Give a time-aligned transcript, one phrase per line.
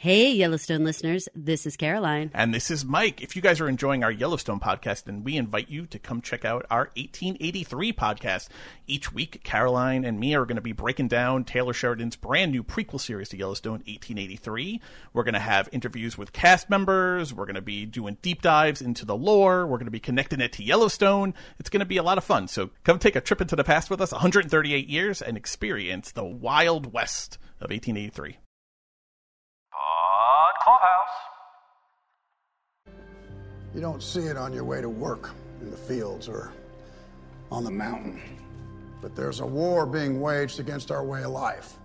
[0.00, 2.30] Hey, Yellowstone listeners, this is Caroline.
[2.32, 3.20] And this is Mike.
[3.20, 6.44] If you guys are enjoying our Yellowstone podcast, then we invite you to come check
[6.44, 8.46] out our 1883 podcast.
[8.86, 12.62] Each week, Caroline and me are going to be breaking down Taylor Sheridan's brand new
[12.62, 14.80] prequel series to Yellowstone 1883.
[15.12, 17.34] We're going to have interviews with cast members.
[17.34, 19.66] We're going to be doing deep dives into the lore.
[19.66, 21.34] We're going to be connecting it to Yellowstone.
[21.58, 22.46] It's going to be a lot of fun.
[22.46, 26.24] So come take a trip into the past with us, 138 years, and experience the
[26.24, 28.36] Wild West of 1883.
[33.74, 36.52] You don't see it on your way to work in the fields or
[37.50, 38.20] on the mountain.
[39.00, 41.78] But there's a war being waged against our way of life.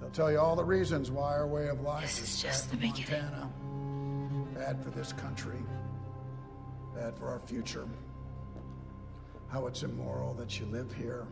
[0.00, 2.76] They'll tell you all the reasons why our way of life This is just the
[2.76, 3.10] beginning.
[3.10, 3.50] Montana,
[4.54, 5.58] bad for this country,
[6.94, 7.86] bad for our future.
[9.48, 11.26] How it's immoral that you live here,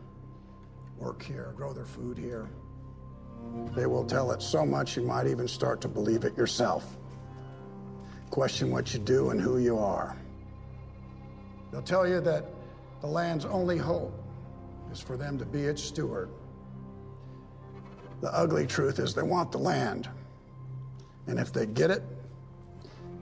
[0.97, 2.49] work here, grow their food here.
[3.75, 6.97] They will tell it so much you might even start to believe it yourself.
[8.29, 10.15] Question what you do and who you are.
[11.71, 12.45] They'll tell you that
[13.01, 14.13] the land's only hope
[14.91, 16.29] is for them to be its steward.
[18.21, 20.09] The ugly truth is they want the land.
[21.27, 22.03] And if they get it,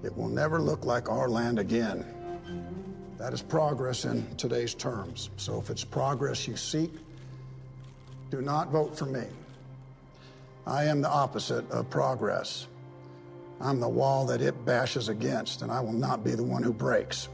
[0.04, 2.06] it will never look like our land again.
[3.18, 5.30] That is progress in today's terms.
[5.38, 6.92] So if it's progress you seek,
[8.30, 9.26] do not vote for me.
[10.68, 12.68] I am the opposite of progress.
[13.64, 16.73] I'm the wall that it bashes against, and I will not be the one who
[16.73, 17.30] breaks.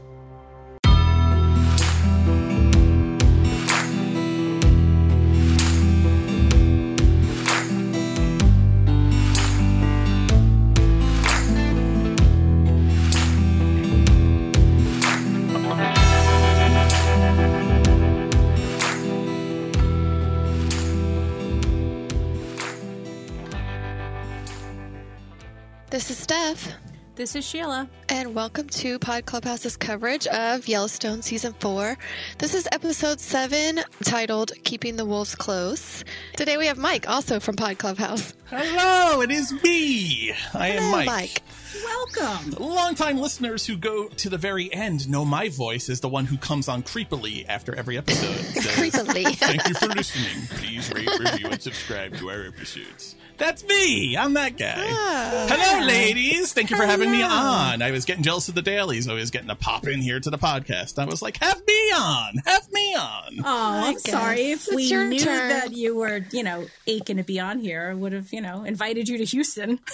[27.20, 27.86] This is Sheila.
[28.08, 31.98] and welcome to Pod Clubhouse's coverage of Yellowstone Season 4.
[32.38, 36.02] This is episode 7, titled Keeping the Wolves Close.
[36.38, 38.32] Today we have Mike, also from Pod Clubhouse.
[38.46, 40.32] Hello, it is me.
[40.54, 41.06] I am Hello, Mike.
[41.06, 41.42] Mike.
[41.84, 42.52] Welcome.
[42.58, 46.38] Longtime listeners who go to the very end know my voice is the one who
[46.38, 48.34] comes on creepily after every episode.
[48.34, 49.36] Says, Creepily.
[49.36, 50.46] Thank you for listening.
[50.56, 53.14] Please rate, review, and subscribe to our episodes.
[53.40, 54.18] That's me.
[54.18, 54.74] I'm that guy.
[54.76, 55.46] Ah.
[55.48, 56.52] Hello, ladies.
[56.52, 57.80] Thank you for having me on.
[57.80, 59.08] I was getting jealous of the dailies.
[59.08, 60.98] I was getting to pop in here to the podcast.
[60.98, 62.34] I was like, have me on.
[62.44, 63.38] Have me on.
[63.40, 63.44] Oh,
[63.88, 64.50] I'm sorry.
[64.52, 65.48] If It's we your knew turn.
[65.48, 68.62] that you were, you know, aching to be on here, I would have, you know,
[68.64, 69.80] invited you to Houston.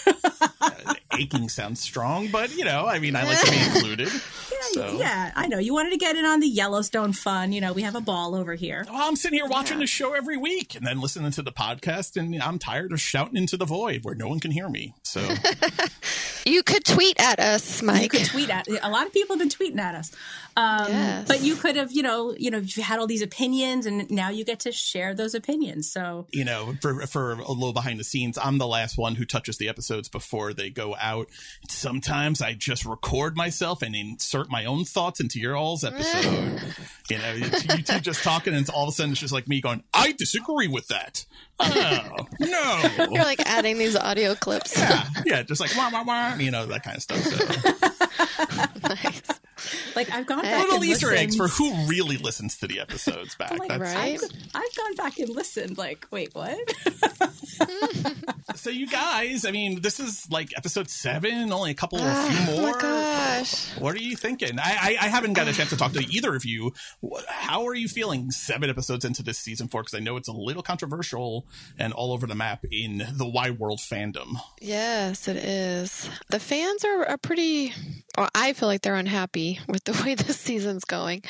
[1.18, 4.08] Aching sounds strong, but, you know, I mean, I like to be included.
[4.72, 4.96] So.
[4.98, 5.58] Yeah, I know.
[5.58, 7.52] You wanted to get in on the Yellowstone fun.
[7.52, 8.84] You know, we have a ball over here.
[8.88, 12.16] Well, I'm sitting here watching the show every week and then listening to the podcast,
[12.16, 14.94] and I'm tired of shouting into the void where no one can hear me.
[15.02, 15.26] So,
[16.46, 18.02] You could tweet at us, Mike.
[18.04, 20.12] You could tweet at a lot of people have been tweeting at us,
[20.56, 21.28] um, Yes.
[21.28, 24.30] but you could have, you know, you know, you had all these opinions, and now
[24.30, 25.90] you get to share those opinions.
[25.90, 29.24] So you know, for for a little behind the scenes, I'm the last one who
[29.24, 31.28] touches the episodes before they go out.
[31.68, 36.62] Sometimes I just record myself and insert my own thoughts into your all's episode.
[37.10, 39.48] you know, you, you two just talking, and all of a sudden it's just like
[39.48, 41.24] me going, "I disagree with that."
[41.60, 42.82] Oh no.
[43.10, 44.76] You're like adding these audio clips.
[44.76, 47.20] Yeah, yeah, just like wah wah wah, you know that kind of stuff.
[47.22, 48.88] So.
[48.88, 49.22] nice.
[49.96, 51.72] Like I've gone back little and Easter eggs for listened.
[51.74, 53.58] who really listens to the episodes back.
[53.58, 54.14] Like, That's, right?
[54.22, 54.22] I've,
[54.54, 55.76] I've gone back and listened.
[55.78, 56.58] Like, wait, what?
[58.54, 62.28] So you guys, I mean, this is like episode seven, only a couple, a Ah,
[62.46, 62.72] few oh more.
[62.72, 63.76] my gosh.
[63.78, 64.58] What are you thinking?
[64.58, 66.72] I, I I haven't got a chance to talk to either of you.
[67.28, 69.82] How are you feeling seven episodes into this season four?
[69.82, 71.46] Because I know it's a little controversial
[71.78, 74.36] and all over the map in the Y world fandom.
[74.60, 76.08] Yes, it is.
[76.30, 77.72] The fans are, are pretty.
[78.16, 81.22] Or I feel like they're unhappy with the way this season's going,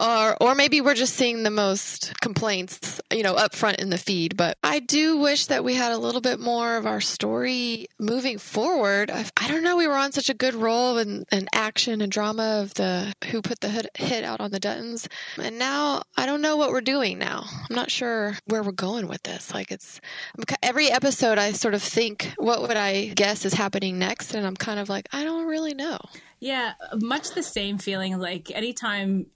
[0.00, 3.98] or or maybe we're just seeing the most complaints, you know, up front in the
[3.98, 4.36] feed.
[4.36, 8.38] But I do wish that we had a little bit more of our story moving
[8.38, 9.10] forward.
[9.10, 9.76] I, I don't know.
[9.76, 13.60] We were on such a good roll and, action and drama of the who put
[13.60, 15.06] the hit, hit out on the Duttons,
[15.38, 17.44] and now I don't know what we're doing now.
[17.46, 19.52] I'm not sure where we're going with this.
[19.52, 20.00] Like it's
[20.62, 24.56] every episode I sort of think what would I guess is happening next and I'm
[24.56, 25.98] kind of like I don't really know.
[26.42, 28.18] Yeah, much the same feeling.
[28.18, 29.26] Like anytime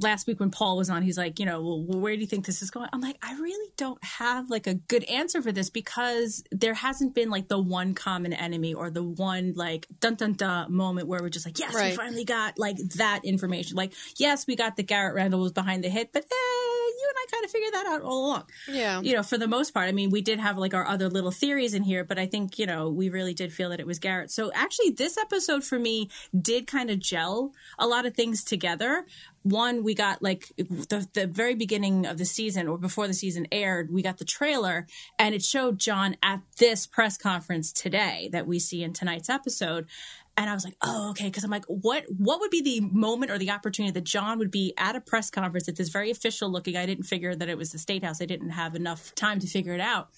[0.00, 2.46] last week when Paul was on, he's like, you know, well, where do you think
[2.46, 2.88] this is going?
[2.90, 7.14] I'm like, I really don't have like a good answer for this because there hasn't
[7.14, 11.20] been like the one common enemy or the one like dun dun dun moment where
[11.20, 13.76] we're just like, yes, we finally got like that information.
[13.76, 17.16] Like, yes, we got the Garrett Randall was behind the hit, but eh, you and
[17.18, 18.44] I kind of figured that out all along.
[18.68, 19.00] Yeah.
[19.00, 19.88] You know, for the most part.
[19.88, 22.58] I mean, we did have like our other little theories in here, but I think,
[22.58, 24.30] you know, we really did feel that it was Garrett.
[24.30, 29.06] So actually, this episode for me did kind of gel a lot of things together.
[29.42, 33.46] One, we got like the, the very beginning of the season or before the season
[33.52, 34.86] aired, we got the trailer
[35.18, 39.86] and it showed John at this press conference today that we see in tonight's episode
[40.36, 41.30] and I was like, oh, okay.
[41.30, 44.50] Cause I'm like, what, what would be the moment or the opportunity that John would
[44.50, 46.76] be at a press conference at this very official looking?
[46.76, 48.20] I didn't figure that it was the state house.
[48.20, 50.08] I didn't have enough time to figure it out.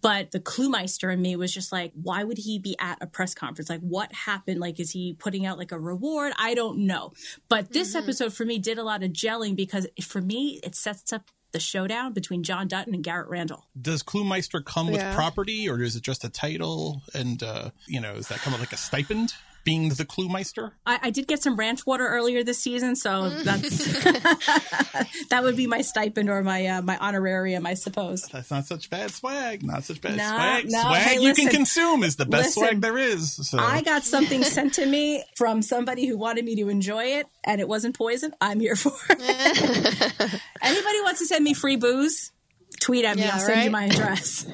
[0.00, 3.34] But the Cluemeister in me was just like, why would he be at a press
[3.34, 3.70] conference?
[3.70, 4.60] Like, what happened?
[4.60, 6.34] Like, is he putting out like a reward?
[6.38, 7.12] I don't know.
[7.48, 8.04] But this mm-hmm.
[8.04, 11.60] episode for me did a lot of gelling because for me, it sets up the
[11.60, 13.64] showdown between John Dutton and Garrett Randall.
[13.80, 15.08] Does Cluemeister come yeah.
[15.08, 17.00] with property or is it just a title?
[17.14, 19.32] And, uh, you know, does that come with like a stipend?
[19.64, 20.72] Being the Cluemeister?
[20.86, 24.02] I, I did get some ranch water earlier this season, so that's
[25.30, 28.22] that would be my stipend or my uh, my honorarium, I suppose.
[28.22, 29.62] That's not such bad swag.
[29.62, 30.70] Not such bad swag.
[30.70, 30.80] No.
[30.80, 33.48] Swag hey, listen, you can consume is the best listen, swag there is.
[33.48, 33.58] So.
[33.58, 37.60] I got something sent to me from somebody who wanted me to enjoy it, and
[37.60, 38.32] it wasn't poison.
[38.40, 39.20] I'm here for it.
[40.62, 42.32] Anybody wants to send me free booze?
[42.80, 43.22] Tweet at me.
[43.22, 43.64] Yeah, I'll send right?
[43.64, 44.46] you my address.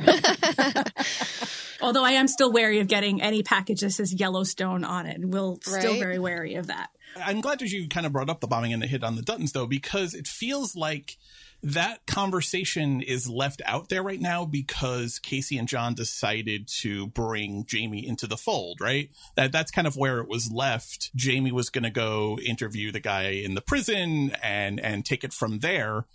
[1.83, 5.19] Although I am still wary of getting any package that says Yellowstone on it.
[5.21, 5.81] We'll right?
[5.81, 6.91] still very wary of that.
[7.17, 9.23] I'm glad that you kind of brought up the bombing and the hit on the
[9.23, 11.17] Duttons, though, because it feels like
[11.63, 17.67] that conversation is left out there right now because Casey and John decided to bring
[17.67, 19.11] Jamie into the fold, right?
[19.37, 21.15] That that's kind of where it was left.
[21.15, 25.33] Jamie was going to go interview the guy in the prison and and take it
[25.33, 26.07] from there.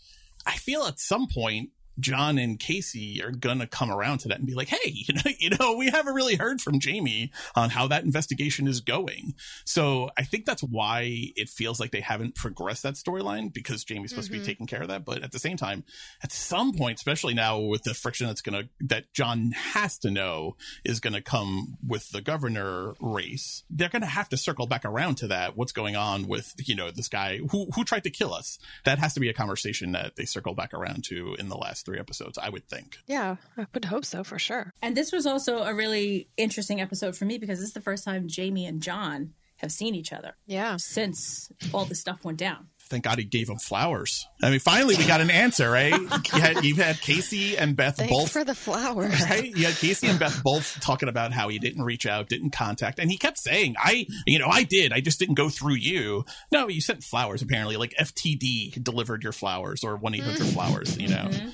[0.47, 1.69] I feel at some point
[2.00, 5.31] John and Casey are gonna come around to that and be like, "Hey, you know,
[5.39, 10.09] you know, we haven't really heard from Jamie on how that investigation is going." So
[10.18, 14.27] I think that's why it feels like they haven't progressed that storyline because Jamie's supposed
[14.27, 14.33] mm-hmm.
[14.33, 14.47] to be mm-hmm.
[14.47, 15.06] taking care of that.
[15.06, 15.83] But at the same time,
[16.24, 20.57] at some point, especially now with the friction that's gonna that John has to know
[20.83, 25.27] is gonna come with the governor race, they're gonna have to circle back around to
[25.27, 25.56] that.
[25.56, 28.59] What's going on with you know this guy who who tried to kill us?
[28.83, 31.84] That has to be a conversation that they circle back around to in the last
[31.85, 32.97] three episodes, I would think.
[33.07, 34.73] Yeah, I would hope so for sure.
[34.81, 38.03] And this was also a really interesting episode for me because this is the first
[38.03, 40.35] time Jamie and John have seen each other.
[40.45, 40.77] Yeah.
[40.77, 42.67] Since all this stuff went down.
[42.87, 44.27] Thank God he gave him flowers.
[44.43, 45.93] I mean, finally we got an answer, right?
[46.35, 49.45] You had, you had Casey and Beth Thanks both for the flowers, right?
[49.45, 52.99] You had Casey and Beth both talking about how he didn't reach out, didn't contact,
[52.99, 54.91] and he kept saying, "I, you know, I did.
[54.91, 57.41] I just didn't go through you." No, you sent flowers.
[57.41, 60.97] Apparently, like FTD delivered your flowers or one eight hundred flowers.
[60.97, 61.27] You know.
[61.29, 61.49] Mm-hmm.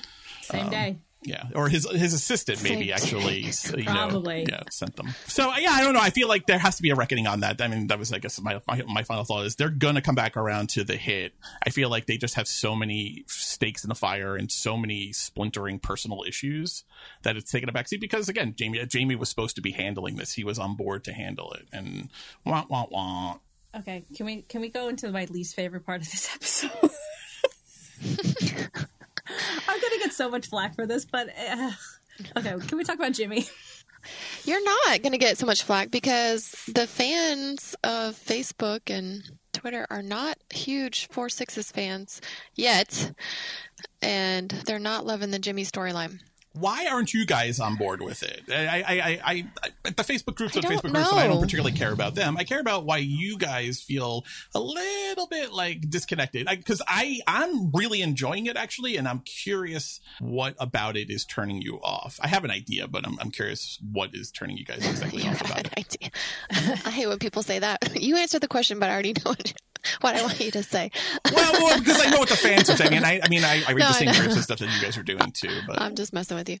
[0.52, 0.98] Same um, day.
[1.24, 3.42] Yeah, or his his assistant maybe actually
[3.76, 4.42] you Probably.
[4.42, 5.14] know yeah sent them.
[5.28, 6.00] So yeah, I don't know.
[6.00, 7.62] I feel like there has to be a reckoning on that.
[7.62, 10.16] I mean, that was I guess my my, my final thought is they're gonna come
[10.16, 11.34] back around to the hit.
[11.64, 15.12] I feel like they just have so many stakes in the fire and so many
[15.12, 16.82] splintering personal issues
[17.22, 20.32] that it's taken a backseat because again, Jamie Jamie was supposed to be handling this.
[20.32, 22.08] He was on board to handle it, and
[22.44, 23.38] wah wah wah.
[23.78, 26.90] Okay, can we can we go into my least favorite part of this episode?
[29.68, 31.70] I'm gonna get so much flack for this, but uh,
[32.36, 32.54] okay.
[32.66, 33.46] Can we talk about Jimmy?
[34.44, 40.02] You're not gonna get so much flack because the fans of Facebook and Twitter are
[40.02, 42.20] not huge Four Sixes fans
[42.54, 43.12] yet,
[44.00, 46.18] and they're not loving the Jimmy storyline
[46.54, 48.44] why aren't you guys on board with it?
[48.50, 51.92] I, I, I, I the Facebook groups and Facebook groups, and I don't particularly care
[51.92, 52.36] about them.
[52.36, 56.46] I care about why you guys feel a little bit like disconnected.
[56.48, 61.24] Because I, I, am really enjoying it actually, and I'm curious what about it is
[61.24, 62.18] turning you off.
[62.22, 65.40] I have an idea, but I'm, I'm curious what is turning you guys exactly off
[65.40, 65.78] about it.
[65.78, 66.10] Idea.
[66.84, 67.90] I hate when people say that.
[68.02, 69.54] You answer the question, but I already know it.
[70.00, 70.90] what I want you to say.
[71.32, 73.62] well, well, because I know what the fans are saying, and I, I mean, I,
[73.66, 75.60] I read no, the same groups and stuff that you guys are doing too.
[75.66, 76.58] But I'm just messing with you.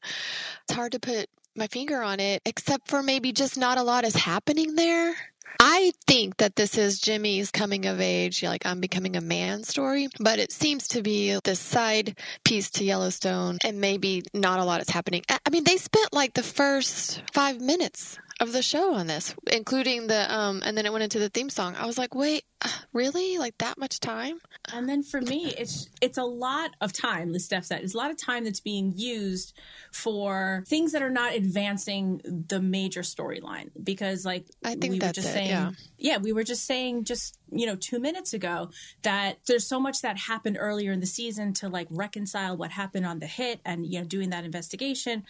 [0.64, 4.04] It's hard to put my finger on it, except for maybe just not a lot
[4.04, 5.14] is happening there.
[5.60, 10.08] I think that this is Jimmy's coming of age, like I'm becoming a man story,
[10.18, 14.80] but it seems to be this side piece to Yellowstone and maybe not a lot
[14.80, 15.22] is happening.
[15.28, 20.08] I mean, they spent like the first five minutes of the show on this, including
[20.08, 21.76] the um, and then it went into the theme song.
[21.76, 23.38] I was like, wait, uh, really?
[23.38, 24.40] Like that much time?
[24.72, 27.32] And then for me, it's it's a lot of time.
[27.32, 29.56] The Steph said it's a lot of time that's being used
[29.92, 33.70] for things that are not advancing the major storyline.
[33.82, 35.70] Because like I think we were just it, saying, yeah.
[35.98, 38.70] yeah, we were just saying just you know two minutes ago
[39.02, 43.06] that there's so much that happened earlier in the season to like reconcile what happened
[43.06, 45.22] on the hit and you know doing that investigation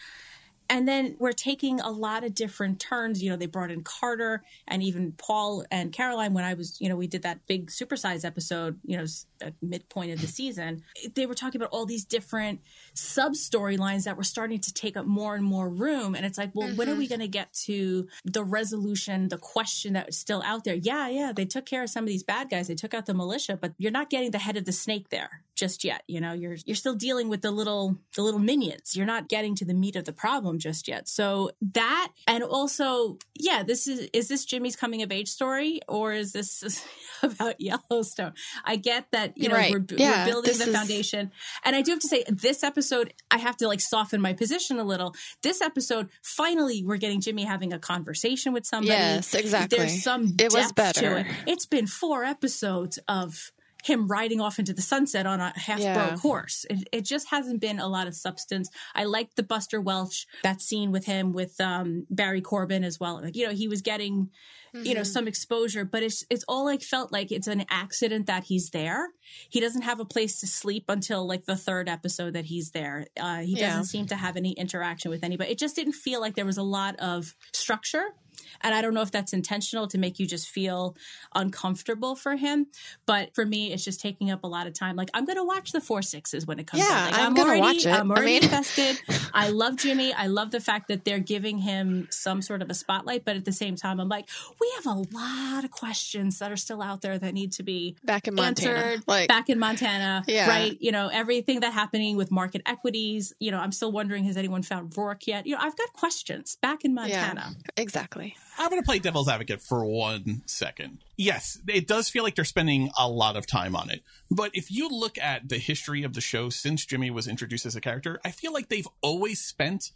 [0.72, 3.22] And then we're taking a lot of different turns.
[3.22, 6.88] You know, they brought in Carter and even Paul and Caroline when I was, you
[6.88, 9.04] know, we did that big supersize episode, you know,
[9.42, 10.82] at midpoint of the season.
[11.14, 12.62] They were talking about all these different
[12.94, 16.14] sub storylines that were starting to take up more and more room.
[16.14, 16.78] And it's like, well, mm-hmm.
[16.78, 17.10] when are we mm-hmm.
[17.10, 20.76] going to get to the resolution, the question that was still out there?
[20.76, 22.68] Yeah, yeah, they took care of some of these bad guys.
[22.68, 25.42] They took out the militia, but you're not getting the head of the snake there
[25.62, 26.02] just yet.
[26.08, 28.96] You know, you're you're still dealing with the little the little minions.
[28.96, 31.08] You're not getting to the meat of the problem just yet.
[31.08, 36.14] So that and also, yeah, this is is this Jimmy's coming of age story or
[36.14, 36.84] is this
[37.22, 38.32] about Yellowstone?
[38.64, 39.70] I get that you know right.
[39.70, 40.76] we're, yeah, we're building the is...
[40.76, 41.30] foundation,
[41.64, 44.80] and I do have to say this episode I have to like soften my position
[44.80, 45.14] a little.
[45.44, 48.98] This episode, finally, we're getting Jimmy having a conversation with somebody.
[48.98, 49.78] Yes, exactly.
[49.78, 51.18] There's some it was better.
[51.18, 51.26] It.
[51.46, 53.52] It's been four episodes of
[53.82, 56.08] him riding off into the sunset on a half yeah.
[56.08, 56.64] broke horse.
[56.70, 58.70] It, it, just hasn't been a lot of substance.
[58.94, 63.20] I liked the Buster Welch that scene with him with um, Barry Corbin as well.
[63.20, 64.30] Like you know he was getting
[64.74, 64.86] mm-hmm.
[64.86, 65.12] you know mm-hmm.
[65.12, 69.08] some exposure, but it's it's all like felt like it's an accident that he's there.
[69.48, 73.06] He doesn't have a place to sleep until like the third episode that he's there.
[73.18, 75.50] Uh, he doesn't seem to have any interaction with anybody.
[75.50, 78.14] It just didn't feel like there was a lot of structure
[78.60, 80.96] and I don't know if that's intentional to make you just feel
[81.34, 82.66] uncomfortable for him.
[83.06, 84.96] But for me, it's just taking up a lot of time.
[84.96, 87.12] Like I'm going to watch the four sixes when it comes yeah, out.
[87.12, 87.92] Like, I'm, I'm going to watch it.
[87.92, 88.42] I'm already I mean...
[88.44, 89.00] invested.
[89.34, 90.12] I love Jimmy.
[90.12, 93.24] I love the fact that they're giving him some sort of a spotlight.
[93.24, 94.28] But at the same time, I'm like,
[94.60, 97.96] we have a lot of questions that are still out there that need to be
[98.04, 98.74] back in Montana.
[98.74, 100.24] Answered, like, back in Montana.
[100.26, 100.48] Yeah.
[100.48, 100.76] Right.
[100.80, 103.34] You know, everything that happening with market equities.
[103.38, 105.46] You know, I'm still wondering, has anyone found Roarke yet?
[105.46, 107.54] You know, I've got questions back in Montana.
[107.54, 108.36] Yeah, exactly.
[108.58, 110.98] I'm going to play devil's advocate for one second.
[111.16, 114.02] Yes, it does feel like they're spending a lot of time on it.
[114.30, 117.76] But if you look at the history of the show since Jimmy was introduced as
[117.76, 119.90] a character, I feel like they've always spent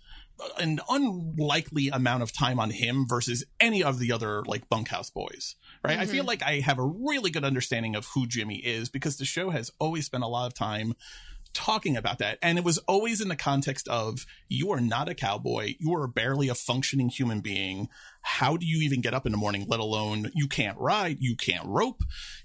[0.59, 5.57] an unlikely amount of time on him versus any of the other like bunkhouse boys
[5.83, 6.03] right mm-hmm.
[6.03, 6.29] i feel mm-hmm.
[6.29, 9.73] like i have a really good understanding of who jimmy is because the show has
[9.79, 10.93] always spent a lot of time
[11.57, 12.39] talking about that.
[12.43, 15.75] And it was always in the context of you are not a cowboy.
[15.81, 17.89] You are barely a functioning human being.
[18.21, 21.35] How do you even get up in the morning, let alone you can't ride, you
[21.35, 22.03] can't rope?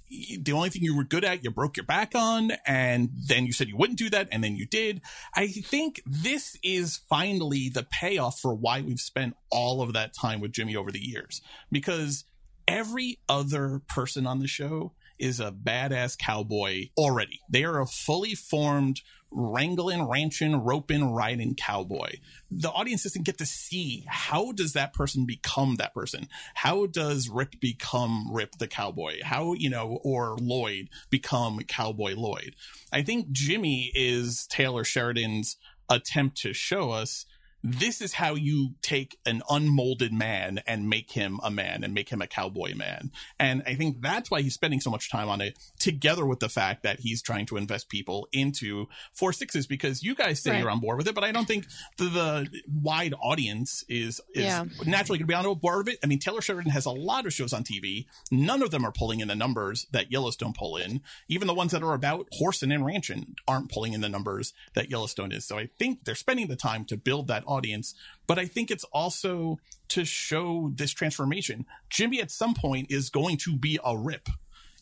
[0.10, 3.54] The only thing you were good at, you broke your back on, and then you
[3.54, 5.02] said you wouldn't do that, and then you did.
[5.36, 10.40] I think this is finally the payoff for why we've spent all of that time
[10.40, 11.42] with Jimmy over the years.
[11.72, 12.26] Because
[12.68, 17.40] every other person on the show is a badass cowboy already.
[17.50, 19.02] They are a fully formed
[19.32, 22.16] wrangling, ranching, roping, riding cowboy.
[22.50, 26.28] The audience doesn't get to see how does that person become that person?
[26.56, 29.20] How does Rip become Rip the cowboy?
[29.24, 32.56] How, you know, or Lloyd become Cowboy Lloyd?
[32.92, 35.56] I think Jimmy is Taylor Sheridan's
[35.90, 37.26] attempt to show us
[37.64, 42.10] this is how you take an unmolded man and make him a man and make
[42.10, 43.12] him a cowboy man.
[43.40, 46.50] And I think that's why he's spending so much time on it, together with the
[46.50, 50.60] fact that he's trying to invest people into four sixes because you guys say right.
[50.60, 51.66] you're on board with it, but I don't think
[51.98, 54.66] the, the wide audience is, is yeah.
[54.86, 56.00] naturally going to be on board with it.
[56.04, 58.06] I mean, Taylor Sheridan has a lot of shows on TV.
[58.32, 61.02] None of them are pulling in the numbers that Yellowstone pull in.
[61.30, 64.90] Even the ones that are about horsing and ranching aren't pulling in the numbers that
[64.90, 65.46] Yellowstone is.
[65.46, 67.94] So I think they're spending the time to build that audience,
[68.28, 71.66] but I think it's also to show this transformation.
[71.90, 74.30] Jimmy at some point is going to be a rip.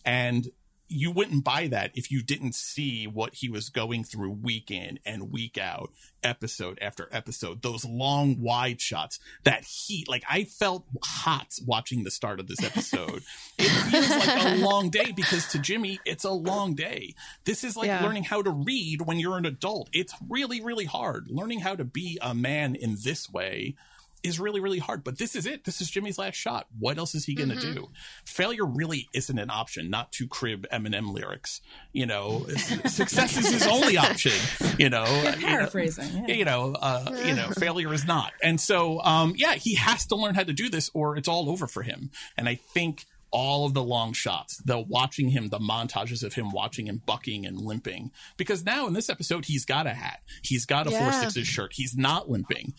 [0.06, 0.52] And
[0.90, 5.00] you wouldn't buy that if you didn't see what he was going through week in
[5.06, 5.92] and week out,
[6.24, 7.62] episode after episode.
[7.62, 10.10] Those long wide shots, that heat.
[10.10, 13.24] Like I felt hot watching the start of this episode.
[13.58, 17.14] it feels like a long day because to Jimmy, it's a long day.
[17.46, 18.04] This is like yeah.
[18.04, 19.90] learning how to read when you're an adult.
[19.94, 21.28] It's really, really hard.
[21.30, 23.76] Learning how to be a man in this way
[24.24, 27.16] is really really hard but this is it this is jimmy's last shot what else
[27.16, 27.74] is he going to mm-hmm.
[27.74, 27.90] do
[28.26, 31.62] failure really isn't an option not to crib eminem lyrics
[31.94, 32.46] you know
[32.86, 34.34] success is his only option
[34.78, 35.06] you know
[35.40, 36.36] paraphrasing you know, yeah.
[36.36, 40.16] you know, uh, you know failure is not and so um, yeah he has to
[40.16, 43.66] learn how to do this or it's all over for him and i think all
[43.66, 47.60] of the long shots, the watching him, the montages of him watching him bucking and
[47.60, 48.12] limping.
[48.38, 51.04] Because now in this episode, he's got a hat, he's got a yeah.
[51.04, 52.74] four sixes shirt, he's not limping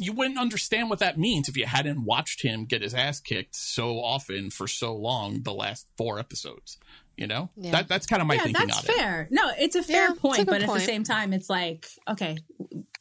[0.00, 3.54] you wouldn't understand what that means if you hadn't watched him get his ass kicked
[3.54, 6.78] so often for so long the last four episodes.
[7.16, 7.72] You know, yeah.
[7.72, 8.66] that that's kind of my yeah, thinking.
[8.66, 9.22] That's fair.
[9.22, 9.28] It.
[9.32, 10.70] No, it's a fair yeah, point, a but point.
[10.70, 12.38] at the same time, it's like okay,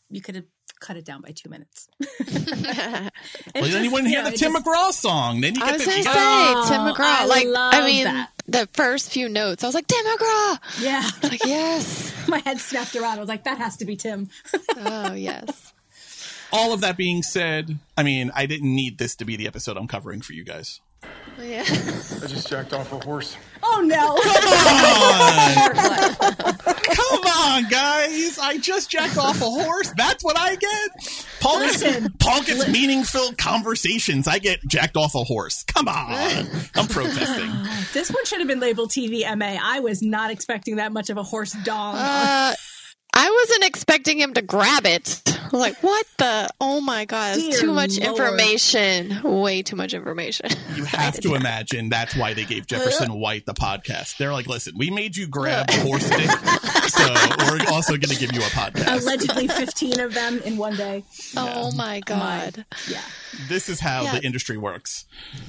[0.09, 0.43] you could have
[0.79, 1.87] cut it down by two minutes.
[1.99, 3.09] well,
[3.55, 5.41] then you wouldn't hear the Tim just, McGraw song.
[5.41, 7.05] Then you get I was the gonna say oh, Tim McGraw.
[7.05, 8.29] I like I mean, that.
[8.47, 10.59] the first few notes, I was like Tim McGraw.
[10.81, 12.13] Yeah, like yes.
[12.27, 13.17] My head snapped around.
[13.17, 14.29] I was like, that has to be Tim.
[14.77, 15.73] oh yes.
[16.51, 19.77] All of that being said, I mean, I didn't need this to be the episode
[19.77, 20.81] I'm covering for you guys.
[21.41, 21.61] Yeah.
[21.61, 23.37] I just jacked off a horse.
[23.63, 24.17] Oh no!
[26.43, 28.37] Come on, Come on, guys!
[28.39, 29.93] I just jacked off a horse.
[29.95, 30.89] That's what I get.
[31.39, 31.83] Paul gets,
[32.19, 34.27] Paul gets meaningful conversations.
[34.27, 35.63] I get jacked off a horse.
[35.63, 36.45] Come on!
[36.75, 37.51] I'm protesting.
[37.93, 39.57] this one should have been labeled TVMA.
[39.61, 41.95] I was not expecting that much of a horse dong.
[41.95, 42.53] Uh,
[43.21, 45.21] I wasn't expecting him to grab it.
[45.51, 46.47] Like, what the?
[46.61, 48.09] Oh my god, Dear too much Lord.
[48.11, 49.19] information.
[49.23, 50.45] Way too much information.
[50.75, 54.17] You have to imagine that's why they gave Jefferson White the podcast.
[54.17, 56.29] They're like, listen, we made you grab a horse dick,
[56.89, 57.13] so
[57.49, 59.01] we're also going to give you a podcast.
[59.01, 61.03] Allegedly 15 of them in one day.
[61.35, 62.63] Oh my god.
[62.87, 63.01] Yeah.
[63.47, 64.19] This is how Yeah.
[64.19, 65.05] the industry works.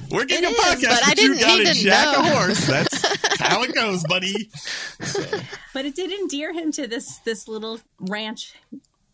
[0.09, 1.73] We're getting It you a is, podcast, but I but you didn't got need to
[1.75, 2.65] to jack a horse.
[2.65, 4.49] That's how it goes, buddy.
[5.73, 7.60] But it did endear him to this this little
[7.99, 8.53] ranch.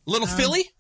[0.05, 0.71] Little um, filly.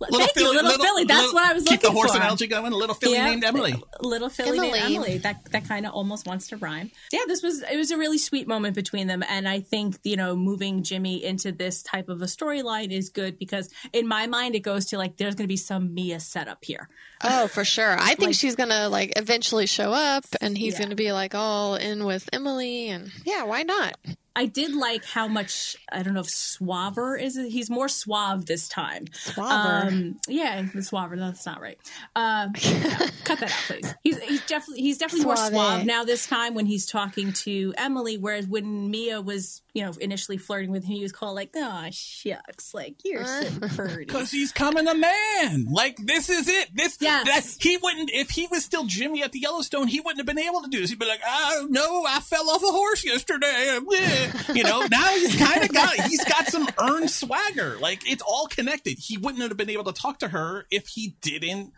[0.00, 1.04] Thank you, little, filly.
[1.04, 1.78] That's little- what I was looking.
[1.78, 2.16] Keep the horse for.
[2.18, 2.72] analogy going.
[2.72, 3.26] Little filly Yeah.
[3.30, 3.74] named Emily.
[4.00, 4.94] Little filly named Emily.
[4.96, 5.18] Emily.
[5.18, 6.90] That that kind of almost wants to rhyme.
[7.12, 10.16] Yeah, this was it was a really sweet moment between them, and I think you
[10.16, 14.54] know moving Jimmy into this type of a storyline is good because in my mind
[14.54, 16.88] it goes to like there's going to be some Mia setup here.
[17.22, 17.96] Oh, for sure.
[17.98, 20.82] I think Like- she's gonna like eventually show up, and he's Yeah.
[20.84, 23.96] gonna be like all in with Emily, and yeah, why not?
[24.36, 27.50] I did like how much I don't know if suaver is it?
[27.50, 29.06] he's more suave this time.
[29.06, 29.86] Suaver.
[29.86, 31.16] Um, yeah, the suaver.
[31.16, 31.78] That's not right.
[32.16, 32.52] Um,
[33.24, 33.94] cut that out, please.
[34.02, 35.52] He's he's definitely he's definitely more Suave.
[35.52, 38.16] suave now this time when he's talking to Emily.
[38.18, 41.88] Whereas when Mia was you know initially flirting with him, he was called like, "Oh
[41.90, 45.66] shucks, like you're so pretty." Because he's coming a man.
[45.70, 46.70] Like this is it.
[46.74, 47.26] This Yes.
[47.26, 50.38] that he wouldn't if he was still Jimmy at the Yellowstone, he wouldn't have been
[50.38, 50.90] able to do this.
[50.90, 53.78] He'd be like, oh no, I fell off a horse yesterday.
[54.54, 57.76] You know, now he's kind of got he's got some earned swagger.
[57.80, 58.98] Like it's all connected.
[58.98, 61.72] He wouldn't have been able to talk to her if he didn't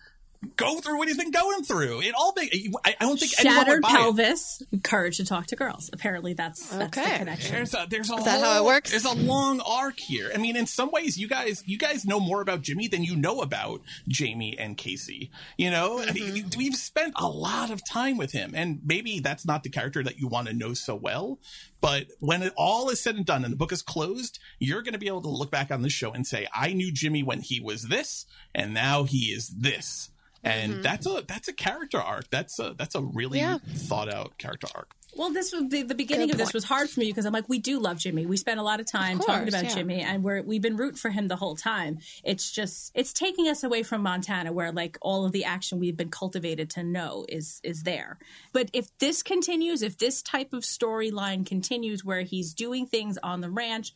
[0.56, 2.00] go through what he's been going through.
[2.02, 3.92] It all make I, I don't think anyone would Shattered buy it.
[3.92, 5.90] pelvis, courage to talk to girls.
[5.92, 7.52] Apparently, that's that's the connection.
[7.52, 8.90] There's a there's a Is that how it works?
[8.90, 10.30] There's a long arc here.
[10.34, 13.16] I mean, in some ways, you guys you guys know more about Jimmy than you
[13.16, 15.30] know about Jamie and Casey.
[15.56, 16.58] You know, I mean, Mm-hmm.
[16.58, 20.18] we've spent a lot of time with him, and maybe that's not the character that
[20.18, 21.38] you want to know so well.
[21.80, 24.92] But when it all is said and done and the book is closed, you're going
[24.94, 27.40] to be able to look back on this show and say, "I knew Jimmy when
[27.42, 30.10] he was this, and now he is this."
[30.46, 32.30] And that's a that's a character arc.
[32.30, 33.68] That's a that's a really Mm-hmm.
[33.68, 33.76] Yeah.
[33.76, 34.90] thought out character arc.
[35.16, 37.32] Well, this was the, the beginning Good of this was hard for me because I'm
[37.32, 38.26] like, we do love Jimmy.
[38.26, 39.74] We spent a lot of time Of talking about yeah.
[39.74, 42.00] Jimmy, and we're we've been rooting for him the whole time.
[42.22, 45.96] It's just it's taking us away from Montana, where like all of the action we've
[45.96, 48.18] been cultivated to know is is there.
[48.52, 53.40] But if this continues, if this type of storyline continues, where he's doing things on
[53.40, 53.94] the ranch,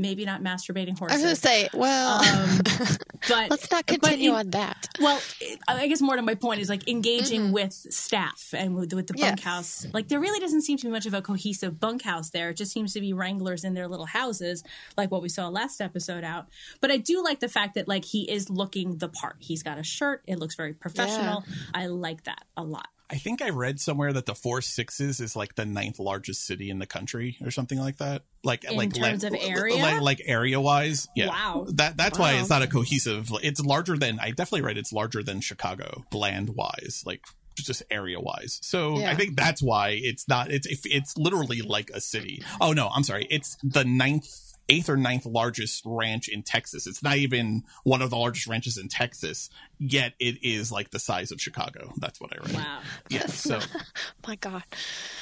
[0.00, 1.22] maybe not masturbating horses.
[1.22, 2.60] I was gonna say, well, um,
[3.28, 4.88] but let's not continue in- on that.
[5.00, 5.20] well,
[5.68, 9.14] I guess more to my point is like engaging with staff and with, with the
[9.16, 9.30] Yes.
[9.30, 9.86] bunkhouse.
[9.92, 12.50] Like there really doesn't seem to be much of a cohesive bunkhouse there.
[12.50, 14.64] It just seems to be wranglers in their little houses,
[14.96, 16.46] like what we saw last episode out.
[16.80, 19.36] But I do like the fact that like he is looking the part.
[19.38, 20.22] He's got a shirt.
[20.26, 21.44] It looks very professional.
[21.74, 22.88] I like that a lot.
[23.10, 26.70] I think I read somewhere that the Four Sixes is like the ninth largest city
[26.70, 28.22] in the country or something like that.
[28.44, 29.76] Like In like terms like, of area?
[29.82, 31.08] like, like area wise.
[31.16, 31.28] Yeah.
[31.28, 31.66] Wow.
[31.74, 33.30] That that's why it's not a cohesive.
[33.42, 34.78] It's larger than I definitely read.
[34.78, 37.02] It's larger than Chicago land wise.
[37.04, 37.22] Like
[37.56, 38.58] just area wise.
[38.62, 40.50] So I think that's why it's not.
[40.50, 42.42] It's it's- it's literally like a city.
[42.60, 43.26] Oh no, I'm sorry.
[43.28, 44.49] It's the ninth.
[44.70, 46.86] Eighth or ninth largest ranch in Texas.
[46.86, 50.98] It's not even one of the largest ranches in Texas, yet it is like the
[50.98, 51.92] size of Chicago.
[51.98, 52.54] That's what I read.
[52.54, 52.80] Wow.
[53.08, 53.58] Yeah, so
[54.26, 54.62] My God,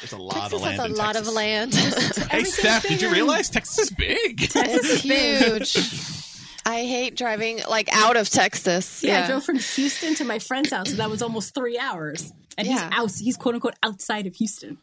[0.00, 0.76] there's a lot Texas of land.
[0.80, 1.28] has a in lot Texas.
[1.28, 1.74] of land.
[2.30, 4.50] Hey, Steph, did you realize Texas is big?
[4.54, 6.24] it's huge.
[6.66, 9.02] I hate driving like out of Texas.
[9.02, 11.78] Yeah, Yeah, I drove from Houston to my friend's house, and that was almost three
[11.78, 12.30] hours.
[12.58, 12.74] And Yeah.
[12.90, 13.11] he's out.
[13.18, 14.76] He's quote unquote outside of Houston.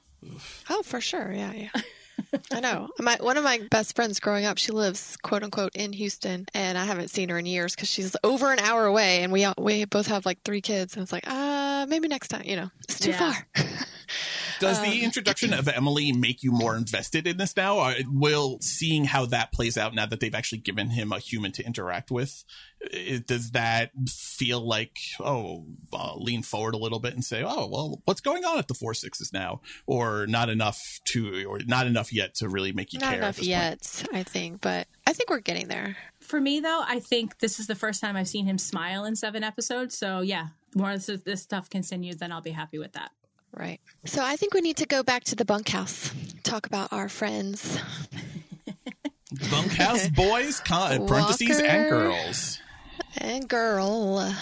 [0.71, 1.32] Oh, for sure.
[1.32, 1.69] Yeah, yeah.
[2.51, 2.89] I know.
[2.99, 6.78] My one of my best friends growing up, she lives quote unquote in Houston, and
[6.78, 9.86] I haven't seen her in years because she's over an hour away, and we we
[9.86, 12.43] both have like three kids, and it's like, uh, maybe next time.
[12.45, 13.34] You know, it's too Yeah.
[13.34, 13.47] far.
[14.60, 17.78] Does Um, the introduction of Emily make you more invested in this now?
[17.80, 21.52] Or will seeing how that plays out now that they've actually given him a human
[21.54, 22.44] to interact with,
[22.94, 27.68] i- does that feel like oh, uh, lean forward a little bit and say, oh,
[27.68, 31.88] well, what's going on at the Four Sixes now, or not enough to, or not
[31.88, 33.18] enough yet to really make you Not care?
[33.20, 35.98] enough at this yet, I think, but I think we're getting there.
[36.20, 39.15] For me, though, I think this is the first time I've seen him smile in
[39.15, 39.98] seven episodes.
[39.98, 43.12] So, yeah, more of this, this stuff continues, then I'll be happy with that.
[43.58, 43.80] Right.
[44.06, 46.12] So I think we need to go back to the bunkhouse,
[46.44, 47.80] talk about our friends.
[49.50, 52.60] Bunkhouse boys, con- parentheses, and girls.
[53.18, 54.36] And girl,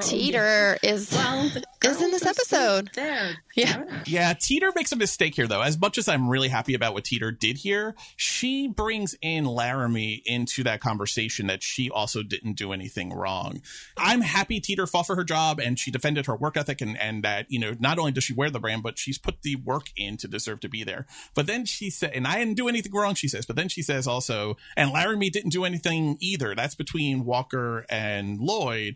[0.00, 1.50] Teeter is Well,
[1.84, 2.90] is in this episode.
[2.94, 3.36] There.
[3.54, 3.84] Yeah.
[4.06, 5.62] Yeah, Teeter makes a mistake here, though.
[5.62, 10.22] As much as I'm really happy about what Teeter did here, she brings in Laramie
[10.26, 13.62] into that conversation that she also didn't do anything wrong.
[13.96, 17.22] I'm happy Teeter fought for her job and she defended her work ethic and, and
[17.22, 19.90] that, you know, not only does she wear the brand, but she's put the work
[19.96, 21.06] in to deserve to be there.
[21.34, 23.82] But then she said, and I didn't do anything wrong, she says, but then she
[23.82, 26.54] says also, and Laramie didn't do anything either.
[26.54, 28.95] That's between Walker and Lloyd.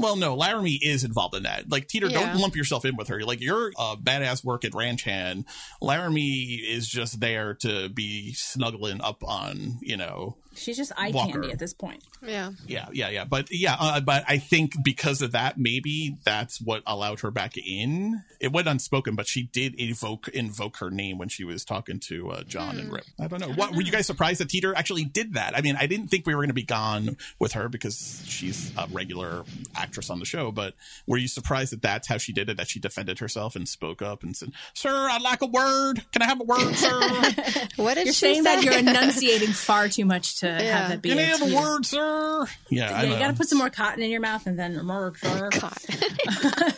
[0.00, 1.70] Well, no, Laramie is involved in that.
[1.70, 2.20] Like, Teeter, Yeah.
[2.32, 3.22] don't lump yourself in with her.
[3.22, 5.44] Like, you're a badass work at Ranch Hand.
[5.80, 11.32] Laramie is just there to be snuggling up on, you know, She's just eye Walker.
[11.34, 12.02] candy at this point.
[12.26, 12.50] Yeah.
[12.66, 13.24] yeah, yeah, yeah.
[13.24, 17.56] But yeah, uh, but I think because of that, maybe that's what allowed her back
[17.56, 18.22] in.
[18.40, 22.30] It went unspoken, but she did evoke invoke her name when she was talking to
[22.32, 23.04] uh, John and Rip.
[23.20, 23.50] I don't know.
[23.52, 25.56] What were you guys surprised that Teeter actually did that?
[25.56, 28.72] I mean, I didn't think we were going to be gone with her because she's
[28.76, 29.44] a regular
[29.90, 30.52] actress on the show.
[30.52, 30.74] But
[31.06, 32.56] were you surprised that that's how she did it?
[32.56, 36.04] That she defended herself and spoke up and said, "Sir, I'd like a word.
[36.12, 36.90] Can I have a word, sir?
[37.76, 38.54] What did You're she saying say?
[38.56, 40.60] that you're enunciating far too much to Yeah.
[40.78, 43.28] have that be Can I a have a word, sir?" Yeah, I Yeah, you got
[43.28, 45.76] to put some more cotton in your mouth and then "Murr, sir." God.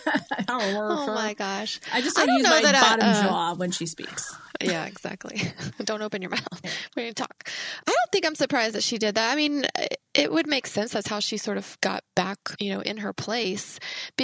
[0.49, 1.15] Oh, word, oh sir.
[1.15, 1.81] my gosh.
[1.93, 3.87] I just I don't, don't use know my that I- bottom uh, jaw when she
[3.87, 4.35] speaks.
[4.61, 5.41] Yeah, exactly.
[5.85, 6.61] don't open your mouth
[6.95, 7.49] when you talk.
[7.49, 9.33] I don't think I'm surprised that she did that.
[9.33, 9.65] I mean,
[10.15, 10.93] it would make sense.
[10.93, 13.79] That's how she sort of got back, you know, in her place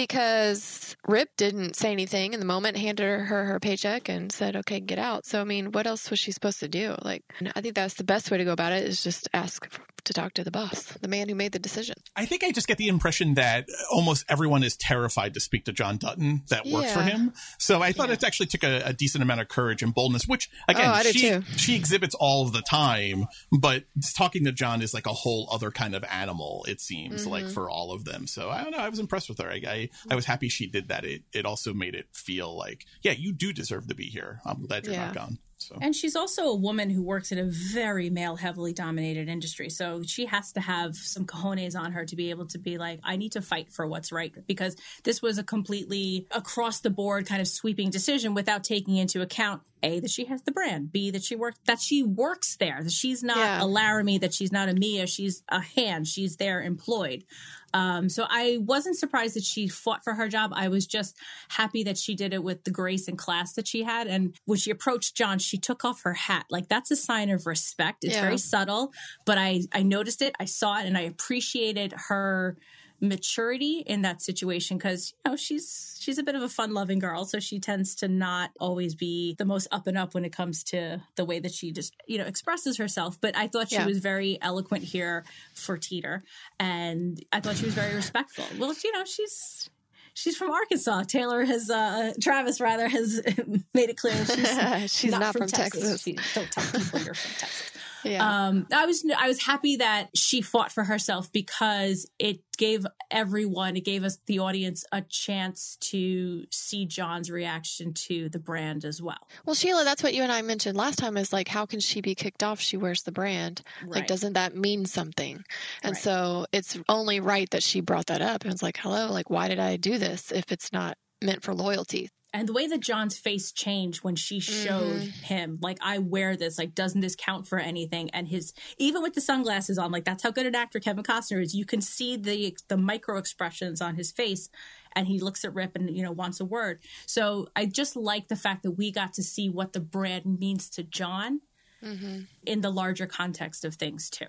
[0.09, 4.55] because Rip didn't say anything in the moment, handed her her, her paycheck and said,
[4.55, 5.25] okay, get out.
[5.25, 6.95] So, I mean, what else was she supposed to do?
[7.03, 7.23] Like,
[7.55, 9.67] I think that's the best way to go about it is just ask
[10.05, 11.93] to talk to the boss, the man who made the decision.
[12.15, 15.73] I think I just get the impression that almost everyone is terrified to speak to
[15.73, 17.33] John Dutton that works for him.
[17.59, 20.49] So I thought it actually took a, a decent amount of courage and boldness, which
[20.69, 23.25] again Oh, she she exhibits all of the time.
[23.51, 23.83] But
[24.17, 26.65] talking to John is like a whole other kind of animal.
[26.67, 27.53] It seems like Mm-hmm.
[27.53, 28.25] for all of them.
[28.27, 28.79] So I don't.
[28.79, 29.49] I was impressed with her.
[29.49, 31.05] I, I I was happy she did that.
[31.05, 34.41] It it also made it feel like yeah, you do deserve to be here.
[34.45, 35.13] I'm glad you're not Yeah.
[35.13, 35.37] gone.
[35.61, 39.69] So And she's also a woman who works in a very male heavily dominated industry.
[39.69, 43.01] So she has to have some cojones on her to be able to be like,
[43.03, 47.25] I need to fight for what's right because this was a completely across the board
[47.27, 51.11] kind of sweeping decision without taking into account A, that she has the brand, B,
[51.11, 53.61] that she works that she works there, that she's not Yeah.
[53.61, 57.25] a Laramie, that she's not a Mia, she's a hand, she's there employed.
[57.73, 60.51] Um, so I wasn't surprised that she fought for her job.
[60.53, 61.17] I was just
[61.49, 64.07] happy that she did it with the grace and class that she had.
[64.07, 66.45] And when she approached John, she took off her hat.
[66.49, 68.03] Like that's a sign of respect.
[68.03, 68.21] It's Yeah.
[68.21, 68.93] very subtle,
[69.25, 72.57] but I I noticed it, I saw it, and I appreciated her
[73.01, 76.99] maturity in that situation because you know she's she's a bit of a fun loving
[76.99, 80.31] girl so she tends to not always be the most up and up when it
[80.31, 83.75] comes to the way that she just you know expresses herself but i thought she
[83.75, 83.85] Yeah.
[83.85, 86.23] was very eloquent here for teeter
[86.59, 89.69] and i thought she was very respectful well you know she's
[90.13, 93.21] she's from arkansas taylor has uh travis rather has
[93.73, 96.01] made it clear she's, She's not from Texas.
[96.01, 97.71] She- don't tell people you're from texas
[98.03, 98.47] Yeah.
[98.47, 103.75] um, I was I was happy that she fought for herself because it gave everyone,
[103.77, 109.01] it gave us the audience a chance to see John's reaction to the brand as
[109.01, 109.27] well.
[109.45, 112.01] Well, Sheila, that's what you and I mentioned last time is like, how can she
[112.01, 112.59] be kicked off?
[112.59, 113.61] She wears the brand.
[113.81, 113.95] Right.
[113.95, 115.43] Like, doesn't that mean something?
[115.83, 116.01] And Right.
[116.03, 118.43] so it's only right that she brought that up.
[118.43, 121.53] And it's like, hello, like, why did I do this if it's not meant for
[121.53, 122.09] loyalty?
[122.31, 125.23] And the way that John's face changed when she showed mm-hmm.
[125.23, 128.11] him, like, I wear this, like, doesn't this count for anything?
[128.11, 131.41] And his, even with the sunglasses on, like, that's how good an actor Kevin Costner
[131.41, 131.55] is.
[131.55, 134.49] You can see the the micro expressions on his face,
[134.95, 136.79] and he looks at Rip and you know wants a word.
[137.07, 140.69] So I just like the fact that we got to see what the brand means
[140.71, 141.41] to John
[141.83, 142.21] mm-hmm.
[142.45, 144.27] in the larger context of things too.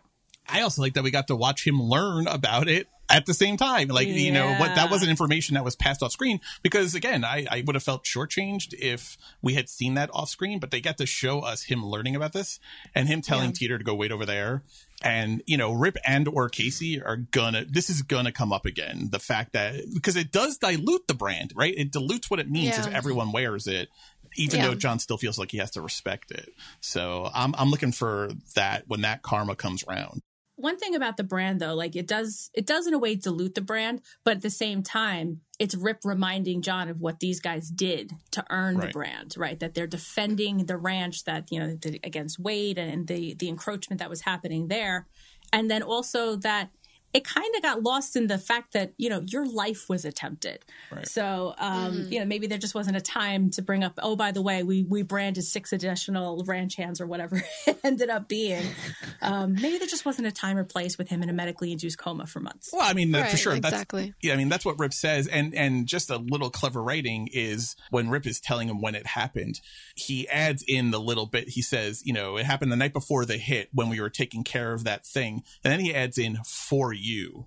[0.53, 3.57] I also like that we got to watch him learn about it at the same
[3.57, 3.89] time.
[3.89, 7.47] Like, you know, what that wasn't information that was passed off screen because again, I,
[7.51, 10.99] I would have felt shortchanged if we had seen that off screen, but they got
[10.99, 12.61] to show us him learning about this
[12.95, 14.63] and him telling Teeter to go wait over there.
[15.03, 19.09] And, you know, Rip and or Casey are gonna, this is gonna come up again.
[19.11, 21.75] The fact that, because it does dilute the brand, right?
[21.77, 22.87] It dilutes what it means Yeah.
[22.87, 23.89] if everyone wears it.
[24.37, 24.69] Even Yeah.
[24.69, 26.51] though John still feels like he has to respect it.
[26.81, 30.23] So I'm, I'm looking for that when that karma comes round.
[30.61, 33.55] One thing about the brand though, like it does it does in a way dilute
[33.55, 37.69] the brand, but at the same time, it's Rip reminding John of what these guys
[37.69, 38.87] did to earn Right.
[38.89, 39.59] the brand, right?
[39.61, 43.99] That they're defending the ranch that, you know, the, against Wade and the the encroachment
[44.01, 45.07] that was happening there.
[45.53, 46.71] And then also that
[47.13, 50.65] it kind of got lost in the fact that you know your life was attempted.
[50.91, 51.07] Right.
[51.09, 53.99] So um, you know maybe there just wasn't a time to bring up.
[54.03, 58.11] Oh, by the way, we we branded six additional ranch hands or whatever it ended
[58.11, 58.65] up being.
[59.23, 61.99] Um, maybe there just wasn't a time or place with him in a medically induced
[61.99, 62.71] coma for months.
[62.73, 63.55] Well, I mean, Right, for sure.
[63.55, 64.07] exactly.
[64.07, 65.27] That's, yeah, I mean, that's what Rip says.
[65.27, 69.07] And, and just a little clever writing is when Rip is telling him when it
[69.07, 69.61] happened,
[69.95, 71.51] he adds in the little bit.
[71.51, 74.43] He says, you know, it happened the night before the hit when we were taking
[74.43, 75.43] care of that thing.
[75.65, 77.47] And then he adds in for you.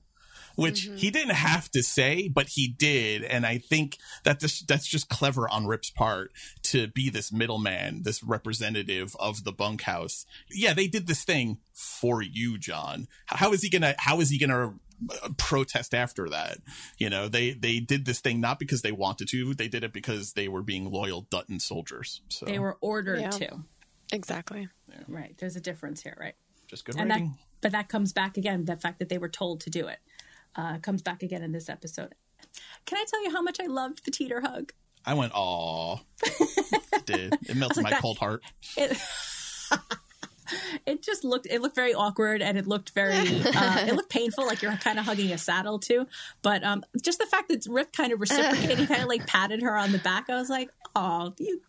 [0.55, 4.85] Which he didn't have to say, but he did, and I think that this, that's
[4.85, 6.31] just clever on Rip's part
[6.65, 10.27] to be this middleman, this representative of the bunkhouse.
[10.51, 13.07] Yeah, they did this thing for you, John.
[13.25, 13.95] How is he gonna?
[13.97, 14.75] How is he gonna
[15.23, 16.59] uh, protest after that?
[16.99, 19.55] You know, they they did this thing not because they wanted to.
[19.55, 22.21] They did it because they were being loyal Dutton soldiers.
[22.29, 23.29] So They were ordered Yeah.
[23.31, 23.63] to.
[24.11, 24.67] Exactly.
[25.07, 25.35] Right.
[25.39, 26.35] There's a difference here, right?
[26.67, 27.37] just good and that writing.
[27.63, 29.97] But that comes back again the fact that they were told to do it
[30.55, 32.13] uh, comes back again in this episode
[32.85, 34.71] can i tell you how much i loved the teeter hug
[35.05, 35.97] I went, aw.
[36.23, 37.33] It did.
[37.49, 38.41] It melted like my that- cold heart.
[38.77, 38.97] it,
[40.85, 43.17] it just looked it looked very awkward and it looked very
[43.55, 46.05] uh, it looked painful like you're kind of hugging a saddle too
[46.41, 49.75] but um just the fact that rip kind of reciprocated kind of like patted her
[49.75, 51.61] on the back i was like oh you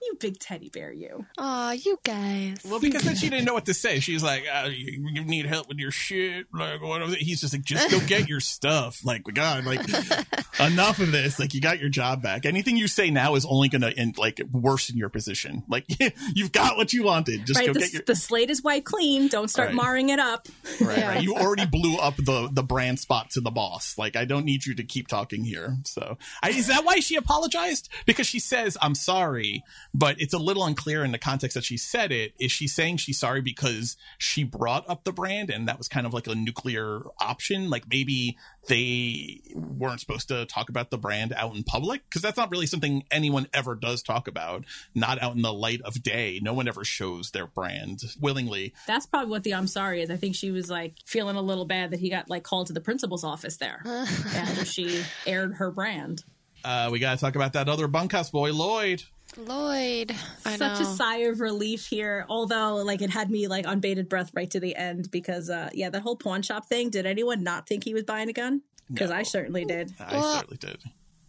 [0.00, 2.58] you big teddy bear you Aw, you guys.
[2.64, 4.00] Well, because then she didn't know what to say.
[4.00, 6.46] She's like, uh, you, you need help with your shit.
[6.52, 7.02] Like, what?
[7.14, 9.04] He's just like, just go get your stuff.
[9.04, 9.80] Like, God, like,
[10.60, 11.38] enough of this.
[11.38, 12.46] Like, you got your job back.
[12.46, 15.62] Anything you say now is only going to, like, worsen your position.
[15.68, 15.84] Like,
[16.34, 17.44] you've got what you wanted.
[17.46, 18.02] Just right go the, get your.
[18.06, 19.74] the slate is white clean don't start Right.
[19.74, 20.48] marring it up
[20.80, 21.08] Right, Yeah.
[21.08, 21.22] right.
[21.22, 23.98] You already blew up the the brand spot to the boss.
[23.98, 25.76] Like, I don't need you to keep talking here.
[25.84, 27.88] So, I, is that why she apologized?
[28.06, 29.62] Because she says, "I'm sorry,"
[29.94, 32.32] but it's a little unclear in the context that she said it.
[32.38, 36.06] Is she saying she's sorry because she brought up the brand and that was kind
[36.06, 37.70] of like a nuclear option?
[37.70, 38.36] Like maybe
[38.68, 42.66] they weren't supposed to talk about the brand out in public because that's not really
[42.66, 44.64] something anyone ever does talk about.
[44.94, 46.38] Not out in the light of day.
[46.42, 48.74] No one ever shows their brand willingly.
[48.86, 50.10] That's probably what the I'm sorry is.
[50.10, 52.72] I think she was like feeling a little bad that he got like called to
[52.72, 56.24] the principal's office there after she aired her brand.
[56.64, 59.04] Uh, we got to talk about that other bunkhouse boy, Lloyd.
[59.36, 60.14] Lloyd.
[60.44, 60.90] I Such know.
[60.90, 64.50] a sigh of relief here, although like it had me like on bated breath right
[64.50, 67.84] to the end because uh yeah, that whole pawn shop thing, did anyone not think
[67.84, 68.62] he was buying a gun?
[68.90, 69.92] Because I certainly did.
[70.00, 70.78] I Well, certainly did.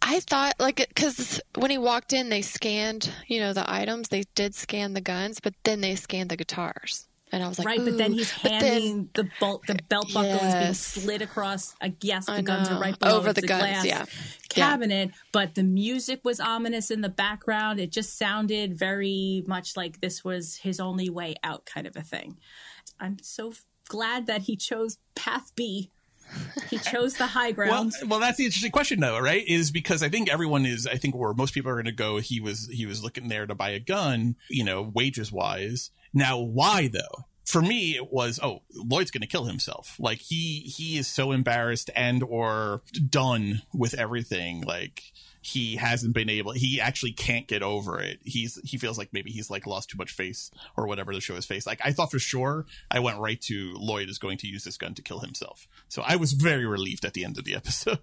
[0.02, 4.08] I thought like because when he walked in, they scanned you know the items.
[4.08, 7.66] They did scan the guns, but then they scanned the guitars, and I was like,
[7.66, 11.22] right, but then he's But then- handing the bolt the belt buckle is being slid
[11.22, 14.04] across I guess the I guns are right below Over the guns, glass yeah.
[14.48, 17.78] cabinet, but the music was ominous in the background.
[17.80, 22.02] It just sounded very much like this was his only way out kind of a
[22.02, 22.36] thing.
[22.98, 23.52] I'm so
[23.88, 25.90] glad that he chose path B.
[26.68, 27.92] He chose the high Well, ground.
[28.06, 29.44] well, that's the interesting question, though, right?
[29.46, 30.86] Is because I think everyone is.
[30.86, 32.18] I think where most people are going to go.
[32.18, 35.90] He was he was looking there to buy a gun, you know, wages wise.
[36.14, 37.24] Now, why though?
[37.44, 39.96] For me, it was oh, Lloyd's going to kill himself.
[39.98, 44.62] Like he he is so embarrassed and or done with everything.
[44.62, 45.02] Like
[45.42, 46.52] he hasn't been able.
[46.52, 48.20] He actually can't get over it.
[48.24, 51.34] He's he feels like maybe he's like lost too much face or whatever to show
[51.34, 51.66] his face.
[51.66, 52.66] Like I thought for sure.
[52.90, 55.66] I went right to Lloyd is going to use this gun to kill himself.
[55.88, 57.98] So I was very relieved at the end of the episode.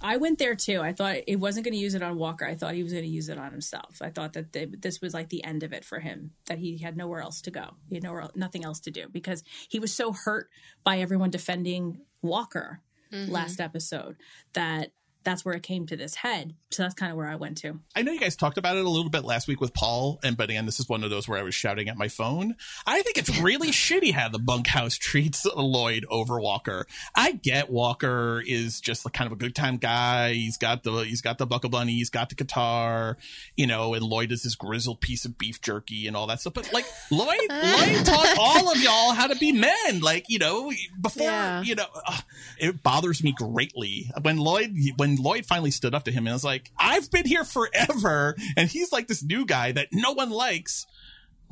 [0.00, 0.80] I went there too.
[0.80, 2.46] I thought it wasn't going to use it on Walker.
[2.46, 3.98] I thought he was going to use it on himself.
[4.00, 6.32] I thought that they, this was like the end of it for him.
[6.46, 7.74] That he had nowhere else to go.
[7.88, 10.48] He had nowhere, nothing else to do because he was so hurt
[10.84, 12.80] by everyone defending Walker
[13.12, 13.30] mm-hmm.
[13.30, 14.16] last episode
[14.52, 14.92] that
[15.28, 16.54] that's where it came to this head.
[16.70, 17.78] So that's kind of where I went to.
[17.94, 20.36] I know you guys talked about it a little bit last week with Paul, and
[20.36, 22.54] but again, this is one of those where I was shouting at my phone.
[22.86, 26.86] I think it's really shitty how the bunkhouse treats Lloyd over Walker.
[27.14, 30.32] I get Walker is just like kind of a good time guy.
[30.32, 33.18] He's got the he's got the buckle bunny, he's got the guitar,
[33.56, 36.54] you know, and Lloyd is this grizzled piece of beef jerky and all that stuff.
[36.54, 40.00] But like Lloyd, Lloyd taught all of y'all how to be men.
[40.00, 41.62] Like you know, before Yeah.
[41.62, 42.18] you know, uh,
[42.58, 46.44] it bothers me greatly when Lloyd when Lloyd finally stood up to him and was
[46.44, 50.86] like, "I've been here forever," and he's like this new guy that no one likes.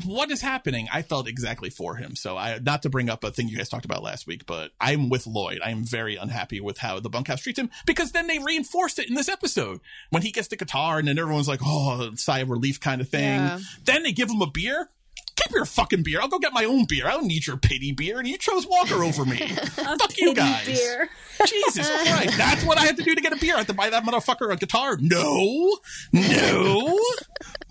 [0.05, 0.89] What is happening?
[0.93, 2.17] I felt exactly for him.
[2.17, 4.73] So I not to bring up a thing you guys talked about last week, but
[4.79, 5.61] I'm with Lloyd.
[5.65, 9.09] I am very unhappy with how the bunkhouse treats him because then they reinforced it
[9.09, 12.51] in this episode when he gets the guitar and then everyone's like, "Oh, sigh of
[12.51, 13.39] relief" kind of thing.
[13.41, 13.61] Yeah.
[13.85, 14.91] Then they give him a beer.
[15.37, 16.21] Keep your fucking beer.
[16.21, 17.07] I'll go get my own beer.
[17.07, 18.19] I don't need your pity beer.
[18.19, 19.37] And you chose Walker over me.
[19.47, 20.67] Fuck you guys.
[20.67, 21.09] beer.
[21.47, 22.39] Jesus Christ.
[22.39, 23.55] That's what I have to do to get a beer.
[23.55, 24.97] I have to buy that motherfucker a guitar.
[25.01, 25.79] No.
[26.13, 26.99] No.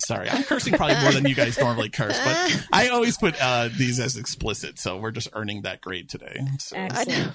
[0.05, 3.69] Sorry, I'm cursing probably more than you guys normally curse, but I always put uh,
[3.75, 6.39] these as explicit, so we're just earning that grade today.
[6.59, 6.77] So.
[6.77, 7.29] I know.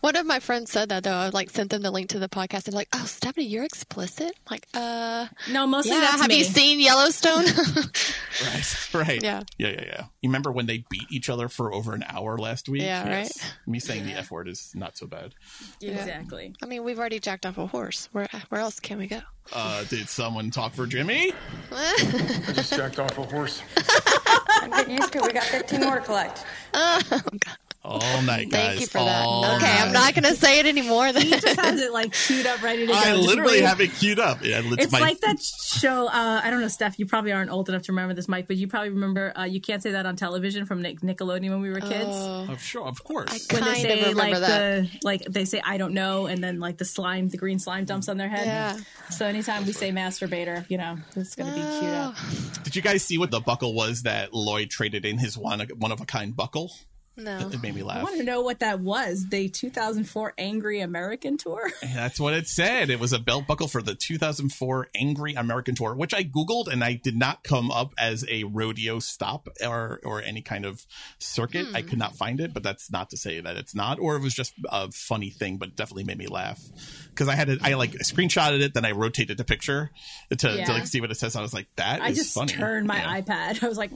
[0.00, 1.14] One of my friends said that though.
[1.14, 4.32] I like sent them the link to the podcast and like, oh, Stephanie, you're explicit.
[4.46, 6.00] I'm like, uh, No, mostly yeah.
[6.00, 6.38] that's Have me.
[6.38, 7.44] you seen Yellowstone?
[8.42, 9.22] Right, right.
[9.22, 9.42] Yeah.
[9.58, 10.04] yeah, yeah, yeah.
[10.20, 12.82] You remember when they beat each other for over an hour last week?
[12.82, 13.54] Yeah, right.
[13.64, 15.34] Me saying the f word is not so bad.
[15.80, 16.52] Exactly.
[16.60, 18.08] I mean, we've already jacked off a horse.
[18.10, 19.20] Where where else can we go?
[19.52, 21.32] Uh, did someone talk for Jimmy?
[21.70, 23.62] I just jacked off a horse.
[24.48, 25.24] I'm getting used to it.
[25.24, 26.44] We got 15 more to collect.
[27.84, 28.66] All night, guys.
[28.68, 29.24] Thank you for that.
[29.26, 31.12] all Okay, I'm not going to say it anymore.
[31.12, 31.22] Then.
[31.22, 32.98] He just has it like queued up, ready to go.
[32.98, 34.42] I literally have it queued up.
[34.42, 36.06] Yeah, it's It's my like that show.
[36.06, 36.98] Uh, I don't know, Steph.
[36.98, 39.32] You probably aren't old enough to remember this, Mike, but you probably remember.
[39.38, 42.08] Uh, you can't say that on television from Nick- Nickelodeon when we were kids.
[42.08, 43.48] Of sure, of course.
[43.50, 44.48] I- when they say like that.
[44.82, 47.84] the like they say I don't know, and then like the slime, the green slime
[47.84, 48.46] dumps on their head.
[48.46, 48.78] Yeah.
[49.10, 52.14] So anytime we say masturbator, you know, it's going to be queued up.
[52.62, 55.92] Did you guys see what the buckle was that Lloyd traded in his one one
[55.92, 56.72] of a kind buckle?
[57.16, 57.48] No.
[57.48, 57.98] It made me laugh.
[57.98, 59.26] I want to know what that was.
[59.28, 61.70] The 2004 Angry American Tour.
[61.82, 62.90] That's what it said.
[62.90, 66.82] It was a belt buckle for the 2004 Angry American Tour, which I googled and
[66.82, 70.84] I did not come up as a rodeo stop or or any kind of
[71.18, 71.66] circuit.
[71.72, 71.88] I hmm.
[71.88, 74.34] could not find it, but that's not to say that it's not, or it was
[74.34, 76.60] just a funny thing, but definitely made me laugh
[77.14, 77.60] because I had it.
[77.62, 79.90] I like screenshotted it, then I rotated the picture
[80.30, 81.36] to, to like see what it says.
[81.36, 82.52] I was like, that I just funny.
[82.52, 83.20] turned my Yeah.
[83.20, 83.62] iPad.
[83.64, 83.90] I was like,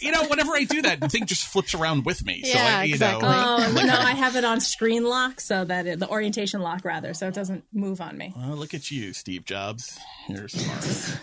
[0.00, 2.42] You know, whenever I do that, the thing just flips around with me.
[2.42, 3.28] so Yeah, I, you exactly.
[3.28, 6.84] know, Oh no, I have it on screen lock so that it, the orientation lock
[6.84, 8.32] rather, so it doesn't move on me.
[8.36, 9.98] Well, look at you, Steve Jobs.
[10.28, 11.18] You're smart.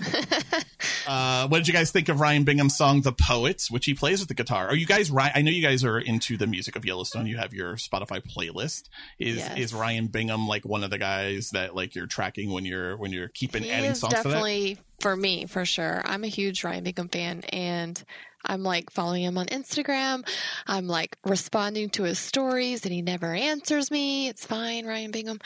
[1.08, 4.20] uh, what did you guys think of Ryan Bingham's song "The Poets," which he plays
[4.20, 4.68] with the guitar?
[4.68, 5.12] Are you guys?
[5.16, 7.26] I know you guys are into the music of Yellowstone.
[7.28, 8.90] You have your Spotify playlist.
[9.18, 9.58] Is Yes.
[9.58, 13.12] is Ryan Bingham like one of the guys that like you're tracking when you're when
[13.12, 14.24] you're keeping He adding songs to that?
[14.24, 16.02] definitely for me for sure.
[16.06, 18.04] I'm a huge Ryan Bingham fan, and
[18.46, 20.28] I'm like following him on Instagram.
[20.68, 24.28] I'm like responding to his stories, and he never answers me.
[24.30, 25.40] It's fine, Ryan Bingham.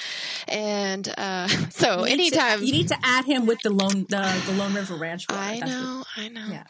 [0.47, 4.05] And uh, so You need to- anytime you need to add him with the lone
[4.09, 5.25] the, the Lone River Ranch.
[5.29, 6.47] I That's what- know, I know.
[6.49, 6.63] Yeah.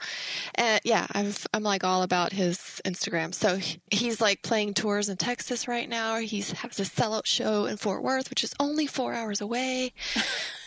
[0.57, 3.33] Uh, yeah, I've, I'm like all about his Instagram.
[3.33, 3.59] So
[3.91, 6.17] he's like playing tours in Texas right now.
[6.17, 9.93] He's has a sellout show in Fort Worth, which is only four hours away.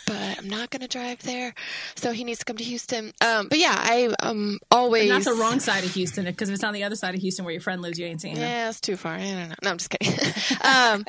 [0.07, 1.55] but I'm not going to drive there.
[1.97, 3.13] So he needs to come to Houston.
[3.21, 6.65] Um, but yeah, I um always Not the wrong side of Houston, because if it's
[6.65, 8.43] on the other side of Houston where your friend lives, you ain't seeing him.
[8.43, 9.15] Yeah, it's too far.
[9.15, 9.55] I don't know.
[9.63, 10.59] No, I'm just kidding.
[10.63, 11.05] um,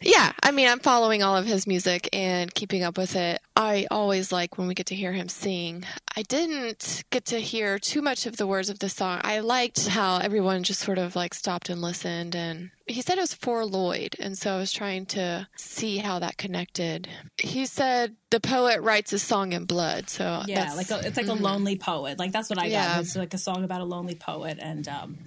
[0.00, 3.40] yeah, I mean, I'm following all of his music and keeping up with it.
[3.54, 5.84] I always like when we get to hear him sing.
[6.16, 9.20] I didn't get to hear too much of the words of the song.
[9.22, 13.20] I liked how everyone just sort of like stopped and listened and he said it
[13.22, 17.08] was for Lloyd, and so I was trying to see how that connected.
[17.38, 21.16] He said the poet writes a song in blood, so Yeah, that's- like a, it's
[21.16, 22.18] like a lonely poet.
[22.18, 22.94] Like that's what I Yeah.
[22.96, 23.00] got.
[23.02, 25.18] It's like a song about a lonely poet, and um,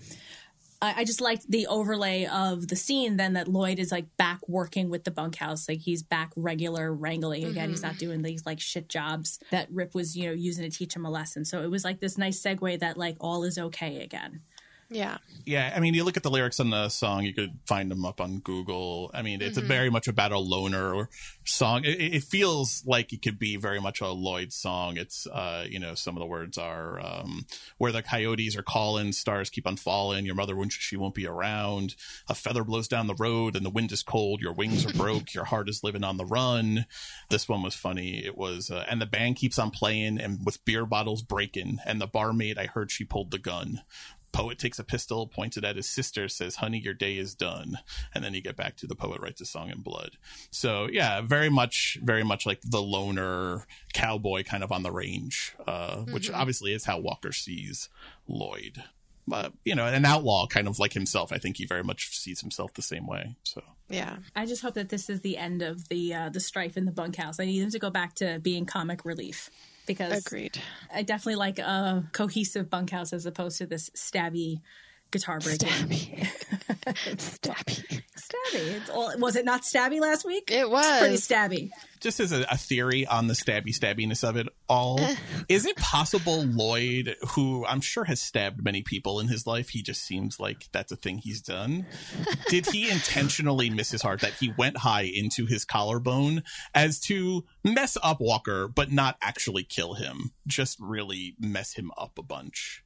[0.81, 3.15] I, I just liked the overlay of the scene.
[3.17, 7.45] Then that Lloyd is like back working with the bunkhouse, like he's back regular wrangling
[7.45, 7.69] again.
[7.69, 10.93] He's not doing these like shit jobs that Rip was, you know, using to teach
[10.95, 11.45] him a lesson.
[11.45, 14.41] So it was like this nice segue that like all is okay again.
[14.89, 15.17] Yeah.
[15.45, 18.03] Yeah, I mean, you look at the lyrics on the song, you could find them
[18.03, 19.11] up on Google.
[19.13, 21.07] I mean, it's a very much about a loner
[21.43, 21.83] song.
[21.85, 24.97] It, it feels like it could be very much a Lloyd song.
[24.97, 27.45] It's, uh, you know, some of the words are um,
[27.77, 31.27] where the coyotes are calling, stars keep on falling, your mother won't, she won't be
[31.27, 31.95] around.
[32.27, 35.33] A feather blows down the road and the wind is cold, your wings are broke,
[35.33, 36.85] your heart is living on the run.
[37.29, 38.25] This one was funny.
[38.25, 42.01] It was, uh, and the band keeps on playing and with beer bottles breaking, and
[42.01, 43.81] the barmaid, I heard she pulled the gun
[44.35, 47.79] poet takes a pistol, points it at his sister, says, Honey, your day is done.
[48.13, 50.17] And then you get back to the poet writes a song in blood.
[50.51, 55.55] So yeah, very much, very much like the loner cowboy kind of on the range,
[55.65, 57.89] uh, which obviously is how Walker sees
[58.27, 58.83] Lloyd.
[59.27, 61.31] But, you know, an outlaw kind of like himself.
[61.31, 63.37] I think he very much sees himself the same way.
[63.43, 64.17] So Yeah.
[64.35, 66.91] I just hope that this is the end of the uh, the strife in the
[66.91, 67.39] bunkhouse.
[67.39, 69.49] I need them to go back to being comic relief
[69.85, 70.57] because Agreed.
[70.93, 74.61] I definitely like a cohesive bunkhouse as opposed to this stabby
[75.11, 75.69] guitar breaking.
[75.69, 76.27] Stabby.
[77.17, 78.01] Stabby.
[78.17, 78.75] Stabby.
[78.77, 80.51] It's all, was it not stabby last week?
[80.51, 80.85] It was.
[80.85, 81.69] It's pretty stabby.
[82.05, 85.15] Just as a, a theory on the stabby stabbiness of it all, eh.
[85.49, 89.81] is it possible Lloyd, who I'm sure has stabbed many people in his life, he
[89.81, 91.87] just seems like that's a thing he's done?
[92.47, 96.43] Did he intentionally miss his heart that he went high into his collarbone
[96.75, 102.19] as to mess up Walker, but not actually kill him, just really mess him up
[102.19, 102.83] a bunch?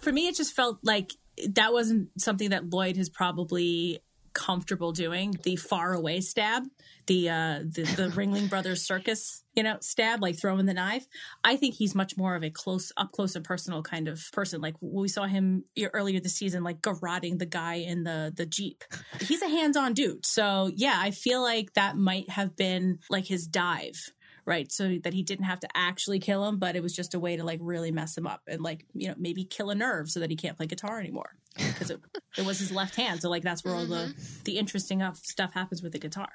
[0.00, 1.12] For me, it just felt like
[1.50, 4.00] that wasn't something that Lloyd has probably
[4.36, 5.34] comfortable doing.
[5.44, 6.64] The far away stab,
[7.06, 11.06] the uh, the, the Ringling Brothers Circus, you know, stab like throwing the knife.
[11.42, 14.60] I think he's much more of a close up close and personal kind of person.
[14.60, 15.64] Like we saw him
[15.94, 18.84] earlier this season, like garroting the guy in the the jeep.
[19.20, 20.26] He's a hands on dude.
[20.26, 24.12] So yeah, I feel like that might have been like his dive
[24.46, 24.70] right?
[24.70, 27.36] So that he didn't have to actually kill him, but it was just a way
[27.36, 30.20] to like really mess him up and like, you know, maybe kill a nerve so
[30.20, 32.00] that he can't play guitar anymore because it,
[32.38, 33.20] it was his left hand.
[33.20, 34.42] So like that's where all the, mm-hmm.
[34.44, 36.28] the interesting stuff happens with the guitar.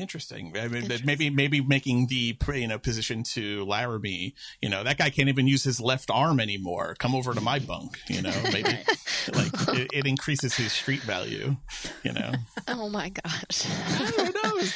[0.00, 0.56] Interesting.
[0.56, 1.06] I mean, Interesting.
[1.06, 4.34] Maybe maybe making the you know position to Laramie.
[4.62, 6.96] You know that guy can't even use his left arm anymore.
[6.98, 7.98] Come over to my bunk.
[8.08, 8.78] You know maybe
[9.34, 11.56] like it, it, increases his street value.
[12.02, 12.32] You know.
[12.68, 13.62] Oh my gosh.
[14.16, 14.74] Who knows?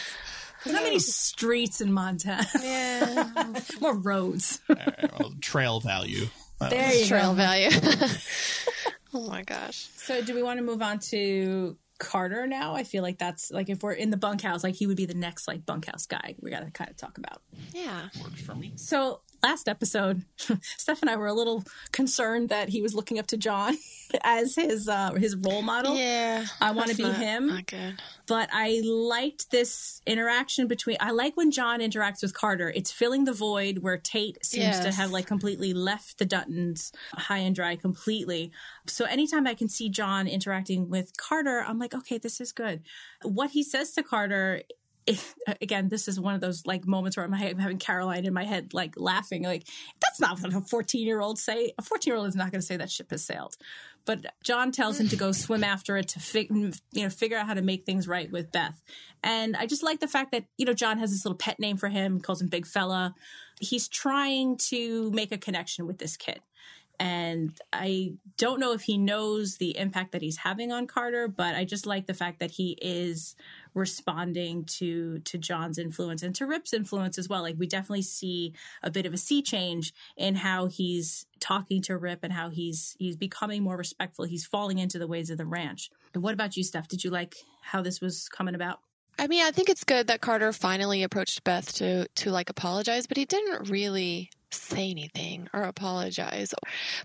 [0.64, 2.46] There's not many streets in Montana.
[2.60, 3.54] Yeah.
[3.80, 4.60] More roads.
[4.68, 6.26] Right, well, trail value.
[6.60, 7.34] There uh, you trail go.
[7.34, 7.70] value.
[9.14, 9.88] oh my gosh.
[9.96, 12.74] So, do we want to move on to Carter now?
[12.74, 15.14] I feel like that's like if we're in the bunkhouse, like he would be the
[15.14, 16.36] next like bunkhouse guy.
[16.40, 17.42] We got to kind of talk about.
[17.72, 18.08] Yeah.
[18.22, 18.72] Works for me.
[18.76, 23.26] So last episode, Stef and I were a little concerned that he was looking up
[23.28, 23.76] to John
[24.24, 25.94] as his uh, his role model.
[25.96, 27.46] Yeah, I want to be not, him.
[27.48, 28.00] Not good.
[28.26, 30.96] But I liked this interaction between.
[30.98, 32.72] I like when John interacts with Carter.
[32.74, 34.84] It's filling the void where Tate seems yes.
[34.84, 38.50] to have like completely left the Duttons high and dry completely.
[38.86, 42.82] So anytime I can see John interacting with Carter, I'm like, okay, this is good.
[43.22, 44.62] What he says to Carter
[45.06, 45.16] Eh,
[45.60, 48.72] again, this is one of those like moments where I'm having Caroline in my head,
[48.72, 49.66] like laughing, like
[50.00, 51.72] that's not what a 14 year old say.
[51.78, 53.56] A 14 year old is not going to say that ship has sailed.
[54.06, 57.46] But John tells him to go swim after it to fig- you know figure out
[57.46, 58.82] how to make things right with Beth.
[59.22, 61.76] And I just like the fact that you know John has this little pet name
[61.76, 63.14] for him, calls him Big Fella.
[63.60, 66.40] He's trying to make a connection with this kid.
[67.00, 71.54] And I don't know if he knows the impact that he's having on Carter, but
[71.54, 73.34] I just like the fact that he is
[73.74, 77.42] responding to to John's influence and to Rip's influence as well.
[77.42, 81.98] Like we definitely see a bit of a sea change in how he's talking to
[81.98, 84.24] Rip and how he's he's becoming more respectful.
[84.24, 85.90] He's falling into the ways of the ranch.
[86.14, 86.88] And what about you, Stef?
[86.88, 88.80] Did you like how this was coming about?
[89.18, 93.06] I mean, I think it's good that Carter finally approached Beth to to like apologize,
[93.06, 96.54] but he didn't really say anything or apologize.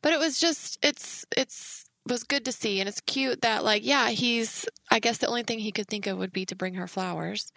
[0.01, 3.85] But it was just it's it's was good to see and it's cute that like
[3.85, 6.75] yeah, he's I guess the only thing he could think of would be to bring
[6.75, 7.51] her flowers.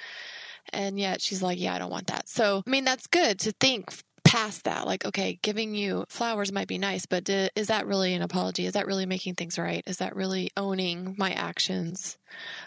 [0.73, 2.29] And yet she's like, yeah, I don't want that.
[2.29, 3.93] So, I mean, that's good to think
[4.25, 4.87] past that.
[4.87, 8.67] Like, okay, giving you flowers might be nice, but do, is that really an apology?
[8.67, 9.83] Is that really making things right?
[9.87, 12.17] Is that really owning my actions?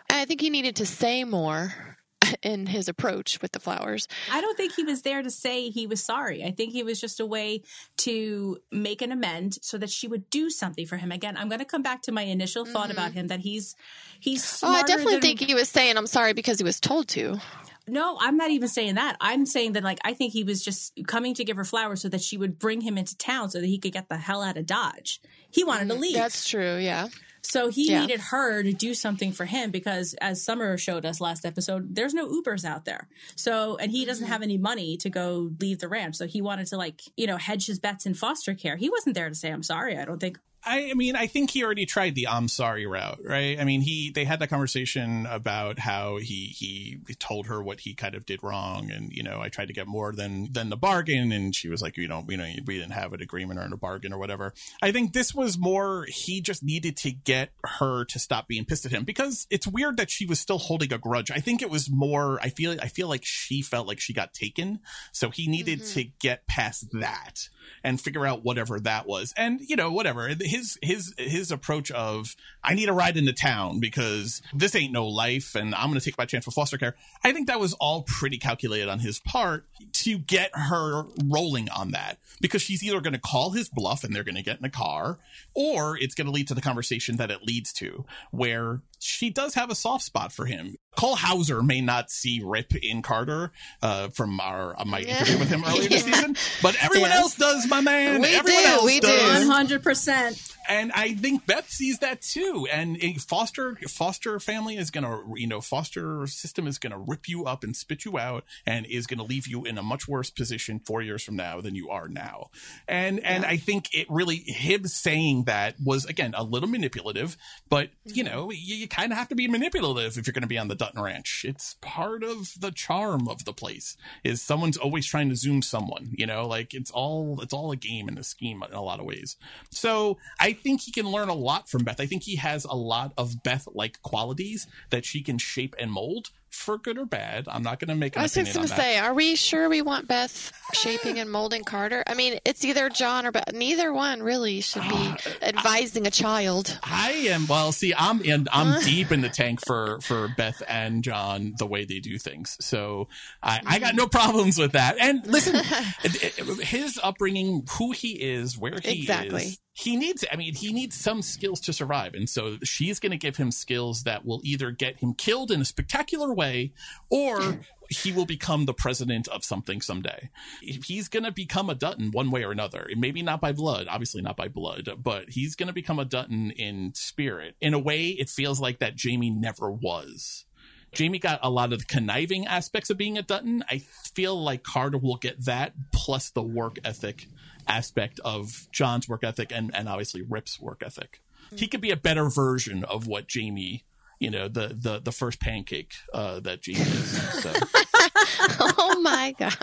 [0.09, 1.97] And I think he needed to say more
[2.41, 4.07] in his approach with the flowers.
[4.31, 6.43] I don't think he was there to say he was sorry.
[6.43, 7.61] I think he was just a way
[7.97, 11.11] to make an amend so that she would do something for him.
[11.11, 12.91] Again, I'm going to come back to my initial thought mm-hmm.
[12.91, 13.75] about him that he's
[14.19, 14.61] he's.
[14.63, 15.21] Oh, I definitely than...
[15.21, 17.39] think he was saying I'm sorry because he was told to.
[17.87, 19.17] No, I'm not even saying that.
[19.21, 22.09] I'm saying that like I think he was just coming to give her flowers so
[22.09, 24.57] that she would bring him into town so that he could get the hell out
[24.57, 25.21] of Dodge.
[25.51, 26.15] He wanted to mm, leave.
[26.15, 27.09] That's true, yeah.
[27.45, 28.01] So he yeah.
[28.01, 32.13] needed her to do something for him because, as Summer showed us last episode, there's
[32.13, 33.07] no Ubers out there.
[33.35, 34.33] So, and he doesn't mm-hmm.
[34.33, 36.15] have any money to go leave the ranch.
[36.15, 38.77] So he wanted to, like, you know, hedge his bets in foster care.
[38.77, 39.97] He wasn't there to say, I'm sorry.
[39.97, 40.39] I don't think.
[40.65, 43.59] I, mean, I think he already tried the "I'm sorry" route, right?
[43.59, 47.93] I mean, he they had that conversation about how he he told her what he
[47.93, 50.77] kind of did wrong, and you know, I tried to get more than than the
[50.77, 53.65] bargain, and she was like, you know, you know, we didn't have an agreement or
[53.65, 54.53] a bargain or whatever.
[54.81, 58.85] I think this was more he just needed to get her to stop being pissed
[58.85, 61.31] at him because it's weird that she was still holding a grudge.
[61.31, 62.39] I think it was more.
[62.41, 64.79] I feel I feel like she felt like she got taken,
[65.11, 65.99] so he needed mm-hmm.
[65.99, 67.49] to get past that
[67.83, 69.33] and figure out whatever that was.
[69.37, 70.33] And, you know, whatever.
[70.55, 75.05] His his his approach of I need a ride into town because this ain't no
[75.05, 76.95] life and I'm gonna take my chance with foster care.
[77.23, 81.91] I think that was all pretty calculated on his part to get her rolling on
[81.91, 82.19] that.
[82.39, 85.19] Because she's either gonna call his bluff and they're gonna get in a car,
[85.53, 89.69] or it's gonna lead to the conversation that it leads to, where she does have
[89.69, 90.75] a soft spot for him.
[90.95, 93.51] Cole Hauser may not see Rip in Carter
[93.81, 95.89] uh, from our uh, my interview with him earlier yeah.
[95.89, 97.19] this season, but everyone yes.
[97.21, 98.21] else does, my man.
[98.21, 98.69] We everyone do.
[98.69, 99.41] else we does.
[99.41, 99.47] do.
[99.47, 100.41] One hundred percent.
[100.67, 102.67] And I think Beth sees that too.
[102.71, 107.45] And a foster foster family is gonna, you know, foster system is gonna rip you
[107.45, 110.79] up and spit you out, and is gonna leave you in a much worse position
[110.79, 112.49] four years from now than you are now.
[112.87, 113.45] And and.
[113.45, 117.37] I think it really him saying that was again a little manipulative,
[117.69, 120.47] but you know, you, you kind of have to be manipulative if you're going to
[120.47, 121.43] be on the Dutton Ranch.
[121.45, 123.97] It's part of the charm of the place.
[124.23, 127.75] Is someone's always trying to zoom someone, you know, like it's all it's all a
[127.75, 129.35] game and a scheme in a lot of ways.
[129.69, 131.99] So I think he can learn a lot from Beth.
[131.99, 135.91] I think he has a lot of Beth like qualities that she can shape and
[135.91, 137.47] mold for good or bad.
[137.47, 139.69] I'm not going to make an I was just going to say, are we sure
[139.69, 142.03] we want Beth shaping and molding Carter?
[142.07, 143.53] I mean, it's either John or Beth.
[143.53, 146.79] Neither one really should be uh, advising a child.
[146.83, 147.71] I am well.
[147.71, 148.47] See, I'm in.
[148.51, 152.57] I'm deep in the tank for for Beth and John the way they do things.
[152.61, 153.07] So
[153.43, 154.17] I, I got no mm-hmm.
[154.17, 154.97] problems with that.
[154.99, 155.61] And listen,
[156.61, 159.43] his upbringing, who he is, where he Exactly.
[159.43, 160.23] is, he needs.
[160.31, 163.51] I mean, he needs some skills to survive, and so she's going to give him
[163.51, 166.71] skills that will either get him killed in a spectacular way,
[167.09, 167.59] or
[167.89, 170.29] he will become the president of something someday.
[170.61, 172.87] He's going to become a Dutton one way or another.
[172.95, 176.51] Maybe not by blood, obviously not by blood, but he's going to become a Dutton
[176.51, 177.57] in spirit.
[177.59, 180.45] In a way, it feels like that Jamie never was.
[180.93, 183.65] Jamie got a lot of the conniving aspects of being a Dutton.
[183.69, 187.27] I feel like Carter will get that plus the work ethic
[187.67, 191.21] aspect of John's work ethic and, and obviously Rip's work ethic.
[191.55, 193.85] He could be a better version of what Jamie,
[194.19, 197.43] you know, the the the first pancake uh, that Jamie is.
[197.43, 197.53] So.
[198.77, 199.55] oh my god!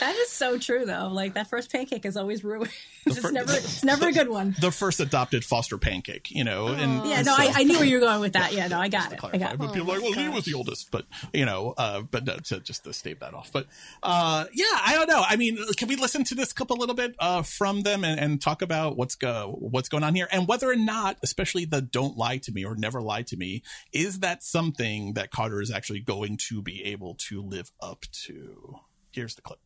[0.00, 1.08] That is so true, though.
[1.08, 2.70] Like that first pancake is always ruined.
[3.06, 4.54] it's fir- never, it's never a good one.
[4.60, 7.86] the first adopted foster pancake, you know, and Yeah, no, so- I, I knew where
[7.86, 8.52] you were going with that.
[8.52, 9.20] Yeah, no, I got it.
[9.22, 9.58] I got it.
[9.58, 12.36] But people are like, well, he was the oldest, but you know, uh, but no,
[12.36, 13.50] to just to stave that off.
[13.52, 13.66] But
[14.02, 15.22] uh, yeah, I don't know.
[15.26, 18.18] I mean, can we listen to this clip a little bit uh, from them and,
[18.18, 21.80] and talk about what's go what's going on here and whether or not, especially the
[21.82, 25.70] "don't lie to me" or "never lie to me," is that something that Carter is
[25.70, 28.76] actually going to be able to live up to?
[29.12, 29.60] Here's the clip.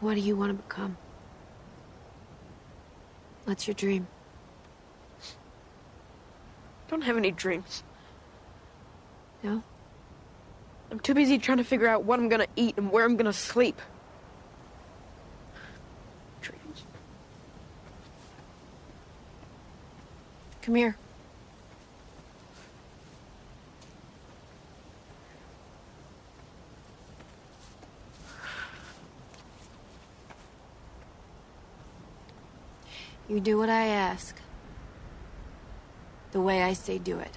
[0.00, 0.96] What do you want to become?
[3.44, 4.06] What's your dream?
[6.88, 7.82] don't have any dreams.
[9.42, 9.62] No?
[10.90, 13.32] I'm too busy trying to figure out what I'm gonna eat and where I'm gonna
[13.32, 13.80] sleep.
[16.40, 16.84] Dreams.
[20.62, 20.96] Come here.
[33.28, 34.34] You do what I ask.
[36.32, 37.34] The way I say do it.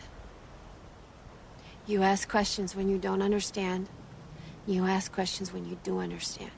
[1.86, 3.90] You ask questions when you don't understand.
[4.66, 6.52] You ask questions when you do understand.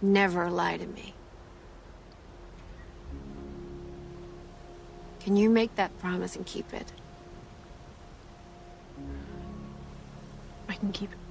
[0.00, 1.14] Never lie to me.
[5.20, 6.92] Can you make that promise and keep it?
[10.68, 11.21] I can keep it.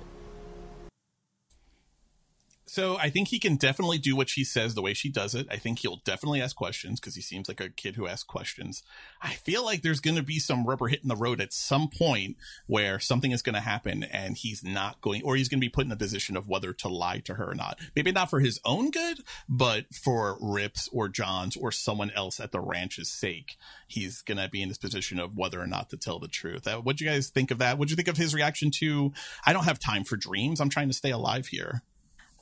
[2.72, 5.46] So I think he can definitely do what she says the way she does it.
[5.52, 8.82] I think he'll definitely ask questions because he seems like a kid who asks questions.
[9.22, 12.38] I feel like there's going to be some rubber hitting the road at some point
[12.68, 15.70] where something is going to happen and he's not going, or he's going to be
[15.70, 17.78] put in a position of whether to lie to her or not.
[17.94, 19.18] Maybe not for his own good,
[19.50, 23.58] but for Rip's or John's or someone else at the ranch's sake.
[23.86, 26.66] He's going to be in this position of whether or not to tell the truth.
[26.66, 27.78] Uh, What'd you guys think of that?
[27.78, 29.12] What do you think of his reaction to,
[29.46, 30.62] I don't have time for dreams.
[30.62, 31.84] I'm trying to stay alive here.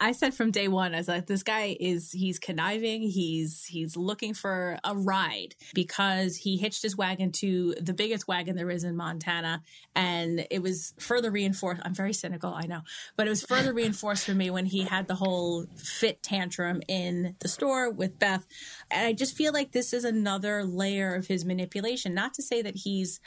[0.01, 3.01] I said from day one, I was like, this guy is he's conniving.
[3.01, 8.55] He's he's looking for a ride because he hitched his wagon to the biggest wagon
[8.55, 9.61] there is in Montana,
[9.95, 11.81] and it was further reinforced.
[11.83, 12.81] I'm very cynical, I know,
[13.17, 17.35] but it was further reinforced for me when he had the whole fit tantrum in
[17.39, 18.45] the store with Beth,
[18.89, 22.13] and I just feel like this is another layer of his manipulation.
[22.13, 23.19] Not to say that he's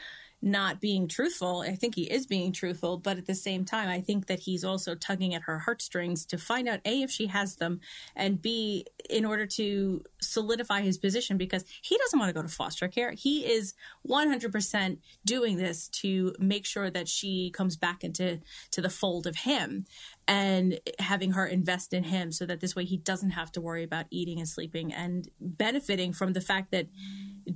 [0.43, 1.61] not being truthful.
[1.61, 4.64] I think he is being truthful, but at the same time, I think that he's
[4.64, 7.80] also tugging at her heartstrings to find out A, if she has them,
[8.16, 12.49] and B, in order to solidify his position because he doesn't want to go to
[12.49, 13.12] foster care.
[13.12, 13.74] He is
[14.09, 18.40] 100% doing this to make sure that she comes back into
[18.72, 19.86] to the fold of him
[20.26, 23.82] and having her invest in him so that this way he doesn't have to worry
[23.82, 26.86] about eating and sleeping and benefiting from the fact that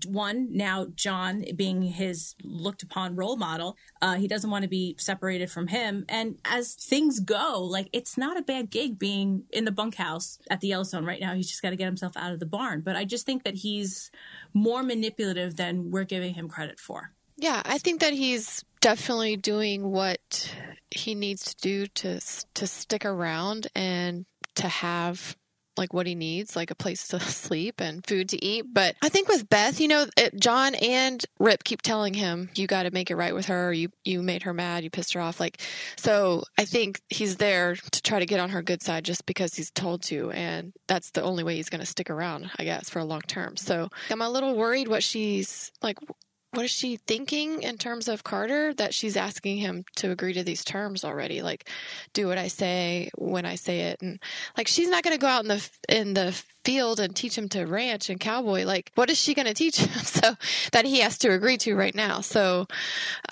[0.06, 4.94] one now john being his looked upon role model uh, he doesn't want to be
[4.98, 6.04] separated from him.
[6.08, 10.60] And as things go like it's not a bad gig being in the bunkhouse at
[10.60, 11.04] the yellowstone.
[11.04, 12.82] Right now he's just got to get himself out of the barn.
[12.82, 14.10] But i just think that he's
[14.54, 17.12] more manipulative than we're giving him credit for.
[17.36, 20.54] Yeah, I think that he's definitely doing what
[20.90, 22.20] he needs to do to
[22.54, 24.24] to stick around and
[24.56, 25.36] to have
[25.76, 28.66] like what he needs, like a place to sleep and food to eat.
[28.72, 32.66] But I think with Beth, you know, it, John and Rip keep telling him, "You
[32.66, 33.72] got to make it right with her.
[33.72, 34.84] You you made her mad.
[34.84, 35.60] You pissed her off." Like,
[35.96, 39.54] so I think he's there to try to get on her good side just because
[39.54, 42.90] he's told to, and that's the only way he's going to stick around, I guess,
[42.90, 43.56] for a long term.
[43.56, 45.98] So I'm a little worried what she's like
[46.56, 50.42] what is she thinking in terms of Carter that she's asking him to agree to
[50.42, 51.42] these terms already?
[51.42, 51.68] Like,
[52.14, 54.18] do what I say when I say it, and
[54.56, 56.32] like she's not going to go out in the in the
[56.64, 58.64] field and teach him to ranch and cowboy.
[58.64, 60.34] Like, what is she going to teach him so
[60.72, 62.22] that he has to agree to right now?
[62.22, 62.66] So,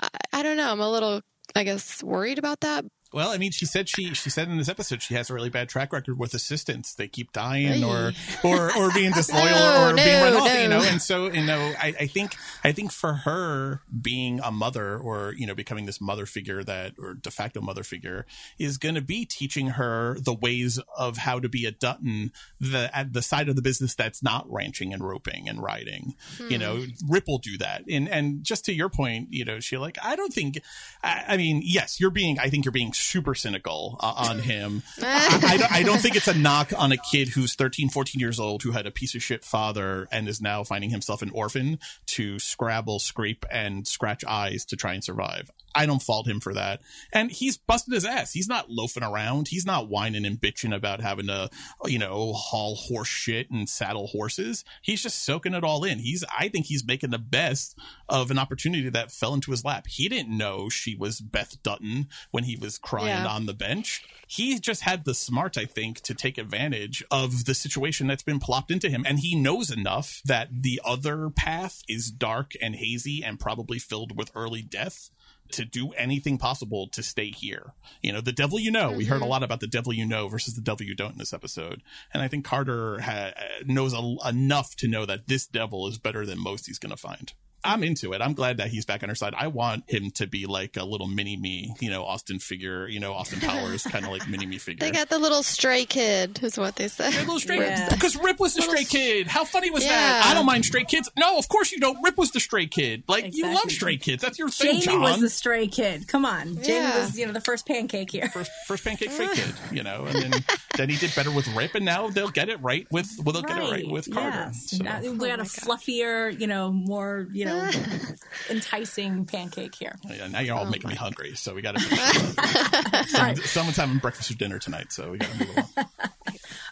[0.00, 0.70] I, I don't know.
[0.70, 1.22] I'm a little,
[1.56, 2.84] I guess, worried about that.
[3.14, 5.48] Well, I mean, she said she she said in this episode she has a really
[5.48, 6.94] bad track record with assistants.
[6.94, 8.12] They keep dying or
[8.42, 10.52] or or being disloyal No, or being run off.
[10.52, 12.34] You know, and so you know, I, I think
[12.64, 16.94] I think for her being a mother or you know becoming this mother figure that
[16.98, 18.26] or de facto mother figure
[18.58, 22.90] is going to be teaching her the ways of how to be a Dutton the
[22.92, 26.16] at the side of the business that's not ranching and roping and riding.
[26.48, 26.90] You know, hmm.
[27.08, 27.84] Rip will do that.
[27.88, 30.60] And and just to your point, you know, she like I don't think.
[31.00, 32.40] I, I mean, yes, you're being.
[32.40, 34.82] I think you're being super cynical uh, on him.
[35.02, 38.20] I, I, don't, I don't think it's a knock on a kid who's 13, 14
[38.20, 41.30] years old who had a piece of shit father and is now finding himself an
[41.30, 45.50] orphan to scrabble, scrape, and scratch eyes to try and survive.
[45.74, 46.80] I don't fault him for that.
[47.12, 48.32] And he's busted his ass.
[48.32, 49.48] He's not loafing around.
[49.48, 51.50] He's not whining and bitching about having to,
[51.86, 54.64] you know, haul horse shit and saddle horses.
[54.82, 55.98] He's just soaking it all in.
[55.98, 59.86] He's, I think he's making the best of an opportunity that fell into his lap.
[59.88, 63.26] He didn't know she was Beth Dutton when he was crying Yeah.
[63.26, 64.02] on the bench.
[64.26, 68.40] He just had the smart, I think, to take advantage of the situation that's been
[68.40, 69.04] plopped into him.
[69.06, 74.16] And he knows enough that the other path is dark and hazy and probably filled
[74.16, 75.10] with early death
[75.54, 77.74] to do anything possible to stay here.
[78.02, 78.92] You know, the devil you know.
[78.92, 79.30] We heard a mm-hmm.
[79.30, 81.82] lot about the devil you know versus the devil you don't in this episode.
[82.12, 83.32] And I think Carter ha-
[83.64, 86.96] knows a- enough to know that this devil is better than most he's going to
[86.96, 87.32] find.
[87.64, 88.20] I'm into it.
[88.22, 89.34] I'm glad that he's back on her side.
[89.36, 93.00] I want him to be like a little mini me, you know, Austin figure, you
[93.00, 94.86] know, Austin Powers kind of like mini me figure.
[94.86, 97.12] They got the little stray kid, is what they said.
[97.14, 97.88] Yeah, little stray Yeah.
[97.88, 99.26] because Rip was the stray kid.
[99.26, 100.26] How funny was that?
[100.26, 101.08] I don't mind stray kids.
[101.18, 101.98] No, of course you don't.
[102.02, 103.04] Rip was the stray kid.
[103.08, 103.72] Like you love Exactly.
[103.74, 104.22] stray kids.
[104.22, 105.00] That's your thing, Jamie John.
[105.02, 106.06] was the stray kid.
[106.08, 106.98] Come on, Jamie Yeah.
[107.04, 108.28] was you know the first pancake here.
[108.28, 110.44] first first pancake stray kid, you know, and then
[110.76, 113.42] then he did better with Rip, and now they'll get it right with well they'll
[113.42, 114.36] get it right with Carter.
[114.52, 114.70] Yes.
[114.70, 114.84] So.
[114.84, 117.53] Now we Oh got a fluffier, you know, more, you know,
[118.50, 119.96] enticing pancake here.
[120.08, 123.36] Yeah, now you're all making me hungry, so we got to.
[123.46, 125.68] Someone's having breakfast or dinner tonight, so we got to move along.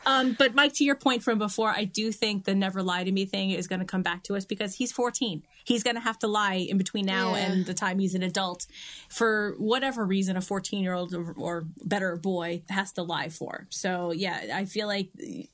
[0.05, 3.13] Um, but Mike, to your point from before, I do think the never lie to
[3.13, 5.45] me thing is going to come back to us because he's 14.
[5.63, 7.47] He's going to have to lie in between now Yeah.
[7.53, 8.67] and the time he's an adult
[9.09, 13.69] for whatever reason a 14 year old or, or better boy has to lie for.
[13.71, 15.11] So yeah, I feel like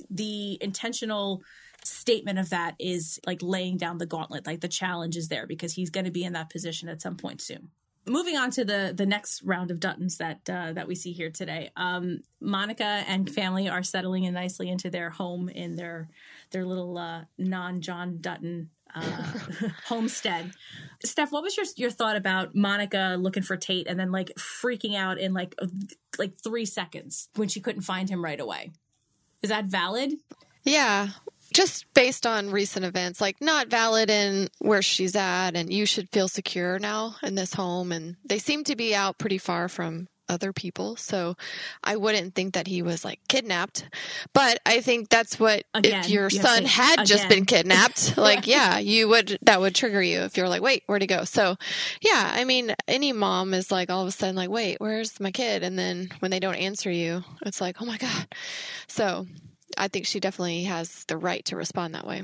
[0.08, 1.42] the intentional
[1.88, 5.72] statement of that is like laying down the gauntlet, like the challenge is there because
[5.72, 7.70] he's going to be in that position at some point soon
[8.08, 11.30] moving on to the the next round of Duttons that uh, that we see here
[11.30, 11.70] today.
[11.76, 16.08] Um, Monica and family are settling in nicely into their home in their
[16.50, 19.32] their little uh, non John Dutton uh,
[19.86, 20.52] homestead.
[21.04, 24.96] Stef, what was your your thought about Monica looking for Tate and then like freaking
[24.96, 25.54] out in like
[26.18, 28.72] like three seconds when she couldn't find him right away?
[29.42, 30.14] Is that valid?
[30.64, 31.08] Yeah.
[31.58, 36.08] Just based on recent events, like not valid in where she's at, and you should
[36.10, 37.90] feel secure now in this home.
[37.90, 40.94] And they seem to be out pretty far from other people.
[40.96, 41.36] So
[41.82, 43.88] I wouldn't think that he was like kidnapped.
[44.34, 48.16] But I think that's what, Again, if your you son to- had just been kidnapped,
[48.18, 51.24] like, yeah, you would, that would trigger you if you're like, wait, where'd he go?
[51.24, 51.56] So
[52.02, 55.30] yeah, I mean, any mom is like all of a sudden like, wait, where's my
[55.32, 55.62] kid?
[55.62, 58.28] And then when they don't answer you, it's like, oh my God.
[58.86, 59.26] So
[59.78, 62.22] I think she definitely has the right to respond that way.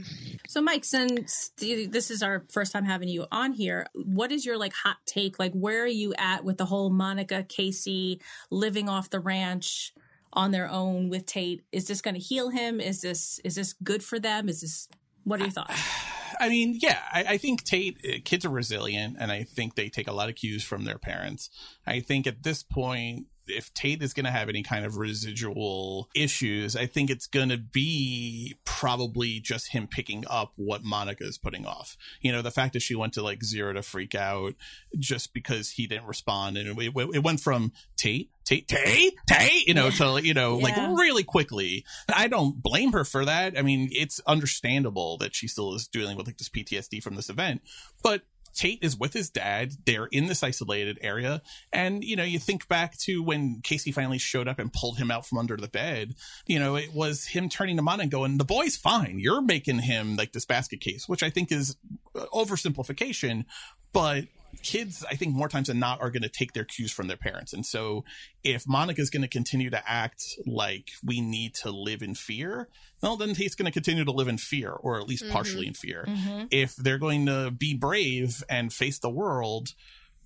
[0.48, 4.58] So, Mike, since this is our first time having you on here, what is your
[4.58, 5.38] like hot take?
[5.38, 9.94] Like, where are you at with the whole Monica Casey living off the ranch
[10.32, 11.62] on their own with Tate?
[11.72, 12.80] Is this going to heal him?
[12.80, 14.48] Is this is this good for them?
[14.48, 14.88] Is this
[15.22, 15.80] what are your thoughts?
[16.40, 19.88] I mean, yeah, I, I think Tate uh, kids are resilient, and I think they
[19.88, 21.48] take a lot of cues from their parents.
[21.86, 26.08] I think at this point, if Tate is going to have any kind of residual
[26.14, 31.38] issues, I think it's going to be probably just him picking up what Monica is
[31.38, 31.96] putting off.
[32.20, 34.54] You know, the fact that she went to like zero to freak out
[34.98, 38.30] just because he didn't respond, and it, it went from Tate.
[38.44, 41.86] Tate, Tate, Tate, you know, to, you know, like really quickly.
[42.14, 43.58] I don't blame her for that.
[43.58, 47.30] I mean, it's understandable that she still is dealing with like this PTSD from this
[47.30, 47.62] event,
[48.02, 48.20] but
[48.54, 49.72] Tate is with his dad.
[49.84, 51.42] They're in this isolated area.
[51.72, 55.10] And, you know, you think back to when Casey finally showed up and pulled him
[55.10, 56.14] out from under the bed,
[56.46, 59.18] you know, it was him turning him on and going, the boy's fine.
[59.18, 61.76] You're making him like this basket case, which I think is
[62.14, 63.44] oversimplification,
[63.92, 64.24] but
[64.62, 67.16] kids, I think more times than not, are going to take their cues from their
[67.16, 67.52] parents.
[67.52, 68.04] And so
[68.42, 72.68] if Monica's going to continue to act like we need to live in fear,
[73.02, 75.32] well, then he's going to continue to live in fear, or at least mm-hmm.
[75.32, 76.04] partially in fear.
[76.08, 76.46] Mm-hmm.
[76.50, 79.70] If they're going to be brave and face the world,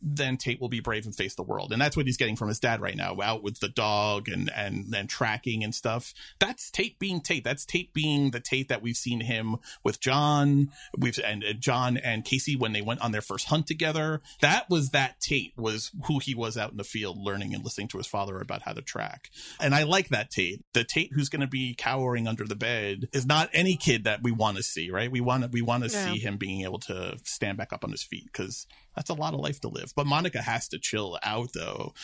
[0.03, 1.73] then Tate will be brave and face the world.
[1.73, 4.51] And that's what he's getting from his dad right now, out with the dog and
[4.55, 6.15] and and tracking and stuff.
[6.39, 7.45] That's Tate being Tate.
[7.45, 10.71] That's Tate being the Tate that we've seen him with John.
[10.97, 14.23] We've and uh, John and Casey when they went on their first hunt together.
[14.41, 17.89] That was that Tate was who he was out in the field learning and listening
[17.89, 19.31] to his father about how to track.
[19.61, 20.63] And I like that Tate.
[20.73, 24.23] The Tate who's going to be cowering under the bed is not any kid that
[24.23, 25.11] we want to see, right?
[25.11, 26.13] We want to we want to Yeah.
[26.13, 28.67] see him being able to stand back up on his feet because
[28.99, 29.93] that's a lot of life to live.
[29.95, 31.95] But Monica has to chill out though,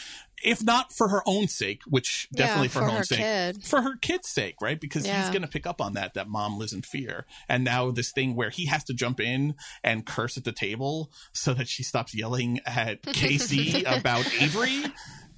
[0.44, 3.18] if not for her own sake, which Yeah, definitely for, for her own her sake,
[3.18, 3.64] kid.
[3.64, 4.80] for her kid's sake, right?
[4.80, 7.90] Because he's going to pick up on that that mom lives in fear, and now
[7.90, 11.66] this thing where he has to jump in and curse at the table so that
[11.68, 14.84] she stops yelling at Casey about Avery.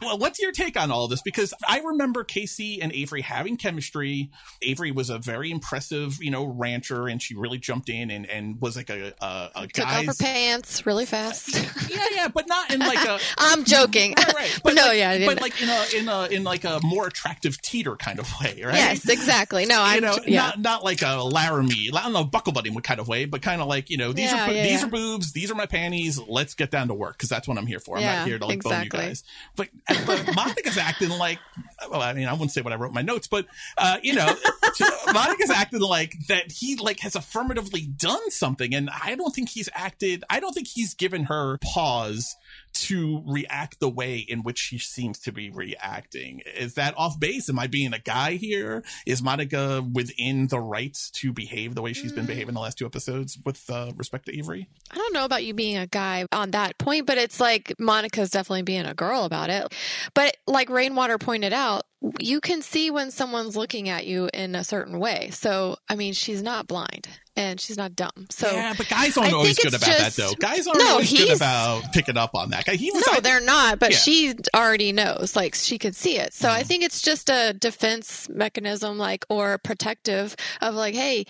[0.00, 1.22] Well, what's your take on all this?
[1.22, 4.30] Because I remember Casey and Avery having chemistry.
[4.62, 8.60] Avery was a very impressive, you know, rancher, and she really jumped in and, and
[8.60, 11.56] was like a a, a Took off her pants really fast.
[11.88, 14.14] Yeah, yeah, but not in like a I'm joking.
[14.16, 14.60] right, right.
[14.64, 17.06] But no, like, yeah, I but like in a in a in like a more
[17.06, 18.74] attractive teeter kind of way, right?
[18.74, 19.66] Yes, exactly.
[19.66, 20.40] No, I'm know, yeah.
[20.40, 23.62] not not like a Laramie, I don't know, buckle buddy kind of way, but kind
[23.62, 26.20] of like you know, these Yeah, are yeah, these are boobs, these are my panties.
[26.20, 27.96] Let's get down to work because that's what I'm here for.
[27.96, 29.22] I'm not here to like bone you guys.
[29.54, 29.68] But
[30.06, 31.38] but Monica's acting like,
[31.90, 33.46] well, I mean, I wouldn't say what I wrote in my notes, but
[33.78, 34.26] uh, you know,
[35.12, 39.68] Monica's acting like that he like has affirmatively done something, and I don't think he's
[39.74, 40.24] acted.
[40.28, 42.36] I don't think he's given her pause
[42.82, 46.42] to react the way in which she seems to be reacting.
[46.56, 47.48] Is that off base?
[47.48, 48.84] Am I being a guy here?
[49.06, 52.86] Is Monica within the rights to behave the way she's been behaving the last two
[52.86, 54.68] episodes with uh, respect to Avery?
[54.90, 58.30] I don't know about you being a guy on that point, but it's like Monica's
[58.30, 59.72] definitely being a girl about it.
[60.14, 61.84] But like Rainwater pointed out,
[62.20, 65.30] you can see when someone's looking at you in a certain way.
[65.30, 68.10] So, I mean, she's not blind and she's not dumb.
[68.30, 70.32] So, yeah, but guys aren't I always good about just- that, though.
[70.38, 72.66] Guys aren't No, always good about picking up on that.
[72.68, 73.96] He was no, like- they're not, but Yeah.
[73.98, 75.36] she already knows.
[75.36, 76.32] Like, she could see it.
[76.34, 76.68] So, I Mm-hmm.
[76.68, 81.26] think it's just a defense mechanism, like, or protective of, like, hey,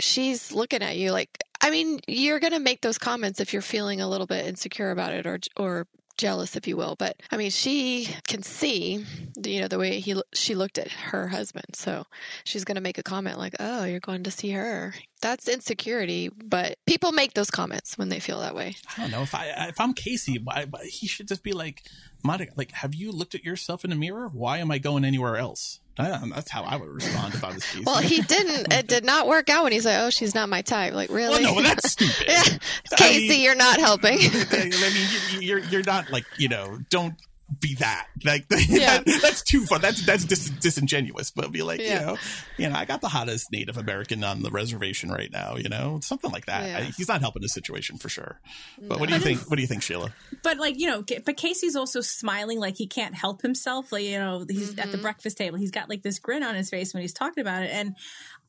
[0.00, 1.10] she's looking at you.
[1.10, 4.46] Like, I mean, you're going to make those comments if you're feeling a little bit
[4.46, 5.86] insecure about it or, or,
[6.16, 9.04] jealous if you will but i mean she can see
[9.44, 12.04] you know the way he she looked at her husband so
[12.44, 16.28] she's going to make a comment like oh you're going to see her that's insecurity
[16.28, 19.46] but people make those comments when they feel that way I don't know if I
[19.68, 21.82] if I'm Casey, I, he should just be like,
[22.22, 24.28] Monica, like, have you looked at yourself in the mirror?
[24.28, 25.80] Why am I going anywhere else?
[25.98, 27.84] I that's how I would respond if I was Casey.
[27.86, 30.62] well he didn't it did not work out when he's like oh she's not my
[30.62, 32.24] type like really Well, no, that's stupid.
[32.28, 32.42] yeah.
[32.92, 37.14] I casey mean- you're not helping I mean, you're you're not like you know, don't
[37.60, 38.98] be that like Yeah.
[38.98, 39.80] that, that's too fun.
[39.80, 41.30] That's that's dis- disingenuous.
[41.30, 42.00] But be like, Yeah.
[42.00, 42.16] you know,
[42.58, 45.56] you know, I got the hottest Native American on the reservation right now.
[45.56, 46.68] You know, something like that.
[46.68, 46.78] Yeah.
[46.78, 48.40] I, he's not helping the situation for sure.
[48.82, 49.40] But what do you think?
[49.48, 50.12] What do you think, Sheila?
[50.42, 53.92] But like you know, but Casey's also smiling like he can't help himself.
[53.92, 54.92] Like you know, he's at Mm-hmm.
[54.92, 55.56] the breakfast table.
[55.58, 57.94] He's got like this grin on his face when he's talking about it, and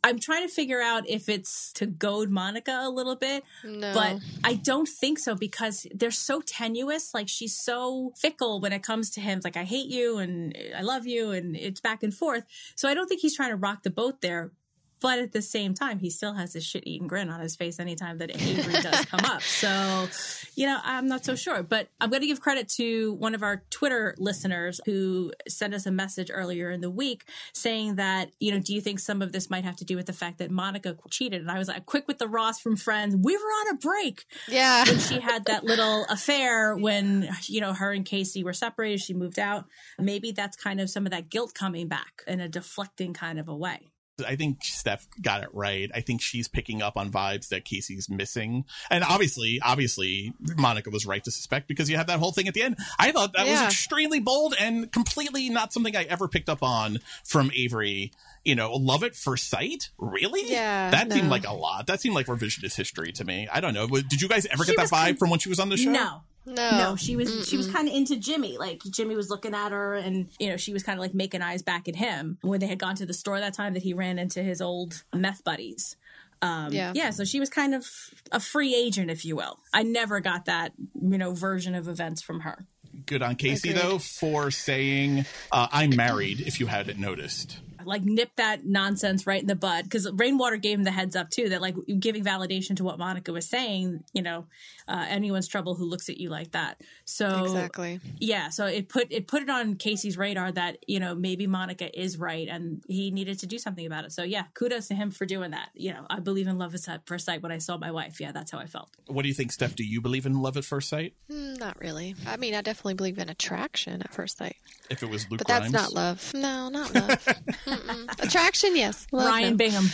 [0.04, 4.20] I'm trying to figure out if it's to goad Monica a little bit, no but
[4.44, 7.14] I don't think so because they're so tenuous.
[7.14, 9.38] Like she's so fickle when it comes to him.
[9.38, 12.46] It's like I hate you and I love you, and it's back and forth.
[12.76, 14.52] So I don't think he's trying to rock the boat there.
[15.00, 17.80] But at the same time, he still has this shit eating grin on his face
[17.80, 19.42] anytime that Avery does come up.
[19.58, 20.08] So,
[20.56, 21.64] you know, I'm not so sure.
[21.64, 25.86] But I'm going to give credit to one of our Twitter listeners who sent us
[25.86, 27.24] a message earlier in the week
[27.54, 30.06] saying that, you know, do you think some of this might have to do with
[30.06, 31.42] the fact that Monica cheated?
[31.42, 33.16] And I was like, quick with the Ross from Friends.
[33.16, 37.74] We were on a break yeah when she had that little affair when you know
[37.74, 39.66] her and Casey were separated, she moved out.
[40.00, 43.48] Maybe that's kind of some of that guilt coming back in a deflecting kind of
[43.48, 43.92] a way.
[44.26, 45.90] I think Stef got it right.
[45.94, 48.66] I think she's picking up on vibes that Casey's missing.
[48.90, 52.54] And obviously, obviously, Monica was right to suspect because you have that whole thing at
[52.54, 52.78] the end.
[52.98, 57.00] I thought that was extremely bold and completely not something I ever picked up on
[57.24, 58.12] from Avery.
[58.48, 59.90] You know, love at first sight?
[59.98, 60.50] Really?
[60.50, 61.88] Yeah, That seemed like a lot.
[61.88, 63.48] That seemed like revisionist history to me.
[63.52, 63.88] I don't know.
[63.88, 65.76] Did you guys ever She get that vibe kind- from when she was on the
[65.76, 65.92] show?
[65.92, 66.22] No.
[66.46, 68.58] no No, she was she was kind of into Jimmy.
[68.58, 71.42] Like Jimmy was looking at her, and you know she was kind of like making
[71.42, 73.94] eyes back at him when they had gone to the store that time that he
[73.94, 75.98] ran into his old meth buddies.
[76.42, 76.94] Um, Yeah.
[76.96, 77.10] yeah.
[77.10, 77.86] So she was kind of
[78.32, 79.60] a free agent, if you will.
[79.74, 80.72] I never got that
[81.02, 82.66] you know version of events from her.
[83.06, 83.84] Good on Casey, Agreed.
[83.84, 87.58] though, for saying, uh, I'm married, if you hadn't noticed.
[87.88, 91.16] I like nip that nonsense right in the bud because Rainwater gave him the heads
[91.16, 94.46] up too that like giving validation to what Monica was saying, you know,
[94.88, 96.82] uh, anyone's trouble who looks at you like that.
[97.06, 98.00] So Exactly.
[98.20, 101.88] yeah, so it put it put it on Casey's radar that you know maybe Monica
[102.00, 104.12] is right and he needed to do something about it.
[104.12, 105.70] So yeah, kudos to him for doing that.
[105.74, 108.20] You know, I believe in love at first sight when I saw my wife.
[108.20, 108.90] Yeah, that's how I felt.
[109.08, 109.76] What do you think, Stef?
[109.76, 111.14] Do you believe in love at first sight?
[111.32, 112.16] Mm, not really.
[112.26, 114.58] I mean, I definitely believe in attraction at first sight,
[114.90, 116.34] If it was Luke but that's not love.
[116.34, 117.28] No, not love.
[117.78, 118.20] Mm-mm.
[118.24, 119.08] attraction, yes.
[119.12, 119.58] Love, Ryan no.
[119.58, 119.86] Bingham.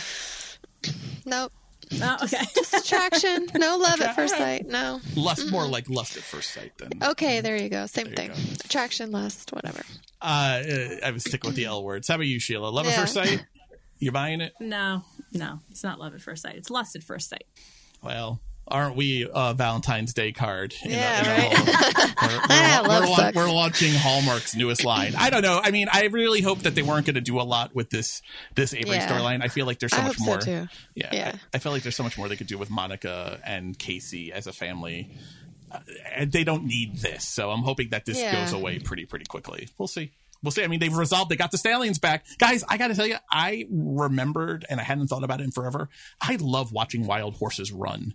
[1.24, 1.52] Nope.
[2.00, 2.44] Oh, okay.
[2.54, 3.46] Just attraction.
[3.56, 4.66] No love at first sight.
[4.66, 5.00] No.
[5.16, 6.90] Lust, more like lust at first sight then.
[7.02, 7.86] Okay, there you go.
[7.86, 8.30] Same thing.
[8.64, 9.82] Attraction, lust, whatever.
[10.20, 10.62] Uh,
[11.04, 12.08] I was sticking with the L words.
[12.08, 12.68] How about you, Sheila?
[12.68, 13.44] Love at first sight?
[13.98, 14.52] You're buying it?
[14.60, 16.56] No, no, it's not love at first sight.
[16.56, 17.44] It's lust at first sight.
[18.02, 20.74] Well, aren't we a Valentine's Day card?
[20.84, 22.84] in the- Yeah, in right.
[22.86, 25.14] we're, we're, we're, we're launching Hallmark's newest line.
[25.16, 25.60] I don't know.
[25.62, 28.22] I mean, I really hope that they weren't going to do a lot with this
[28.54, 29.08] this Avery Yeah.
[29.08, 29.42] storyline.
[29.42, 30.38] I feel like there's so I much so, more.
[30.38, 30.66] too.
[30.94, 31.32] Yeah, Yeah.
[31.34, 34.32] I, I feel like there's so much more they could do with Monica and Casey
[34.32, 35.10] as a family.
[35.70, 35.80] Uh,
[36.14, 38.32] and they don't need this, so I'm hoping that this Yeah.
[38.44, 39.68] goes away pretty pretty quickly.
[39.78, 40.12] We'll see.
[40.42, 40.62] We'll see.
[40.62, 41.30] I mean, they've resolved.
[41.30, 42.62] They got the stallions back, guys.
[42.68, 45.88] I got to tell you, I remembered, and I hadn't thought about it in forever.
[46.20, 48.14] I love watching wild horses run.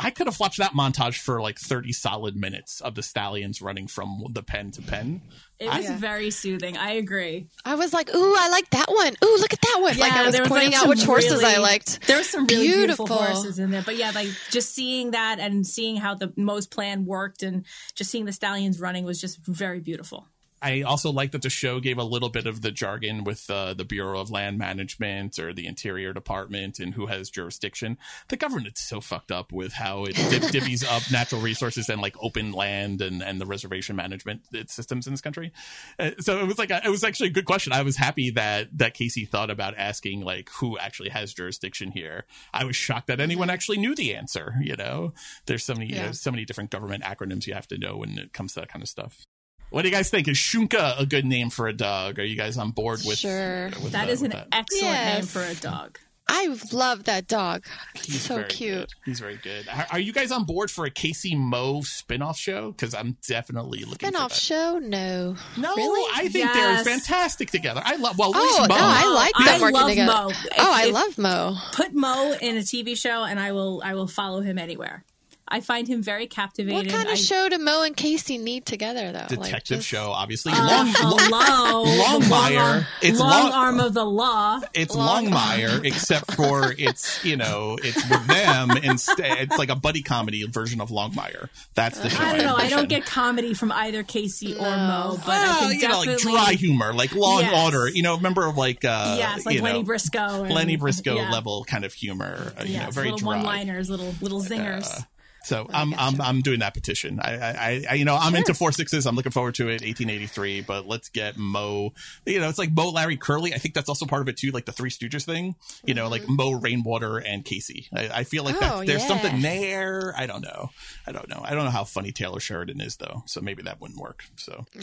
[0.00, 3.88] I could have watched that montage for like 30 solid minutes of the stallions running
[3.88, 5.20] from the pen to pen.
[5.58, 5.96] It was Yeah.
[5.96, 6.76] very soothing.
[6.76, 7.48] I agree.
[7.64, 9.16] I was like, ooh, I like that one.
[9.24, 9.98] Ooh, look at that one.
[9.98, 12.06] like I was there pointing like, out which horses I liked.
[12.06, 13.06] There were some really beautiful.
[13.06, 13.34] Beautiful.
[13.34, 17.04] horses in there, but yeah, like just seeing that and seeing how the Mo's plan
[17.04, 17.64] worked and
[17.96, 20.28] just seeing the stallions running was just very beautiful.
[20.60, 23.74] I also like that the show gave a little bit of the jargon with uh,
[23.74, 27.98] the Bureau of Land Management or the Interior Department and who has jurisdiction.
[28.28, 32.16] The government's so fucked up with how it div- divvies up natural resources and like
[32.20, 35.52] open land and, and the reservation management uh, systems in this country.
[35.98, 37.72] Uh, so it was like a, it was actually a good question.
[37.72, 42.24] I was happy that that Casey thought about asking like who actually has jurisdiction here.
[42.52, 44.54] I was shocked that anyone actually knew the answer.
[44.60, 45.12] You know,
[45.46, 48.18] there's so many you know, so many different government acronyms you have to know when
[48.18, 49.24] it comes to that kind of stuff.
[49.70, 50.28] What do you guys think?
[50.28, 52.18] Is Shunka a good name for a dog?
[52.18, 53.18] Are you guys on board with?
[53.18, 53.66] Sure.
[53.82, 54.48] with That is an that?
[54.52, 55.98] excellent name for a dog.
[56.30, 57.64] I love that dog.
[57.94, 58.74] He's so cute.
[58.80, 58.88] good.
[59.06, 59.66] He's very good.
[59.68, 62.70] Are, are you guys on board for a Casey Mo spin-off show?
[62.70, 64.40] Because I'm definitely looking Spin-off for that.
[64.40, 64.78] show?
[64.78, 65.36] No.
[65.56, 66.12] No, Really?
[66.14, 66.84] I think Yes.
[66.84, 67.80] they're fantastic together.
[67.82, 68.18] I love.
[68.18, 68.74] Well, at Oh, least no, Mo.
[68.78, 70.12] I like I working love together.
[70.12, 70.30] Mo.
[70.58, 71.56] oh, I if- love Mo.
[71.72, 75.04] Put Mo in a TV show, and I will I will follow him anywhere.
[75.50, 76.76] I find him very captivating.
[76.76, 79.26] What kind of I, show do Mo and Casey need together, though?
[79.36, 80.52] Like, detective just- show, obviously.
[80.52, 82.56] Uh, long, hello, Longmire.
[82.74, 84.60] Long, It's long long- arm of the law.
[84.74, 89.38] it's Long- Longmire, except for it's you know it's with them instead.
[89.38, 91.48] It's like a buddy comedy version of Longmire.
[91.74, 92.22] That's the show.
[92.22, 92.54] I don't know.
[92.54, 92.78] I envision.
[92.78, 94.76] don't get comedy from either Casey or No.
[94.76, 97.64] Mo, but I Well, can you know, like dry humor, like Law and Yes.
[97.64, 97.88] Order.
[97.88, 100.44] You know, remember like uh, Yes, like you Lenny know, Briscoe.
[100.44, 101.30] And, Lenny Briscoe yeah.
[101.30, 102.52] level kind of humor.
[102.58, 103.36] Uh, you know, very little dry.
[103.36, 105.04] one-liners, little little zingers.
[105.48, 107.20] So I'm I'm I'm doing that petition.
[107.20, 109.06] I I, I you know I'm into four sixes.
[109.06, 109.80] I'm looking forward to it.
[109.80, 111.94] 1883, but let's get Mo.
[112.26, 113.54] You know, it's like Mo, Larry, Curly.
[113.54, 115.54] I think that's also part of it too, like the Three Stooges thing.
[115.84, 117.88] You know, like Mo, Rainwater, and Casey.
[117.94, 118.72] I, I feel like Mm-hmm.
[118.72, 119.08] Oh, that there's yeah.
[119.08, 120.12] something there.
[120.16, 120.70] I don't know.
[121.06, 121.40] I don't know.
[121.44, 123.22] I don't know how funny Taylor Sheridan is though.
[123.26, 124.24] So maybe that wouldn't work.
[124.36, 124.66] So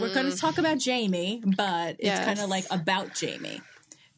[0.00, 2.24] We're going to talk about Jamie, but it's Yes.
[2.24, 3.60] kind of like about Jamie.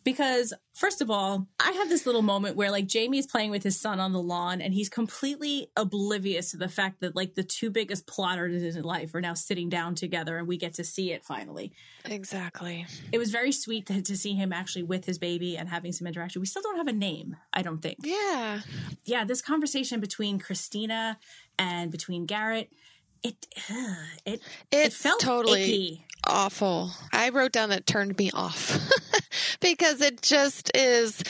[0.06, 3.64] Because, first of all, I have this little moment where, like, Jamie is playing with
[3.64, 7.42] his son on the lawn and he's completely oblivious to the fact that, like, the
[7.42, 10.84] two biggest plotters in his life are now sitting down together and we get to
[10.84, 11.72] see it finally.
[12.04, 12.86] Exactly.
[13.10, 16.06] It was very sweet to, to see him actually with his baby and having some
[16.06, 16.38] interaction.
[16.40, 17.98] We still don't have a name, I don't think.
[18.04, 18.60] Yeah.
[19.06, 21.18] Yeah, this conversation between Christina
[21.58, 22.70] and between Garrett,
[23.28, 26.04] it, ugh, it, it felt totally icky.
[26.26, 26.90] awful.
[27.12, 28.78] I wrote down that turned me off
[29.60, 31.22] because it just is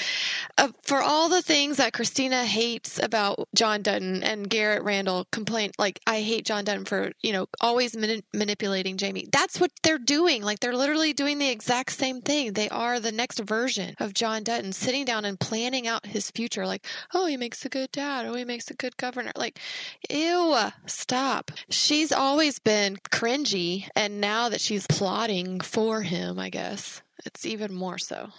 [0.59, 5.71] uh, for all the things that Christina hates about John Dutton and Garrett Randall complain
[5.79, 9.27] like I hate John Dutton for, you know, always mani- manipulating Jamie.
[9.31, 10.43] That's what they're doing.
[10.43, 12.53] Like they're literally doing the exact same thing.
[12.53, 16.67] They are the next version of John Dutton sitting down and planning out his future
[16.67, 18.27] like, "Oh, he makes a good dad.
[18.27, 19.59] Oh, he makes a good governor." Like,
[20.11, 21.51] ew, stop.
[21.87, 27.73] She's always been cringy and now that she's plotting for him, I guess, it's even
[27.73, 28.31] more so.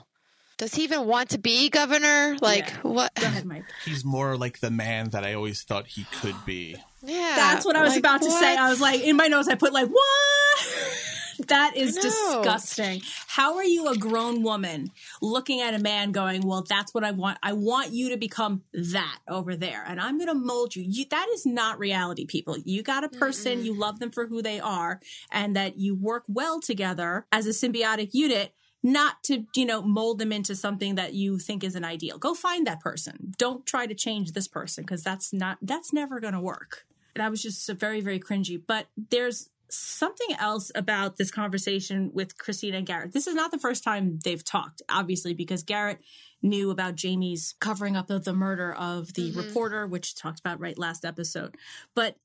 [0.58, 2.36] Does he even want to be governor?
[2.42, 2.78] Like, Yeah.
[2.82, 3.16] what?
[3.16, 3.64] Go ahead, Mike.
[3.86, 6.76] he's more like the man that I always thought he could be.
[7.02, 7.36] Yeah.
[7.38, 8.58] That's what I was like, about to say.
[8.58, 10.68] I was like, in my notes, I put like, what?
[11.48, 13.02] that is disgusting.
[13.28, 17.12] How are you a grown woman looking at a man going, well, that's what I
[17.12, 17.38] want.
[17.44, 20.84] I want you to become that over there, and I'm going to mold you.
[20.84, 21.06] you.
[21.10, 22.58] That is not reality, people.
[22.58, 25.00] You got a person, you love them for who they are,
[25.32, 28.54] and that you work well together as a symbiotic unit.
[28.84, 32.18] not to, you know, mold them into something that you think is an ideal.
[32.18, 33.34] Go find that person.
[33.38, 36.86] Don't try to change this person because that's not, that's never going to work.
[37.16, 38.62] That was just very, very cringy.
[38.66, 43.14] But there's something else about this conversation with Christina and Garrett.
[43.14, 46.00] This is not the first time they've talked, obviously, because Garrett
[46.42, 49.40] knew about Jamie's covering up of the murder of the Mm-hmm.
[49.40, 51.56] reporter, which talked about right last episode.
[51.96, 52.16] But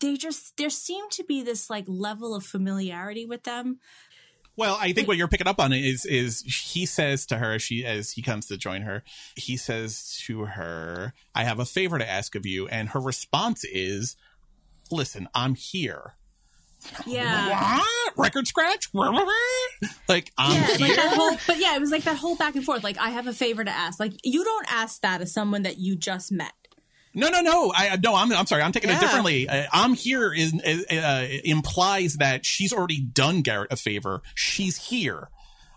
[0.00, 3.78] they just there seemed to be this like level of familiarity with them.
[4.56, 7.84] Well, I think what you're picking up on is is he says to her she
[7.84, 9.04] as he comes to join her,
[9.36, 13.64] he says to her, "I have a favor to ask of you," and her response
[13.64, 14.16] is,
[14.90, 16.16] "Listen, I'm here."
[17.06, 17.78] Yeah.
[18.14, 18.18] What?
[18.26, 18.88] Record scratch?
[20.08, 20.88] Like I'm yeah, here.
[20.88, 22.82] like that whole, but yeah, it was like that whole back and forth.
[22.82, 24.00] Like, I have a favor to ask.
[24.00, 26.52] Like, you don't ask that as someone that you just met.
[27.14, 27.72] No, no, no.
[27.74, 28.14] I no.
[28.14, 28.62] I'm I'm sorry.
[28.62, 28.96] I'm taking Yeah.
[28.98, 29.48] it differently.
[29.48, 34.22] Uh, I'm here is uh, implies that she's already done Garrett a favor.
[34.34, 35.28] She's here.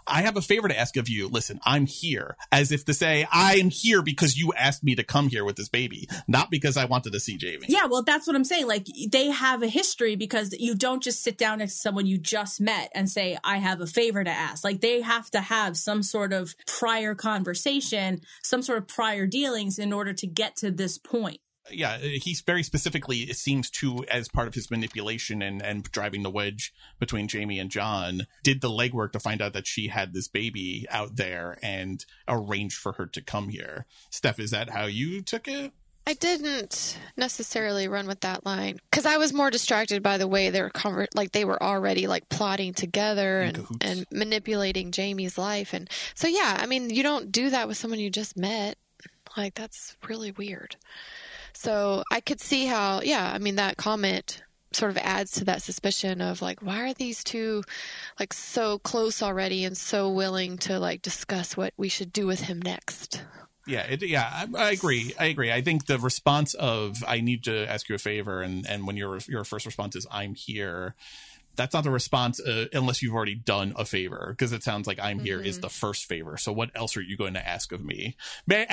[0.07, 1.27] I have a favor to ask of you.
[1.27, 5.29] Listen, I'm here, as if to say I'm here because you asked me to come
[5.29, 7.67] here with this baby, not because I wanted to see Jamie.
[7.69, 8.67] Yeah, well, that's what I'm saying.
[8.67, 12.17] Like, they have a history because you don't just sit down next to someone you
[12.17, 14.63] just met and say, I have a favor to ask.
[14.63, 19.79] Like, they have to have some sort of prior conversation, some sort of prior dealings
[19.79, 21.39] in order to get to this point.
[21.71, 26.23] Yeah, he's very specifically it seems to as part of his manipulation and and driving
[26.23, 30.13] the wedge between Jamie and John did the legwork to find out that she had
[30.13, 33.85] this baby out there and arranged for her to come here.
[34.11, 35.71] Stef, is that how you took it?
[36.05, 40.49] I didn't necessarily run with that line because I was more distracted by the way
[40.49, 45.73] they were conver- like they were already like plotting together and, and manipulating Jamie's life
[45.73, 48.77] and so yeah I mean you don't do that with someone you just met
[49.37, 50.75] like that's really weird
[51.53, 55.61] so I could see how yeah I mean that comment sort of adds to that
[55.61, 57.63] suspicion of like why are these two
[58.19, 62.41] like so close already and so willing to like discuss what we should do with
[62.41, 63.23] him next
[63.65, 65.13] Yeah, it, yeah, I, I agree.
[65.17, 65.49] I agree.
[65.49, 68.97] I think the response of "I need to ask you a favor," and and when
[68.97, 70.95] your your first response is "I'm here,"
[71.55, 74.99] that's not the response uh, unless you've already done a favor because it sounds like
[74.99, 76.37] I'm here is the first favor.
[76.37, 78.15] So what else are you going to ask of me?
[78.47, 78.67] Right.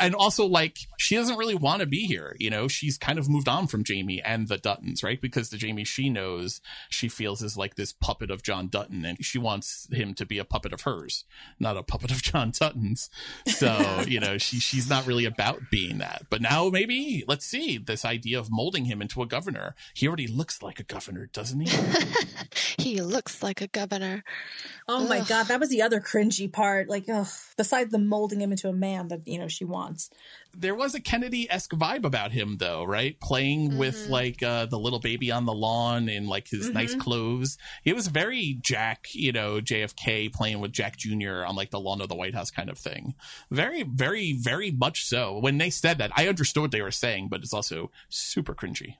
[0.00, 2.36] and also like she doesn't really want to be here.
[2.38, 5.20] You know, she's kind of moved on from Jamie and the Duttons, right?
[5.20, 9.24] Because the Jamie she knows she feels is like this puppet of John Dutton, and
[9.24, 11.24] she wants him to be a puppet of hers,
[11.58, 13.10] not a puppet of John Dutton's.
[13.46, 16.26] So you know, she she's not really about being that.
[16.30, 19.74] But now maybe let's see this idea of molding him into a governor.
[19.92, 21.66] He already looks like a governor, doesn't he?
[22.78, 24.24] he looks like a governor
[24.86, 26.90] Oh my god, that was the other cringy part.
[26.90, 30.10] Like, ugh, besides the molding him into a man that you know she wants.
[30.56, 33.18] there was a Kennedy esque vibe about him, though, right?
[33.18, 37.56] Playing with like uh, the little baby on the lawn in like his nice clothes.
[37.86, 41.44] It was very Jack, you know, JFK playing with Jack Jr.
[41.46, 43.14] on like the lawn of the White House kind of thing.
[43.50, 45.38] Very, very, very much so.
[45.38, 48.96] When they said that, I understood what they were saying, but it's also super cringy.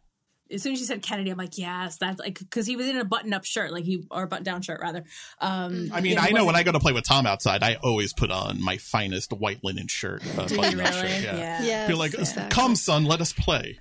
[0.52, 2.96] As soon as you said Kennedy, I'm like, yes, that's like because he was in
[2.98, 5.04] a button-up shirt, like he or button-down shirt rather.
[5.40, 8.12] Um, I mean, I know when I go to play with Tom outside, I always
[8.12, 10.22] put on my finest white linen shirt.
[10.38, 11.08] Uh, Do you button-up really?
[11.08, 11.62] shirt, Yeah.
[11.62, 12.50] Yes, Be like, exactly.
[12.50, 13.78] come, son, let us play.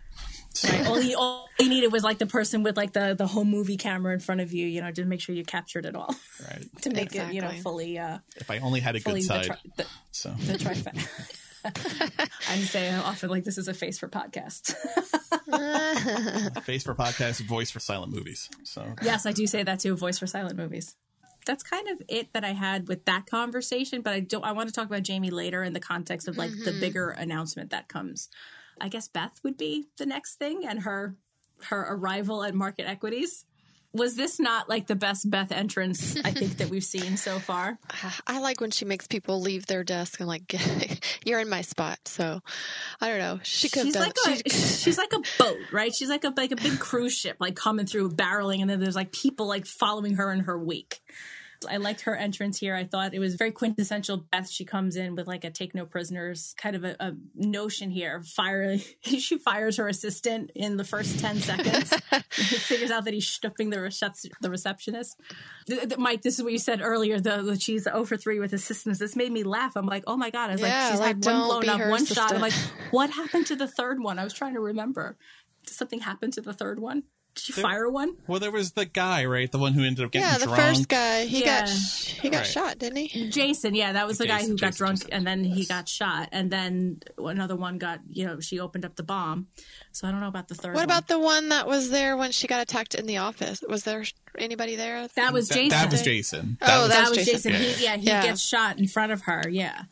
[0.63, 0.85] Right.
[0.85, 3.75] all, he, all he needed was like the person with like the the home movie
[3.75, 6.13] camera in front of you, you know, to make sure you captured it all
[6.47, 6.63] Right.
[6.83, 9.33] to make it, you know, fully uh If I only had a fully good the,
[9.33, 9.45] side.
[9.47, 10.29] tri- the, So.
[10.29, 11.39] the trifecta.
[12.49, 14.73] I'm saying often like this is a face for podcasts.
[16.63, 18.49] Face for podcasts, voice for silent movies.
[18.63, 19.95] So yes, I do say that too.
[19.95, 20.95] Voice for silent movies.
[21.45, 24.43] That's kind of it that I had with that conversation, but I don't.
[24.43, 26.79] I want to talk about Jamie later in the context of like the mm-hmm.
[26.79, 28.29] bigger announcement that comes.
[28.79, 31.15] I guess Beth would be the next thing, and her
[31.65, 33.45] her arrival at Market Equities.
[33.93, 37.77] Was this not like the best Beth entrance I think that we've seen so far?
[38.27, 40.55] I like when she makes people leave their desk and like,
[41.25, 41.99] you're in my spot.
[42.05, 42.41] So
[42.99, 43.39] I don't know.
[43.43, 45.93] She could She's like a she's like a boat, right?
[45.93, 48.95] She's like a like a big cruise ship, like coming through, barreling, and then there's
[48.95, 50.99] like people like following her in her wake.
[51.65, 52.75] I liked her entrance here.
[52.75, 54.49] I thought it was very quintessential Beth.
[54.49, 58.21] She comes in with like a take no prisoners kind of a, a notion here.
[58.23, 61.93] Fire, she fires her assistant in the first 10 seconds.
[62.31, 65.19] figures out that he's stuffing the, recep- the receptionist.
[65.67, 67.19] Th- th- Mike, this is what you said earlier.
[67.19, 68.99] The, the she's 0 for 3 with assistants.
[68.99, 69.73] This made me laugh.
[69.75, 70.49] I'm like, oh my God.
[70.49, 72.33] I was Yeah, like, she's like, had one blown up, one shot.
[72.33, 72.53] I'm like,
[72.91, 74.19] what happened to the third one?
[74.19, 75.17] I was trying to remember.
[75.65, 77.03] Did something happen to the third one?
[77.35, 78.15] Did you fire one?
[78.27, 79.51] Well, there was the guy, right?
[79.51, 80.61] The one who ended up getting yeah, the drunk.
[80.61, 81.61] first guy, he Yeah.
[81.65, 82.47] got he got Right.
[82.47, 83.29] shot, didn't he?
[83.29, 85.13] Jason, yeah, that was the guy Jason- who got drunk Jason.
[85.13, 86.29] and then he got shot.
[86.31, 89.47] And then another one got, you know, she opened up the bomb.
[89.91, 90.83] So I don't know about the third What one.
[90.85, 93.63] about the one that was there when she got attacked in the office?
[93.67, 94.03] Was there
[94.37, 95.07] anybody there?
[95.15, 95.69] that was That, Jason.
[95.69, 96.57] that was Jason.
[96.61, 97.51] Oh, That was- that That was was Jason.
[97.53, 97.53] Jason.
[97.53, 97.75] Yeah.
[97.77, 98.23] He, yeah, he Yeah.
[98.27, 99.43] gets shot in front of her.
[99.49, 99.83] Yeah.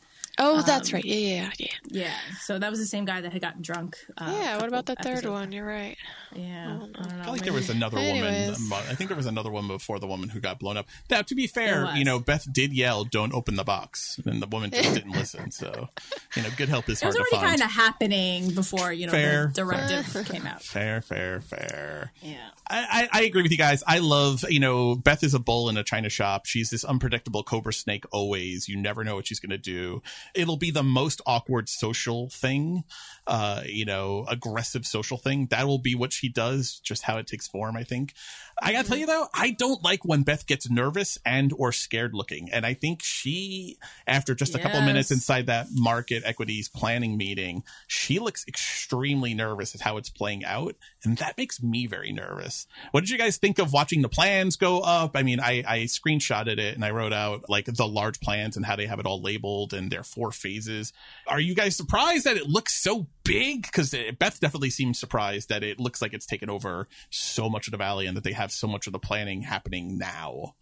[0.42, 1.04] Oh, that's Um, right.
[1.04, 1.66] Yeah, yeah, yeah.
[1.88, 2.14] Yeah.
[2.40, 3.96] So that was the same guy that had gotten drunk.
[4.16, 5.52] Uh, Yeah, what about the third episodes one?
[5.52, 5.96] You're right.
[6.34, 6.74] Yeah.
[6.74, 7.00] I don't know.
[7.20, 8.24] I feel like there was another woman.
[8.24, 8.72] Anyways.
[8.72, 10.86] I think there was another one before the woman who got blown up.
[11.10, 14.46] Now, to be fair, you know, Beth did yell, "Don't open the box," and the
[14.46, 15.50] woman just didn't listen.
[15.50, 15.88] So,
[16.36, 19.06] you know, good help is It was hard to already kind of happening before, you
[19.06, 20.62] know, Fair, the directive came out.
[20.62, 22.12] Fair, fair, fair.
[22.22, 22.36] Yeah.
[22.68, 23.82] I, I, I agree with you guys.
[23.86, 26.46] I love, you know, Beth is a bull in a china shop.
[26.46, 28.68] She's this unpredictable cobra snake always.
[28.68, 30.02] You never know what she's going to do.
[30.34, 32.84] It'll be the most awkward social thing,
[33.26, 35.46] uh, you know, aggressive social thing.
[35.50, 38.14] That will be what she does, just how it takes form, I think.
[38.60, 42.14] I gotta tell you though, I don't like when Beth gets nervous and or scared
[42.14, 42.50] looking.
[42.52, 47.16] And I think she, after just a couple of minutes inside that market equities planning
[47.16, 50.76] meeting, she looks extremely nervous at how it's playing out.
[51.04, 52.66] And that makes me very nervous.
[52.90, 55.16] What did you guys think of watching the plans go up?
[55.16, 58.66] I mean, I, I screenshotted it and I wrote out like the large plans and
[58.66, 60.92] how they have it all labeled and their four phases.
[61.26, 63.62] Are you guys surprised that it looks so big?
[63.62, 67.72] Because Beth definitely seems surprised that it looks like it's taken over so much of
[67.72, 70.54] the valley and that they have so much of the planning happening now.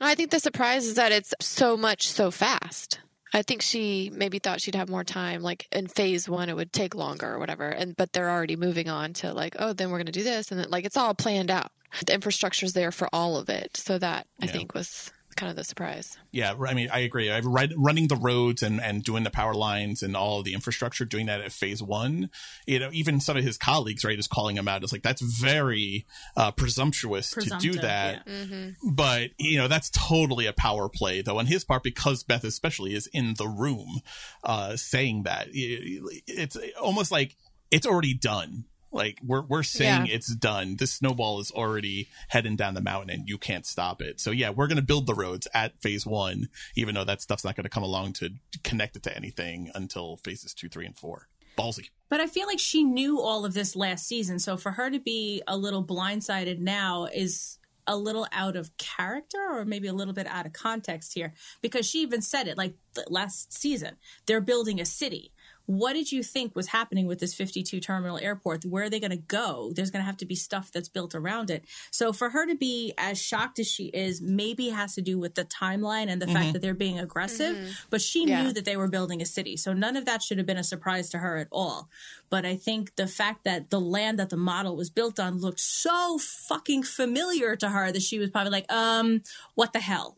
[0.00, 3.00] I think the surprise is that it's so much so fast.
[3.34, 5.42] I think she maybe thought she'd have more time.
[5.42, 7.68] Like in phase one, it would take longer or whatever.
[7.68, 10.50] And but they're already moving on to like, oh, then we're going to do this,
[10.50, 11.70] and then, like it's all planned out.
[12.04, 13.76] The infrastructure's there for all of it.
[13.76, 14.52] So that I Yeah.
[14.52, 16.16] think was kind of the surprise.
[16.30, 17.30] Yeah, I mean, I agree.
[17.30, 20.54] I've read, running the roads and, and doing the power lines and all of the
[20.54, 22.30] infrastructure, doing that at phase one.
[22.66, 24.82] You know, even some of his colleagues, right, is calling him out.
[24.82, 26.06] It's like that's very
[26.36, 28.22] uh, presumptuous to do that.
[28.26, 28.70] yeah.
[28.82, 32.94] But you know, that's totally a power play, though, on his part because Beth, especially,
[32.94, 34.00] is in the room
[34.44, 35.48] uh, saying that.
[35.52, 37.36] It's almost like
[37.70, 38.64] it's already done.
[38.92, 40.14] Like we're we're saying Yeah.
[40.14, 40.76] it's done.
[40.76, 44.20] This snowball is already heading down the mountain, and you can't stop it.
[44.20, 47.56] So yeah, we're gonna build the roads at phase one, even though that stuff's not
[47.56, 48.30] gonna come along to
[48.62, 51.28] connect it to anything until phases two, three, and four.
[51.56, 51.90] Ballsy.
[52.08, 54.38] But I feel like she knew all of this last season.
[54.38, 59.38] So for her to be a little blindsided now is a little out of character
[59.50, 62.74] or maybe a little bit out of context here because she even said it like
[63.08, 63.96] last season.
[64.26, 65.32] They're building a city.
[65.66, 68.64] What did you think was happening with this 52 terminal airport?
[68.64, 69.72] Where are they going to go?
[69.74, 71.64] There's going to have to be stuff that's built around it.
[71.90, 75.34] So for her to be as shocked as she is, maybe has to do with
[75.34, 77.56] the timeline and the fact that they're being aggressive.
[77.90, 78.42] But she Yeah.
[78.42, 79.56] knew that they were building a city.
[79.56, 81.88] So none of that should have been a surprise to her at all.
[82.30, 85.60] But I think the fact that the land that the model was built on looked
[85.60, 89.22] so fucking familiar to her that she was probably like, um,
[89.54, 90.16] what the hell?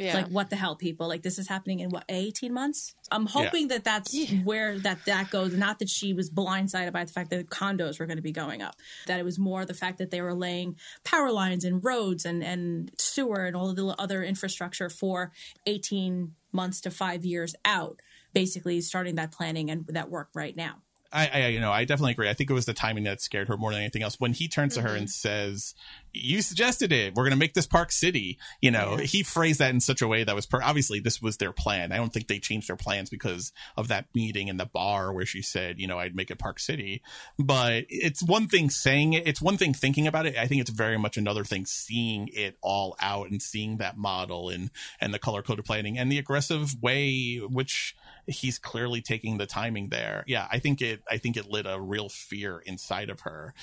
[0.00, 0.14] Yeah.
[0.14, 1.08] Like what the hell, people?
[1.08, 2.94] Like this is happening in what eighteen months?
[3.12, 5.52] I'm hoping that that's where that that goes.
[5.52, 8.62] Not that she was blindsided by the fact that condos were going to be going
[8.62, 8.76] up.
[9.06, 12.42] That it was more the fact that they were laying power lines and roads and
[12.42, 15.32] and sewer and all of the other infrastructure for
[15.66, 18.00] eighteen months to five years out.
[18.32, 20.76] Basically, starting that planning and that work right now.
[21.12, 22.28] I, I, you know, I definitely agree.
[22.28, 24.20] I think it was the timing that scared her more than anything else.
[24.20, 24.98] When he turns to her Mm-hmm.
[24.98, 25.74] and says,
[26.12, 27.14] "You suggested it.
[27.14, 30.08] We're going to make this park city." You know, he phrased that in such a
[30.08, 31.92] way that was per- obviously this was their plan.
[31.92, 35.26] I don't think they changed their plans because of that meeting in the bar where
[35.26, 37.02] she said, "You know, I'd make it Park City."
[37.38, 39.26] But it's one thing saying it.
[39.26, 40.36] It's one thing thinking about it.
[40.36, 44.48] I think it's very much another thing seeing it all out and seeing that model
[44.48, 47.94] and and the color coded planning and the aggressive way which
[48.26, 50.24] he's clearly taking the timing there.
[50.26, 53.54] Yeah, I think it I think it lit a real fear inside of her.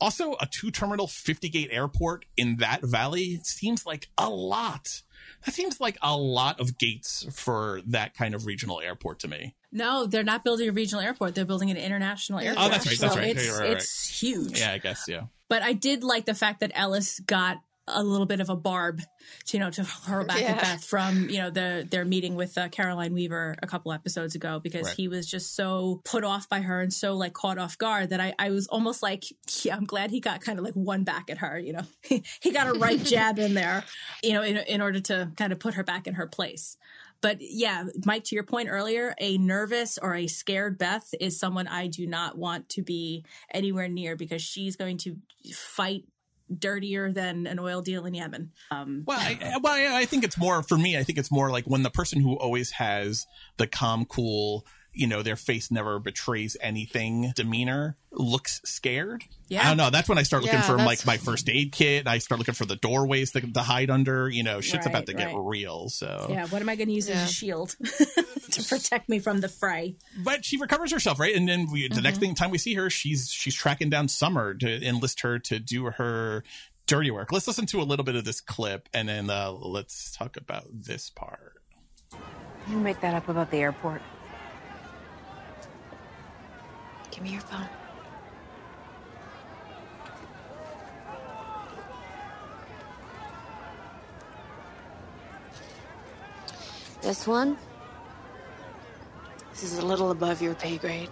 [0.00, 5.02] Also, a two terminal 50 gate airport in that valley seems like a lot.
[5.44, 9.54] That seems like a lot of gates for that kind of regional airport to me.
[9.70, 11.34] No, they're not building a regional airport.
[11.34, 12.66] They're building an international oh, airport.
[12.66, 13.36] Oh, that's right, that's So right.
[13.36, 14.60] It's, Yeah, you're right, it's huge.
[14.60, 15.22] Yeah, I guess, yeah.
[15.48, 17.58] But I did like the fact that Ellis got
[17.92, 19.00] a little bit of a barb,
[19.46, 20.52] to, you know, to hurl back Yeah.
[20.52, 24.34] at Beth from you know the their meeting with uh, Caroline Weaver a couple episodes
[24.34, 24.94] ago because Right.
[24.96, 28.20] he was just so put off by her and so like caught off guard that
[28.20, 29.24] I I was almost like
[29.62, 31.82] yeah I'm glad he got kind of like one back at her you know
[32.40, 33.84] he got a right jab in there
[34.22, 36.76] you know in in order to kind of put her back in her place.
[37.20, 41.66] But yeah, Mike, to your point earlier, a nervous or a scared Beth is someone
[41.66, 45.16] I do not want to be anywhere near because she's going to
[45.52, 46.04] fight
[46.56, 48.52] dirtier than an oil deal in Yemen.
[48.70, 50.96] Um, Well, I, well, I I think it's more for me.
[50.96, 53.26] I think it's more like when the person who always has
[53.56, 59.22] the calm, cool, you know, their face never betrays anything demeanor, looks scared.
[59.48, 59.62] Yeah.
[59.64, 59.90] I don't know.
[59.90, 62.06] That's when I start looking Yeah, for that's- like my first aid kit.
[62.08, 64.28] I start looking for the doorways to, to hide under.
[64.28, 65.88] You know, shit's about Right, to get real.
[65.88, 67.22] So, Yeah, what am I going to use Yeah.
[67.22, 67.76] as a shield
[68.50, 69.96] to protect me from the fray?
[70.24, 71.34] but she recovers herself, right?
[71.34, 72.02] And then we, the Mm-hmm.
[72.02, 75.58] next thing time we see her, she's she's tracking down Summer to enlist her to
[75.60, 76.42] do her
[76.86, 77.30] dirty work.
[77.30, 80.64] Let's listen to a little bit of this clip, and then uh, let's talk about
[80.72, 81.54] this part.
[82.68, 84.02] You make that up about the airport.
[87.18, 87.66] Give me your phone.
[97.02, 97.58] This one?
[99.50, 101.10] This is a little above your pay grade.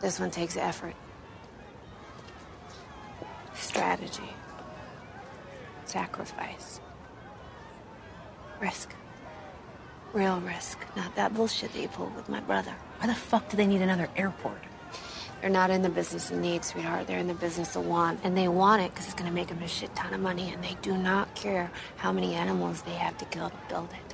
[0.00, 0.96] This one takes effort,
[3.54, 4.32] strategy,
[5.84, 6.80] sacrifice,
[8.58, 8.97] risk.
[10.14, 12.74] Real risk, not that bullshit that you pulled with my brother.
[12.98, 14.58] Why the fuck do they need another airport?
[15.40, 17.06] They're not in the business of need, sweetheart.
[17.06, 18.20] They're in the business of want.
[18.24, 20.50] And they want it because it's going to make them a shit ton of money.
[20.52, 24.07] And they do not care how many animals they have to kill to build it.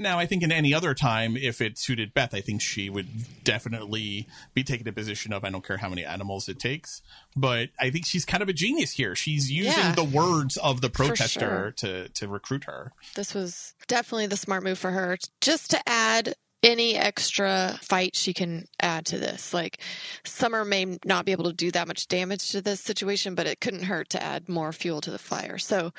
[0.00, 3.44] Now, I think in any other time, if it suited Beth, I think she would
[3.44, 7.02] definitely be taking a position of I don't care how many animals it takes.
[7.36, 9.14] But I think she's kind of a genius here.
[9.14, 9.94] She's using Yeah.
[9.94, 11.72] the words of the protester sure.
[11.76, 12.92] to to recruit her.
[13.14, 18.34] This was definitely the smart move for her, just to add any extra fight she
[18.34, 19.54] can add to this.
[19.54, 19.80] Like
[20.24, 23.60] Summer may not be able to do that much damage to this situation, but it
[23.60, 25.58] couldn't hurt to add more fuel to the fire.
[25.58, 25.92] So,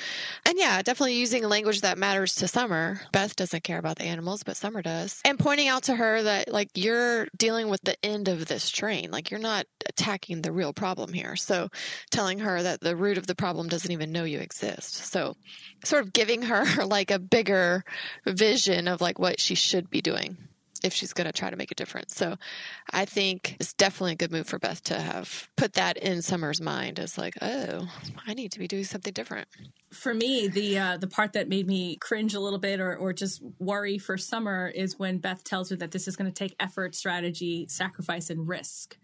[0.46, 3.02] and yeah, definitely using language that matters to Summer.
[3.12, 5.20] Beth doesn't care about the animals, but Summer does.
[5.26, 9.10] And pointing out to her that like you're dealing with the end of this train.
[9.12, 11.36] Like you're not attacking the real problem here.
[11.36, 11.70] So,
[12.12, 14.96] telling her that the root of the problem doesn't even know you exist.
[14.96, 15.36] So,
[15.84, 17.84] sort of giving her like a bigger
[18.26, 20.38] vision of like what she should be doing
[20.84, 22.16] if she's going to try to make a difference.
[22.16, 22.38] So
[22.92, 26.62] I think it's definitely a good move for Beth to have put that in Summer's
[26.62, 27.88] mind as like, oh,
[28.28, 29.48] I need to be doing something different.
[29.92, 33.14] For me, the uh, the part that made me cringe a little bit or, or
[33.14, 36.56] just worry for Summer is when Beth tells her that this is going to take
[36.60, 38.98] effort, strategy, sacrifice, and risk.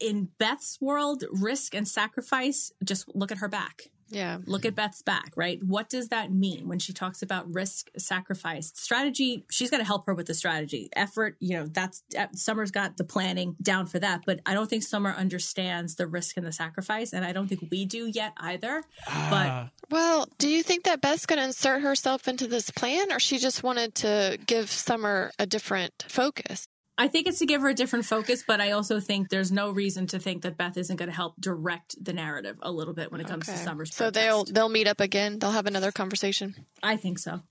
[0.00, 3.90] In Beth's world, risk and sacrifice, just look at her back.
[4.08, 4.38] Yeah.
[4.46, 5.62] Look at Beth's back, right?
[5.62, 9.44] What does that mean when she talks about risk, sacrifice, strategy?
[9.50, 11.36] She's got to help her with the strategy, effort.
[11.40, 14.82] You know, that's uh, Summer's got the planning down for that, but I don't think
[14.82, 18.82] Summer understands the risk and the sacrifice, and I don't think we do yet either.
[19.06, 23.20] But Well, do you think that Beth's going to insert herself into this plan or
[23.20, 26.66] she just wanted to give Summer a different focus?
[26.96, 29.70] I think it's to give her a different focus, but I also think there's no
[29.70, 33.10] reason to think that Beth isn't going to help direct the narrative a little bit
[33.10, 33.60] when it comes to Okay.
[33.60, 33.94] Summer's.
[33.94, 34.14] So protest.
[34.24, 35.38] they'll they'll meet up again.
[35.40, 36.54] They'll have another conversation.
[36.82, 37.42] I think so.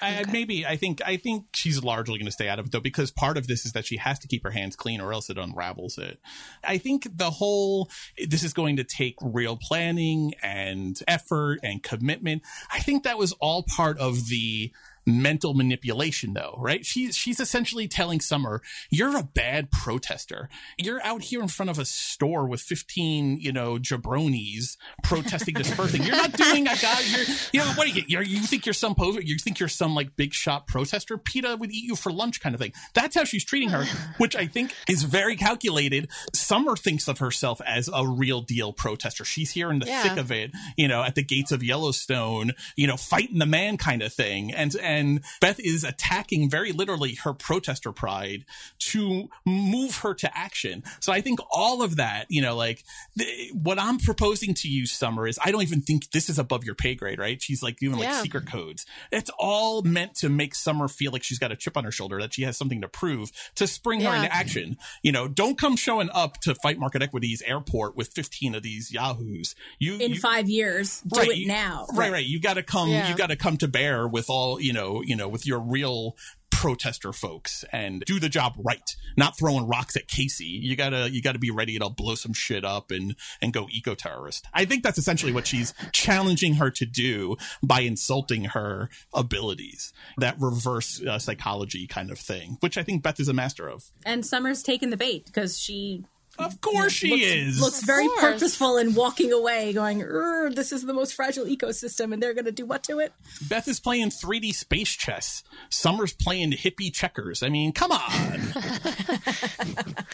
[0.00, 2.78] I, maybe I think I think she's largely going to stay out of it though
[2.80, 5.28] because part of this is that she has to keep her hands clean or else
[5.28, 6.20] it unravels it.
[6.62, 7.90] I think the whole
[8.28, 12.42] this is going to take real planning and effort and commitment.
[12.72, 14.72] I think that was all part of the
[15.08, 16.84] mental manipulation though, right?
[16.84, 20.48] She's she's essentially telling Summer, you're a bad protester.
[20.76, 25.72] You're out here in front of a store with 15, you know, jabronis protesting this
[25.72, 26.02] first thing.
[26.02, 28.72] You're not doing a guy, you're you know, what are you you're, you think you're
[28.72, 31.16] some po- you think you're some like big shot protester?
[31.18, 32.72] PETA would eat you for lunch kind of thing.
[32.94, 33.84] That's how she's treating her,
[34.18, 36.08] which I think is very calculated.
[36.34, 39.24] Summer thinks of herself as a real deal protester.
[39.24, 40.02] She's here in the Yeah.
[40.02, 43.76] thick of it, you know, at the gates of Yellowstone, you know, fighting the man
[43.76, 44.52] kind of thing.
[44.52, 44.97] And and
[45.40, 48.44] Beth is attacking very literally her protester pride
[48.80, 50.82] to move her to action.
[51.00, 52.84] So I think all of that, you know, like
[53.18, 56.64] th- what I'm proposing to you, Summer, is I don't even think this is above
[56.64, 57.40] your pay grade, right?
[57.42, 58.22] She's like doing like Yeah.
[58.22, 58.86] secret codes.
[59.10, 62.20] It's all meant to make Summer feel like she's got a chip on her shoulder,
[62.20, 64.76] that she has something to prove to spring her into action.
[65.02, 68.90] You know, don't come showing up to fight market equities airport with 15 of these
[68.92, 69.54] yahoos.
[69.78, 71.86] You In you- five years, do it now.
[71.92, 72.26] Right, right.
[72.26, 72.88] You got to come.
[72.88, 73.08] Yeah.
[73.10, 74.87] You got to come to bear with all you know.
[75.04, 76.16] You know, with your real
[76.58, 78.96] protester folks and do the job right.
[79.16, 80.40] Not throwing rocks at Kayce.
[80.40, 83.94] You gotta you gotta be ready to blow some shit up and and go eco
[83.94, 84.44] terrorist.
[84.52, 89.92] I think that's essentially what she's challenging her to do by insulting her abilities.
[90.16, 93.84] That reverse uh, psychology kind of thing, which I think Beth is a master of.
[94.04, 96.04] And Summer's taken the bait because she
[96.38, 97.60] Of course she looks, is.
[97.60, 98.20] looks very course.
[98.20, 102.44] purposeful in walking away, going, "Er, "This is the most fragile ecosystem, and they're going
[102.44, 103.12] to do what to it?"
[103.48, 105.42] Beth is playing 3D space chess.
[105.68, 107.42] Summer's playing hippie checkers.
[107.42, 108.40] I mean, come on.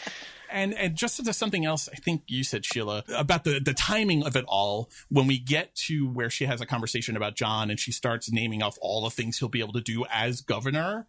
[0.55, 4.23] And and just to something else, I think you said Sheila about the the timing
[4.23, 4.89] of it all.
[5.09, 8.63] When we get to where she has a conversation about John and she starts naming
[8.63, 11.07] off all the things he'll be able to do as governor,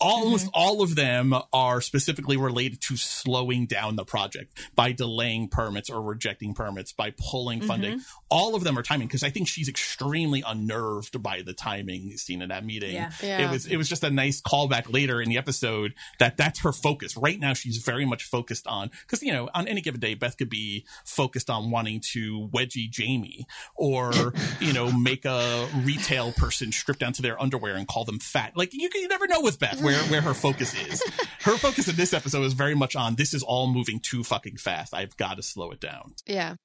[0.00, 0.54] almost mm-hmm.
[0.54, 6.02] all of them are specifically related to slowing down the project by delaying permits or
[6.02, 8.26] rejecting permits by pulling funding mm-hmm.
[8.28, 12.42] all of them are timing because i think she's extremely unnerved by the timing seen
[12.42, 13.10] in that meeting yeah.
[13.22, 13.48] Yeah.
[13.48, 16.72] it was it was just a nice callback later in the episode that that's her
[16.72, 20.14] focus right now she's very much focused on because you know on any given day
[20.14, 24.12] beth could be focused on wanting to wedgie jamie or
[24.60, 28.56] you know make a retail person strip down to their underwear and call them fat
[28.56, 31.02] like you, you never know with beth where where her focus is.
[31.40, 34.58] Her focus in this episode is very much on this is all moving too fucking
[34.58, 34.92] fast.
[34.92, 36.14] I've got to slow it down.
[36.26, 36.56] Yeah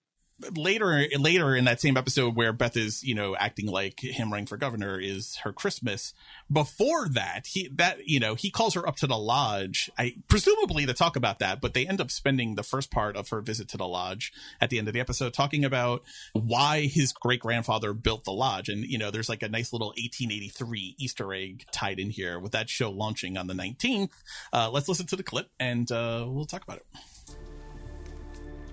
[0.55, 4.45] later later in that same episode where Beth is you know acting like him running
[4.45, 6.13] for governor is her Christmas.
[6.51, 10.85] Before that, he that you know he calls her up to the lodge, I presumably
[10.85, 13.67] to talk about that, but they end up spending the first part of her visit
[13.69, 16.03] to the lodge at the end of the episode talking about
[16.33, 19.89] why his great grandfather built the lodge, and you know there's like a nice little
[19.89, 24.11] 1883 Easter egg tied in here with that show launching on the 19th.
[24.51, 26.85] Uh, let's listen to the clip and uh, we'll talk about it.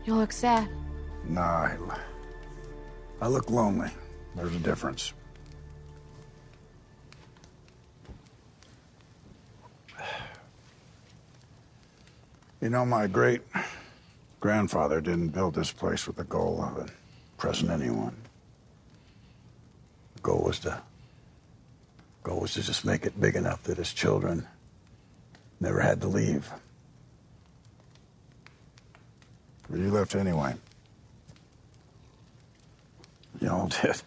[0.04, 0.68] You look sad.
[1.36, 1.76] I,
[3.20, 3.90] I look lonely.
[4.36, 5.12] There's a difference.
[12.60, 13.40] You know, my great
[14.40, 16.90] grandfather didn't build this place with the goal of
[17.32, 18.14] impressing anyone.
[20.16, 20.82] The goal was to
[22.22, 24.46] goal was to just make it big enough that his children
[25.58, 26.50] never had to leave.
[29.70, 30.54] But you left anyway.
[33.40, 34.02] Y'all did.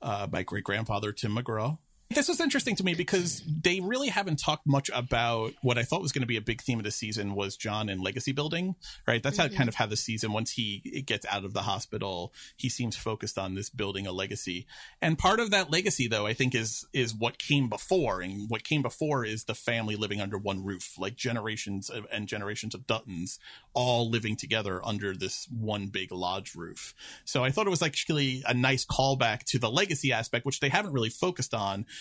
[0.00, 1.78] Uh, my great grandfather, Tim McGraw,
[2.14, 6.02] this was interesting to me because they really haven't talked much about what I thought
[6.02, 8.74] was going to be a big theme of the season was John and legacy building,
[9.06, 9.22] right?
[9.22, 9.52] That's mm-hmm.
[9.52, 12.96] how kind of how the season, once he gets out of the hospital, he seems
[12.96, 14.66] focused on this building a legacy.
[15.00, 18.20] And part of that legacy, though, I think is, is what came before.
[18.20, 22.26] And what came before is the family living under one roof, like generations of, and
[22.26, 23.38] generations of Duttons
[23.74, 26.94] all living together under this one big lodge roof.
[27.24, 30.68] So I thought it was actually a nice callback to the legacy aspect, which they
[30.68, 31.86] haven't really focused on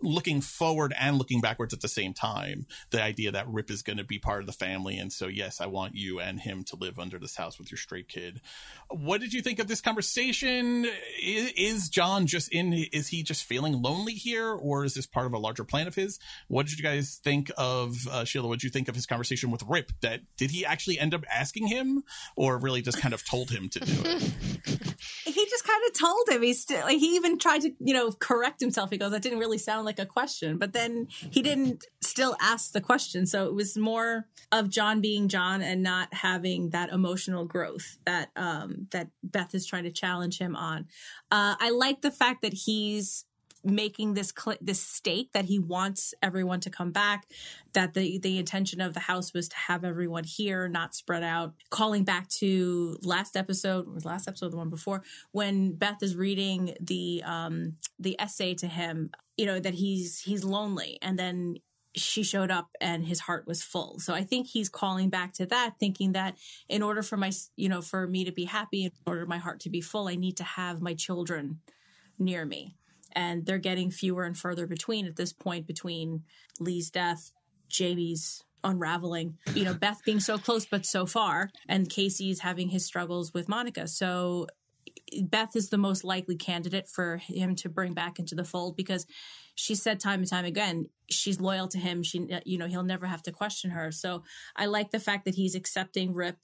[0.00, 2.66] looking forward and looking backwards at the same time.
[2.90, 4.98] The idea that Rip is going to be part of the family.
[4.98, 7.78] And so, yes, I want you and him to live under this house with your
[7.78, 8.40] stray kid.
[8.90, 10.86] What did you think of this conversation?
[11.22, 15.26] Is, is John just in, is he just feeling lonely here or is this part
[15.26, 16.18] of a larger plan of his?
[16.48, 18.48] What did you guys think of, uh, Sheila?
[18.48, 19.92] What did you think of his conversation with Rip?
[20.02, 22.02] That did he actually end up asking him
[22.36, 24.22] or really just kind of told him to do it?
[25.24, 26.42] he just kind of told him.
[26.42, 28.90] He's still, like, he even tried to, you know, correct himself.
[28.90, 32.72] He goes, that didn't really sound like a question, but then he didn't still ask
[32.72, 33.26] the question.
[33.26, 38.30] So it was more of John being John and not having that emotional growth that
[38.36, 40.86] um, that Beth is trying to challenge him on.
[41.30, 43.24] Uh, I like the fact that he's
[43.64, 47.26] making this cl- this stake that he wants everyone to come back
[47.72, 51.54] that the the intention of the house was to have everyone here not spread out
[51.70, 55.02] calling back to last episode was last episode the one before
[55.32, 60.44] when beth is reading the um the essay to him you know that he's he's
[60.44, 60.98] lonely.
[61.02, 61.56] And then
[61.96, 63.98] she showed up and his heart was full.
[63.98, 66.36] So i think he's calling back to that thinking that
[66.68, 69.60] in order for my you know for me to be happy in order my heart
[69.60, 71.60] to be full i need to have my children
[72.18, 72.76] near me.
[73.16, 76.24] And they're getting fewer and further between at this point between
[76.58, 77.32] lee's death
[77.68, 82.84] jamie's unraveling you know beth being so close but so far and kayce's having his
[82.84, 83.86] struggles with monica.
[83.86, 84.46] So
[85.22, 89.06] Beth is the most likely candidate for him to bring back into the fold because
[89.54, 92.02] she said time and time again she's loyal to him.
[92.02, 93.92] She, you know, he'll never have to question her.
[93.92, 94.24] So
[94.56, 96.38] I like the fact that he's accepting Rip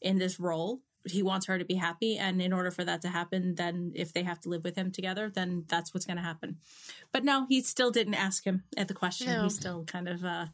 [0.00, 3.08] in this role he wants her to be happy and in order for that to
[3.08, 6.22] happen then if they have to live with him together then that's what's going to
[6.22, 6.56] happen.
[7.12, 9.28] But no he still didn't ask him at the question.
[9.28, 9.44] No.
[9.44, 10.46] he still kind of uh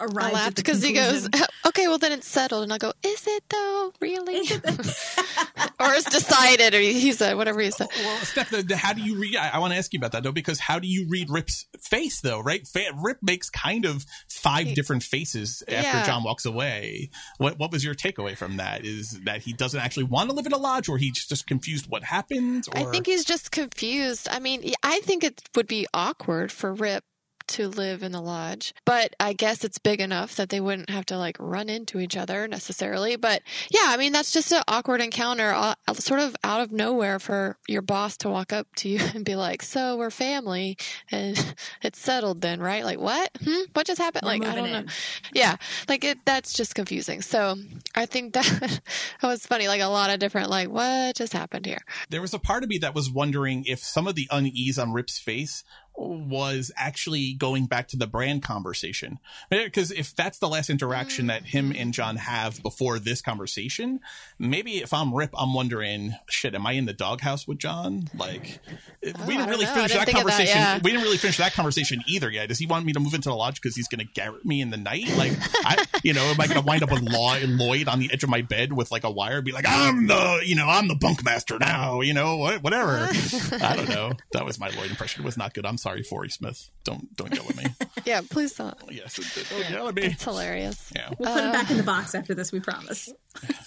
[0.00, 1.28] arrived because he goes
[1.66, 2.62] okay well then it's settled.
[2.64, 3.92] And i'll go is it though?
[4.00, 4.36] Really?
[4.36, 5.08] Is it?
[5.80, 7.88] Or it's decided or he said whatever he said.
[7.96, 10.32] Well stef how do you read i, I want to ask you about that though
[10.32, 12.68] because how do you read rip's face though right?
[13.02, 16.06] Rip makes kind of five different faces after yeah.
[16.06, 17.10] john walks away.
[17.38, 20.46] What what was your takeaway from that is that he doesn't actually want to live
[20.46, 22.66] in a lodge or he's just confused what happened?
[22.74, 22.78] Or...
[22.78, 24.28] I think he's just confused.
[24.30, 27.04] I mean, I think it would be awkward for Rip
[27.48, 28.74] to live in the lodge.
[28.84, 32.16] But I guess it's big enough that they wouldn't have to like run into each
[32.16, 33.16] other necessarily.
[33.16, 37.18] But yeah, I mean, that's just an awkward encounter, uh, sort of out of nowhere
[37.18, 40.76] for your boss to walk up to you and be like, So we're family.
[41.10, 42.84] And it's settled then, right?
[42.84, 43.30] Like, what?
[43.42, 43.62] Hmm?
[43.72, 44.24] What just happened?
[44.24, 44.92] We're like, I don't moving know.
[45.34, 45.56] Yeah.
[45.88, 47.22] Like, it, that's just confusing.
[47.22, 47.56] So
[47.94, 48.46] I think that,
[49.20, 49.68] that was funny.
[49.68, 51.82] Like, a lot of different, like, what just happened here?
[52.10, 54.92] There was a part of me that was wondering if some of the unease on
[54.92, 55.64] Rip's face
[55.94, 59.18] was actually going back to the brand conversation.
[59.50, 64.00] Because if that's the last interaction that him and John have before this conversation,
[64.38, 68.08] maybe if I'm Rip, I'm wondering, shit, am I in the doghouse with John?
[68.14, 68.60] Like,
[69.02, 69.74] we didn't really know.
[69.74, 70.56] Finish didn't that of that, conversation.
[70.56, 70.78] yeah.
[70.82, 72.48] We didn't really finish that conversation either yet.
[72.48, 74.60] Does he want me to move into the lodge because he's going to garrot me
[74.60, 75.08] in the night?
[75.16, 75.32] Like,
[75.64, 78.12] I, you know, am I going to wind up with Law and Lloyd on the
[78.12, 80.88] edge of my bed with like a wire, be like, I'm the, you know, I'm
[80.88, 83.08] the bunk master now, you know, whatever.
[83.60, 84.12] I don't know.
[84.32, 85.22] That was my Lloyd impression.
[85.22, 85.66] It was not good.
[85.66, 86.70] I'm sorry, Forrie Smith.
[86.84, 87.64] Don't don't yell at me.
[88.04, 88.74] Yeah, please don't.
[88.90, 89.46] yes, it did.
[89.48, 90.02] Don't yell at me.
[90.02, 90.90] It's hilarious.
[90.94, 91.10] Yeah.
[91.18, 93.12] We'll put Uh, it back in the box after this, we promise.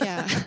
[0.01, 0.27] yeah.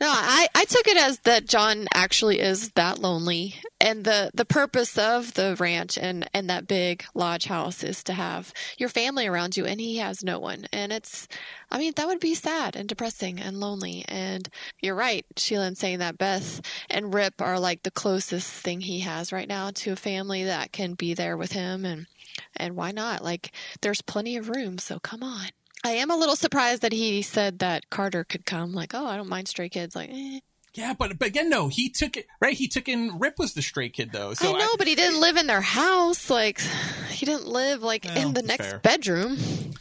[0.00, 3.54] No, I, I took it as that John actually is that lonely.
[3.80, 8.12] And the, the purpose of the ranch and, and that big lodge house is to
[8.12, 10.66] have your family around you, and he has no one.
[10.72, 11.28] And it's,
[11.70, 14.04] I mean, that would be sad and depressing and lonely.
[14.08, 14.48] And
[14.80, 16.60] you're right, Sheila, in saying that Beth
[16.90, 20.72] and Rip are like the closest thing he has right now to a family that
[20.72, 21.84] can be there with him.
[21.84, 22.08] And,
[22.56, 23.22] and why not?
[23.22, 25.46] Like, there's plenty of room, so come on.
[25.84, 28.72] I am a little surprised that he said that Carter could come.
[28.72, 29.94] Like, oh, I don't mind stray kids.
[29.94, 30.40] Like, eh.
[30.78, 32.54] Yeah, but but again, no, he took it right.
[32.56, 34.32] He took in Rip was the stray kid though.
[34.34, 36.30] So I know, but he didn't live in their house.
[36.30, 36.60] Like,
[37.10, 38.78] he didn't live like Well, in the next fair.
[38.78, 39.38] bedroom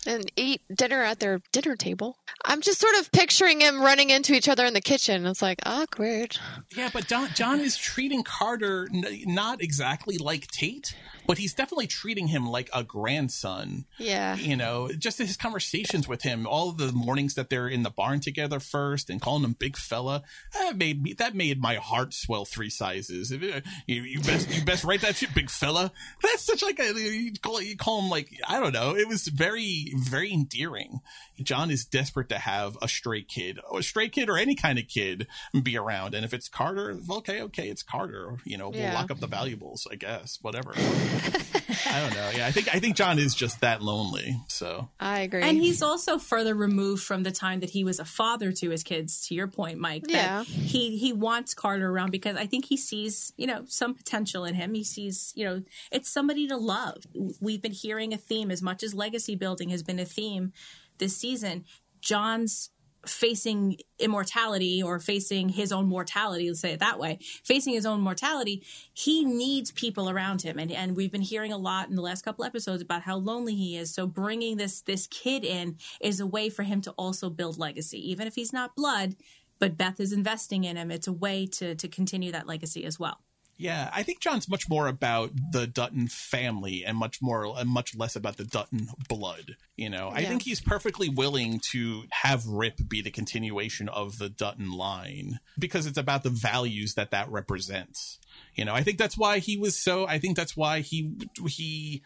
[0.08, 2.18] and eat dinner at their dinner table.
[2.46, 5.26] I'm just sort of picturing him running into each other in the kitchen.
[5.28, 6.38] It's like awkward.
[6.76, 10.96] Yeah, but John, John is treating Carter n- not exactly like Tate,
[11.28, 13.86] but he's definitely treating him like a grandson.
[13.98, 14.36] Yeah.
[14.36, 18.20] You know, just his conversations with him, all the mornings that they're in the barn
[18.20, 20.24] together first and calling him big fella,
[20.54, 23.32] that made me, that made my heart swell three sizes.
[23.32, 25.92] Uh, you, you best, you best write that shit, big fella.
[26.24, 28.96] That's such like a, you call, you call him like, I don't know.
[28.96, 31.00] It was very, very endearing.
[31.44, 34.80] John is desperate to have a stray kid, or a stray kid or any kind
[34.80, 35.28] of kid
[35.64, 36.16] be around.
[36.16, 38.38] And if it's Carter, okay, okay, it's Carter.
[38.46, 38.94] You know, we'll Yeah.
[38.96, 40.74] lock up the valuables, I guess, whatever.
[41.90, 42.32] I don't know.
[42.36, 44.36] Yeah, I think I think John is just that lonely.
[44.48, 45.42] So I agree.
[45.44, 48.84] And he's also further removed from the time that he was a father to his
[48.84, 49.28] kids.
[49.28, 50.44] To your point, Mike, that Yeah.
[50.44, 54.56] he he wants Carter around because I think he sees you know some potential in
[54.56, 54.74] him.
[54.74, 57.04] He sees you know it's somebody to love.
[57.40, 60.54] We've been hearing a theme as much as legacy building has been a theme
[60.98, 61.66] this season.
[62.02, 62.70] John's
[63.08, 68.00] facing immortality or facing his own mortality let's say it that way facing his own
[68.02, 68.64] mortality
[68.94, 70.58] he needs people around him.
[70.58, 73.56] And and we've been hearing a lot in the last couple episodes about how lonely
[73.56, 73.94] he is.
[73.94, 78.10] So bringing this this kid in is a way for him to also build legacy
[78.10, 79.16] even if he's not blood
[79.60, 80.92] but Beth is investing in him.
[80.92, 83.20] It's a way to to continue that legacy as well
[83.58, 87.96] yeah, I think John's much more about the Dutton family and much more and much
[87.96, 89.56] less about the Dutton blood.
[89.76, 94.30] You know, I think he's perfectly willing to have Rip be the continuation of the
[94.30, 98.20] Dutton line because it's about the values that that represents.
[98.54, 100.08] You know, I think that's why he was so.
[100.08, 101.16] I think that's why he
[101.48, 102.04] he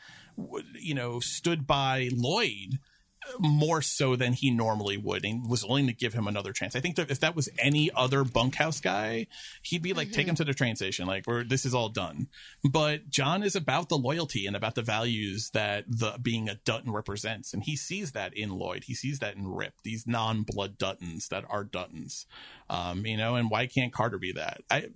[0.80, 2.80] you know stood by Lloyd
[3.40, 6.76] more so than he normally would and was willing to give him another chance.
[6.76, 9.28] I think that if that was any other bunkhouse guy,
[9.62, 11.08] he'd be like, take him to the train station.
[11.08, 12.28] Like, we're, this is all done.
[12.64, 16.92] But John is about the loyalty and about the values that the being a Dutton
[16.92, 17.54] represents.
[17.54, 18.86] And he sees that in Lloyd.
[18.86, 22.26] He sees that in Rip, these non-blood Duttons that are Duttons.
[22.70, 24.62] Um, you know, and why can't Carter be that?
[24.70, 24.88] I,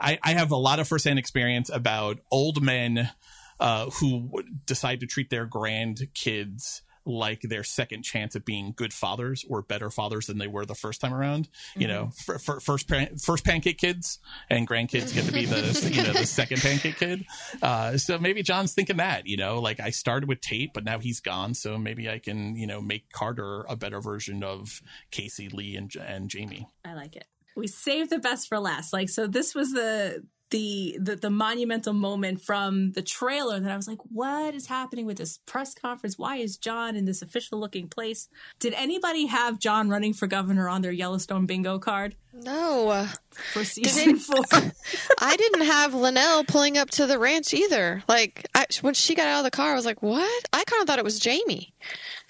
[0.00, 3.10] I, I have a lot of firsthand experience about old men,
[3.58, 9.44] uh, who decide to treat their grandkids like their second chance at being good fathers
[9.48, 11.48] or better fathers than they were the first time around.
[11.76, 14.18] You know, f- f- first pan- first pancake kids
[14.50, 17.24] and grandkids get to be the you know the second pancake kid.
[17.62, 20.98] Uh, so maybe John's thinking that you know, like I started with Tate, but now
[20.98, 25.52] he's gone, so maybe I can you know make Carter a better version of Kayce
[25.52, 26.68] Lee and and Jamie.
[26.84, 27.26] I like it.
[27.56, 28.92] We saved the best for last.
[28.92, 33.76] Like so this was the the the, the monumental moment from the trailer that I
[33.76, 36.18] was like, what is happening with this press conference?
[36.18, 38.28] Why is John in this official looking place?
[38.58, 43.08] Did anybody have John running for governor on their Yellowstone bingo card no.
[43.52, 44.44] for season four?
[45.20, 48.02] I didn't have Lynelle pulling up to the ranch either.
[48.08, 50.80] Like I, when she got out of the car, I was like, "What?" I kind
[50.80, 51.74] of thought it was Jamie.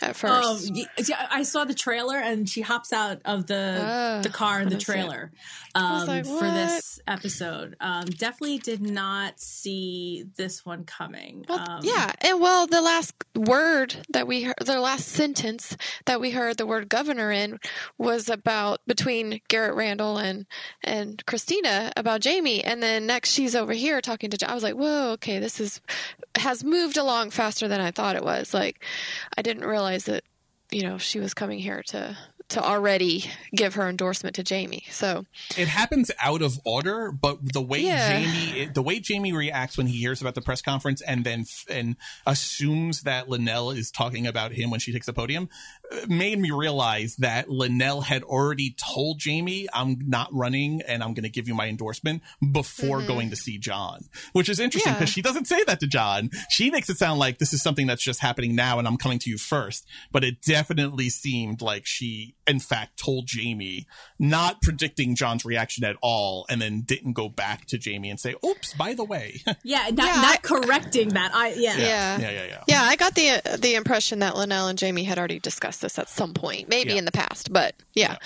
[0.03, 0.71] At first.
[0.71, 4.29] Oh, y- yeah, I saw the trailer, and she hops out of the Oh, the
[4.29, 4.97] car in the didn't see it.
[4.97, 5.33] trailer
[5.75, 7.77] um, like, for this episode.
[7.81, 11.45] Um, definitely did not see this one coming.
[11.49, 16.21] Well, um, yeah, and well, the last word that we heard, the last sentence that
[16.21, 17.59] we heard the word governor in
[17.97, 20.47] was about between Garrett Randall and
[20.85, 24.51] and Christina about Jamie, and then next she's over here talking to.
[24.51, 25.81] I was like, whoa, okay, this is
[26.37, 28.53] has moved along faster than I thought it was.
[28.53, 28.85] Like,
[29.39, 30.23] I didn't realize that
[30.71, 32.17] you know she was coming here to
[32.49, 33.25] to already
[33.57, 34.85] give her endorsement to Jamie.
[34.91, 35.25] So
[35.59, 38.21] it happens out of order, but the way Yeah.
[38.21, 41.65] Jamie, the way Jamie reacts when he hears about the press conference and then f-
[41.69, 45.49] and assumes that Lynelle is talking about him when she takes the podium,
[46.09, 51.23] made me realize that Lynelle had already told Jamie, "I'm not running and I'm going
[51.25, 52.23] to give you my endorsement"
[52.53, 53.07] before Mhm.
[53.07, 54.99] going to see John, which is interesting Yeah.
[54.99, 56.31] because she doesn't say that to John.
[56.51, 59.19] She makes it sound like this is something that's just happening now and I'm coming
[59.21, 59.87] to you first.
[60.13, 63.87] But it definitely seemed like she, in fact, told Jamie,
[64.19, 68.35] not predicting John's reaction at all, and then didn't go back to Jamie and say,
[68.45, 69.43] oops, by the way.
[69.63, 71.35] yeah, not, not correcting that.
[71.35, 71.77] I yeah.
[71.77, 72.19] Yeah.
[72.19, 72.65] Yeah, yeah, yeah.
[72.69, 76.09] Yeah, I got the the impression that Lynelle and Jamie had already discussed this at
[76.09, 76.99] some point, maybe Yeah.
[76.99, 78.17] in the past, but yeah.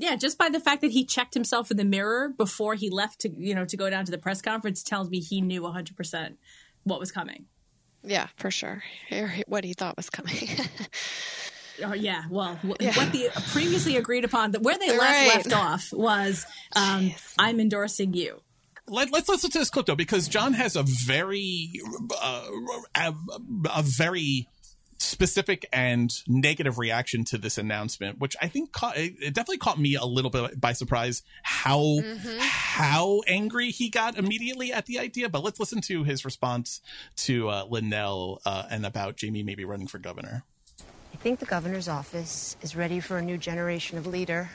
[0.00, 3.20] Yeah, just by the fact that he checked himself in the mirror before he left
[3.22, 6.36] to you know to go down to the press conference tells me he knew 100%
[6.84, 7.46] what was coming.
[8.04, 8.82] Yeah, for sure.
[9.10, 10.48] Or what he thought was coming.
[11.80, 12.92] Oh yeah, well, wh- Yeah.
[12.96, 15.28] what the previously agreed upon, where they last Right.
[15.36, 18.42] left off was, um, "I'm endorsing you."
[18.88, 21.70] Let, let's listen to this clip though, because John has a very,
[22.20, 22.48] uh,
[22.96, 23.14] a,
[23.76, 24.48] a very
[24.98, 29.78] specific and negative reaction to this announcement, which I think caught, it it definitely caught
[29.78, 32.00] me a little bit by surprise how
[32.40, 35.28] how angry he got immediately at the idea.
[35.28, 36.80] But let's listen to his response
[37.18, 40.44] to uh, Lynelle uh, and about Jamie maybe running for governor.
[41.12, 44.50] I think the governor's office is ready for a new generation of leader.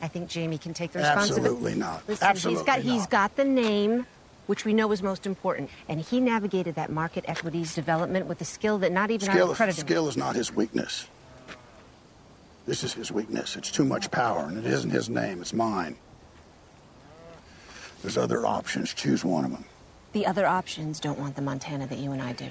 [0.00, 1.46] I think Jamie can take the responsibility.
[1.46, 2.08] Absolutely not.
[2.08, 3.10] Listen, Absolutely he's got he's not.
[3.10, 4.06] got the name,
[4.46, 8.44] which we know is most important, and he navigated that market equities development with a
[8.44, 9.86] skill that not even I Skill, would credit him.
[9.86, 11.06] skill is not his weakness.
[12.66, 13.56] This is his weakness.
[13.56, 15.96] It's too much power, and it isn't his name, it's mine.
[18.02, 18.92] There's other options.
[18.94, 19.64] Choose one of them.
[20.12, 22.48] The other options don't want the Montana that you and I do.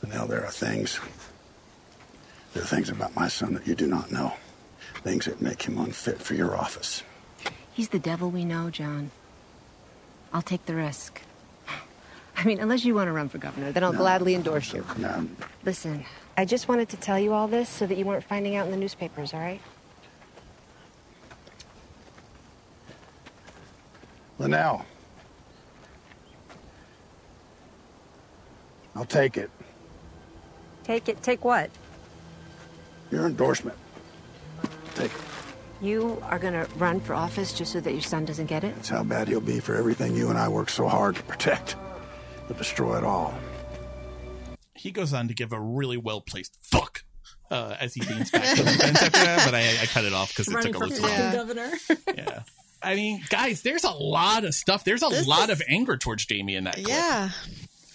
[0.00, 1.00] But now there are things.
[2.54, 4.32] There are things about my son that you do not know.
[5.02, 7.02] Things that make him unfit for your office.
[7.72, 9.10] He's the devil we know, John.
[10.32, 11.20] I'll take the risk.
[12.36, 13.98] I mean, unless you want to run for governor, then I'll No.
[13.98, 14.84] gladly endorse you.
[14.98, 15.24] Now,
[15.64, 16.04] Listen,
[16.36, 18.70] I just wanted to tell you all this so that you weren't finding out in
[18.72, 19.60] the newspapers, all right?
[24.40, 24.84] Lynelle.
[28.96, 29.50] I'll take it.
[30.84, 31.22] Take it.
[31.22, 31.70] Take what?
[33.10, 33.78] Your endorsement.
[34.94, 35.20] Take it.
[35.82, 38.74] You are going to run for office just so that your son doesn't get it?
[38.76, 41.74] That's how bad he'll be for everything you and I worked so hard to protect.
[42.46, 43.34] He'll destroy it all.
[44.74, 47.04] He goes on to give a really well placed fuck.
[47.50, 50.14] Uh, as he leans back to the fence after that, but I, I cut it
[50.14, 51.34] off because it Running took a for little fucking time.
[51.34, 51.70] governor.
[52.16, 52.42] yeah.
[52.82, 54.84] I mean, guys, there's a lot of stuff.
[54.84, 56.88] There's a This lot is- of anger towards Jamie in that clip.
[56.88, 57.28] Yeah.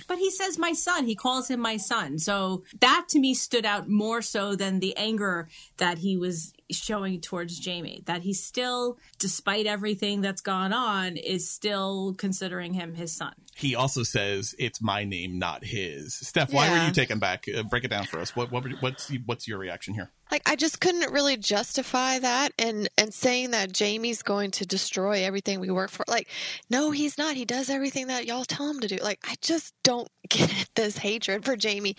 [0.08, 1.06] But he says my son.
[1.06, 2.20] He calls him my son.
[2.20, 7.22] So that to me stood out more so than the anger that he was showing
[7.22, 8.04] towards Jamie.
[8.06, 13.34] That he still, despite everything that's gone on, is still considering him his son.
[13.56, 16.14] He also says it's my name, not his.
[16.24, 17.46] Stef, why were you taken back?
[17.54, 18.36] Uh, break it down for us.
[18.36, 20.12] What, what were- what's what's your reaction here?
[20.30, 25.24] Like I just couldn't really justify that and and saying that Jamie's going to destroy
[25.24, 26.04] everything we work for.
[26.08, 26.28] Like,
[26.70, 27.36] no, he's not.
[27.36, 28.98] He does everything that y'all tell him to do.
[28.98, 31.96] Like, I just don't get this hatred for Jamie.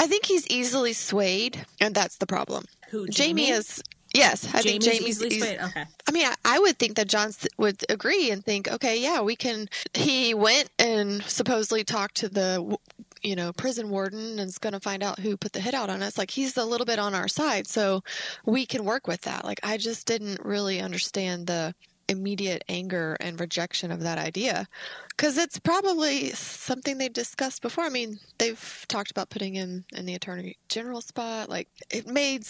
[0.00, 2.64] I think he's easily swayed, and that's the problem.
[2.90, 3.50] Who, Jamie Jamie?
[3.50, 3.82] is
[4.14, 5.58] Yes, I think Jamie's Jamie's easily swayed.
[5.60, 5.84] Okay.
[6.06, 9.34] I mean, I, I would think that John would agree and think, okay, yeah, we
[9.34, 9.68] can.
[9.92, 12.76] He went and supposedly talked to the,
[13.22, 15.90] you know, prison warden and is going to find out who put the hit out
[15.90, 16.16] on us.
[16.16, 18.04] Like he's a little bit on our side, so
[18.46, 19.44] we can work with that.
[19.44, 21.74] Like I just didn't really understand the
[22.08, 24.68] immediate anger and rejection of that idea
[25.16, 27.84] because it's probably something they've discussed before.
[27.84, 31.48] I mean, they've talked about putting him in the attorney general spot.
[31.48, 32.46] Like it made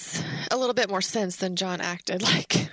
[0.51, 2.71] a little bit more sense than John acted like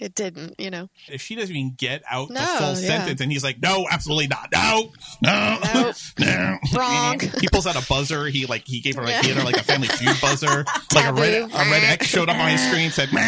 [0.00, 0.88] it didn't, you know.
[1.08, 2.74] If she doesn't even get out the full yeah.
[2.74, 4.50] sentence, and he's like, "No, absolutely not.
[4.52, 4.92] No,
[5.22, 5.96] no, Nope.
[6.18, 7.20] no." Wrong.
[7.40, 8.26] he pulls out a buzzer.
[8.26, 10.64] He like he gave her like he had her like a Family Feud buzzer.
[10.94, 13.20] Like a red a red X showed up on his screen said, no.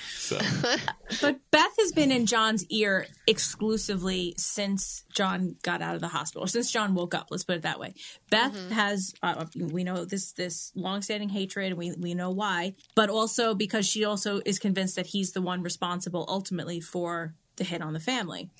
[0.00, 0.38] So
[1.20, 6.44] But Beth has been in John's ear exclusively since John got out of the hospital,
[6.44, 7.28] or since John woke up.
[7.30, 7.94] Let's put it that way.
[8.30, 13.10] Beth has, uh, we know this this longstanding hatred, and we we know why, but
[13.10, 17.82] also because she also is convinced that he's the one responsible ultimately for the hit
[17.82, 18.50] on the family.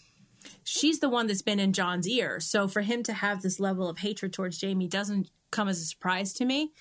[0.64, 3.88] She's the one that's been in John's ear, so for him to have this level
[3.88, 6.72] of hatred towards Jamie doesn't come as a surprise to me,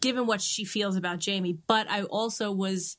[0.00, 1.58] given what she feels about Jamie.
[1.66, 2.96] But I also was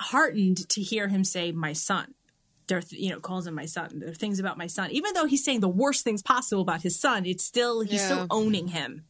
[0.00, 2.14] heartened to hear him say my son
[2.66, 5.26] there you know calls him my son there are things about my son even though
[5.26, 9.04] he's saying the worst things possible about his son it's still he's still owning him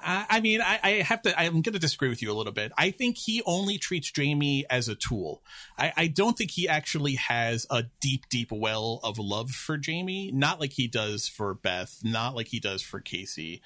[0.00, 1.38] I, I mean, I, I have to.
[1.38, 2.72] I'm going to disagree with you a little bit.
[2.78, 5.42] I think he only treats Jamie as a tool.
[5.76, 10.30] I, I don't think he actually has a deep, deep well of love for Jamie.
[10.32, 12.00] Not like he does for Beth.
[12.04, 13.60] Not like he does for Kayce.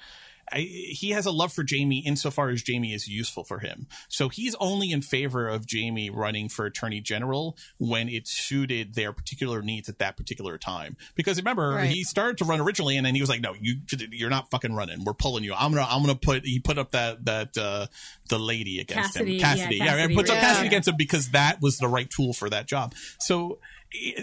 [0.51, 3.87] I, he has a love for Jamie insofar as Jamie is useful for him.
[4.09, 9.13] So he's only in favor of Jamie running for attorney general when it suited their
[9.13, 10.97] particular needs at that particular time.
[11.15, 11.89] Because remember, Right.
[11.89, 13.77] he started to run originally, and then he was like, "No, you
[14.11, 15.03] you're not fucking running.
[15.05, 15.53] We're pulling you.
[15.53, 17.87] I'm gonna I'm gonna put." He put up that that uh,
[18.29, 19.75] the lady against Cassidy, him, yeah, Cassidy.
[19.77, 20.41] Yeah, Cassidy, puts up yeah.
[20.41, 22.93] Cassidy against him because that was the right tool for that job.
[23.19, 23.59] So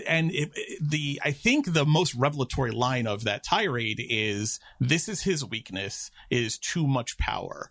[0.07, 5.23] and it, the I think the most revelatory line of that tirade is this is
[5.23, 7.71] his weakness is too much power.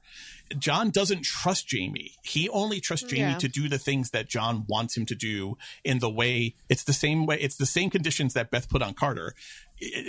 [0.57, 2.13] John doesn't trust Jamie.
[2.23, 3.37] He only trusts Jamie Yeah.
[3.37, 6.93] to do the things that John wants him to do in the way it's the
[6.93, 9.35] same way it's the same conditions that Beth put on Carter.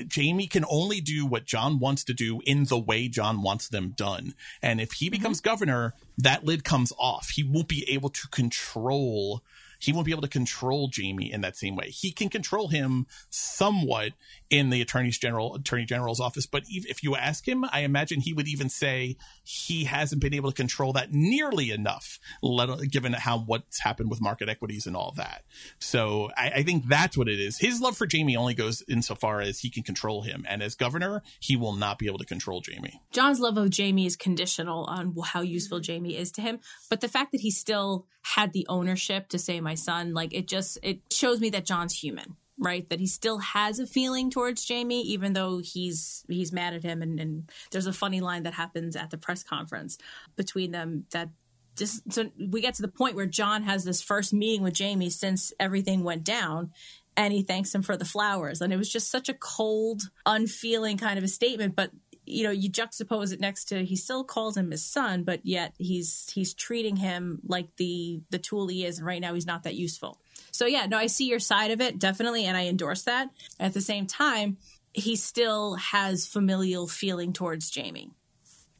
[0.09, 3.91] Jamie can only do what John wants to do in the way John wants them
[3.91, 4.35] done.
[4.63, 5.13] And if he mm-hmm.
[5.13, 7.31] becomes governor, that lid comes off.
[7.31, 9.43] He won't be able to control
[9.81, 11.91] he won't be able to control Jamie in that same way.
[11.91, 14.13] He can control him somewhat
[14.51, 18.33] in the attorney's general attorney general's office, but if you ask him, I imagine he
[18.33, 23.39] would even say he hasn't been able to control that nearly enough, let, given how
[23.39, 25.45] what's happened with market equities and all that.
[25.79, 27.59] So I, I think that's what it is.
[27.59, 31.23] His love for Jamie only goes insofar as he can control him, and as governor,
[31.39, 33.01] he will not be able to control Jamie.
[33.13, 36.59] john's love of jamie is conditional on how useful jamie is to him
[36.89, 40.47] but the fact that he still had the ownership to say my son like it
[40.47, 44.65] just it shows me that john's human right that he still has a feeling towards
[44.65, 48.55] jamie even though he's he's mad at him and, and there's a funny line that
[48.55, 49.99] happens at the press conference
[50.37, 51.31] between them that
[51.77, 55.11] just so we get to the point where john has this first meeting with jamie
[55.11, 56.71] since everything went down
[57.17, 58.61] and he thanks him for the flowers.
[58.63, 61.91] And it was just such a cold unfeeling kind of a statement but
[62.31, 65.75] you know you juxtapose it next to he still calls him his son but yet
[65.79, 69.63] he's he's treating him like the the tool he is and right now he's not
[69.65, 70.19] that useful.
[70.53, 73.29] So yeah no i see your side of it definitely and i endorse that.
[73.59, 74.57] At the same time
[74.93, 78.11] he still has familial feeling towards jamie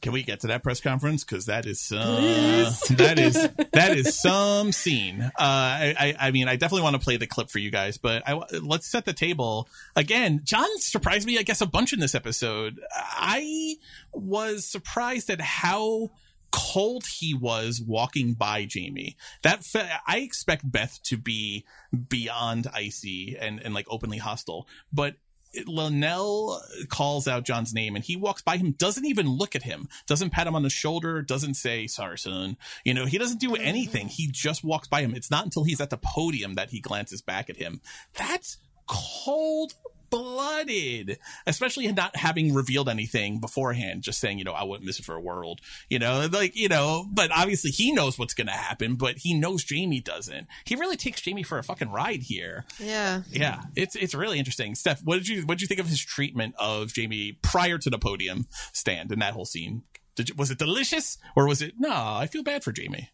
[0.01, 1.25] Can we get to that press conference?
[1.25, 1.99] Because that is some
[2.97, 3.35] that is
[3.73, 5.21] that is some scene.
[5.21, 7.99] Uh, I, I I mean, I definitely want to play the clip for you guys,
[7.99, 10.41] but I let's set the table again.
[10.45, 12.81] John surprised me, I guess, a bunch in this episode.
[12.95, 13.77] I
[14.13, 16.11] was surprised at how
[16.51, 19.17] cold he was walking by Jamie.
[19.43, 21.65] That fe- I expect Beth to be
[22.09, 25.17] beyond icy and and like openly hostile, but
[25.55, 29.89] Lynelle calls out John's name and he walks by him, doesn't even look at him,
[30.07, 32.57] doesn't pat him on the shoulder, doesn't say, sorry, son.
[32.85, 33.67] You know, he doesn't do mm-hmm.
[33.67, 34.09] anything.
[34.09, 35.15] He just walks by him.
[35.15, 37.81] It's not until he's at the podium that he glances back at him.
[38.15, 39.75] That's cold
[40.11, 45.05] blooded, especially not having revealed anything beforehand, just saying, you know, I wouldn't miss it
[45.05, 48.53] for a world, you know, like, you know, but obviously he knows what's going to
[48.53, 50.47] happen, but he knows Jamie doesn't.
[50.65, 52.65] He really takes Jamie for a fucking ride here.
[52.79, 53.23] Yeah.
[53.31, 54.75] Yeah, it's it's really interesting.
[54.75, 57.91] Stef, what did you what did you think of his treatment of Jamie prior to
[57.91, 59.83] the podium stand in that whole scene?
[60.17, 61.91] Did you, was it delicious or was it no?
[61.93, 63.11] I feel bad for Jamie.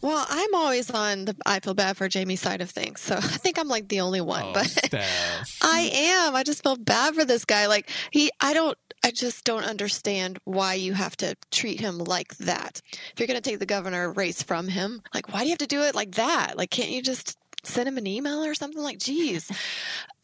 [0.00, 3.00] Well, I'm always on the I feel bad for Jamie side of things.
[3.00, 4.42] So I think I'm like the only one.
[4.44, 5.58] Oh, but Stef.
[5.62, 6.34] I am.
[6.34, 7.66] I just feel bad for this guy.
[7.66, 12.36] Like he I don't I just don't understand why you have to treat him like
[12.38, 12.80] that.
[12.92, 15.58] If you're going to take the governor race from him, like why do you have
[15.58, 16.56] to do it like that?
[16.56, 19.50] Like can't you just send him an email or something like geez.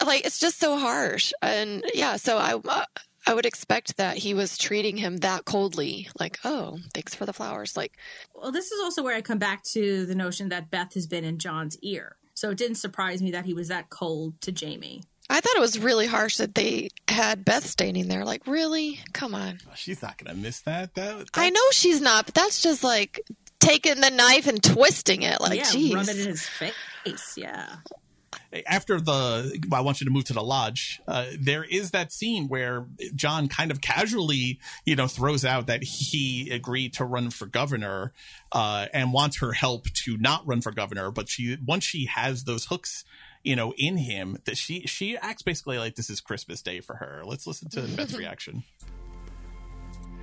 [0.05, 1.33] like it's just so harsh.
[1.43, 2.85] And yeah, so I uh,
[3.27, 7.33] I would expect that he was treating him that coldly, like, "Oh, thanks for the
[7.33, 7.97] flowers." Like,
[8.35, 11.25] Well, this is also where I come back to the notion that Beth has been
[11.25, 12.17] in John's ear.
[12.35, 15.03] So it didn't surprise me that he was that cold to Jamie.
[15.29, 18.25] I thought it was really harsh that they had Beth standing there.
[18.25, 18.99] Like, really?
[19.13, 19.61] Come on.
[19.69, 20.95] Oh, she's not gonna miss that.
[20.95, 23.21] That I know she's not, but that's just like
[23.61, 25.41] taking the knife and twisting it.
[25.41, 25.95] Like, yeah, jeez.
[25.95, 27.37] rub it in his face.
[27.37, 27.77] Yeah.
[28.67, 32.49] After the I want you to move to the lodge, uh, there is that scene
[32.49, 37.47] where John kind of casually, you know, throws out that he agreed to run for
[37.47, 38.13] governor
[38.53, 41.11] uh, and wants her help to not run for governor.
[41.11, 43.05] But she once she has those hooks,
[43.43, 46.97] you know, in him, that she she acts basically like this is Christmas Day for
[46.97, 47.23] her.
[47.25, 48.65] Let's listen to Beth's reaction.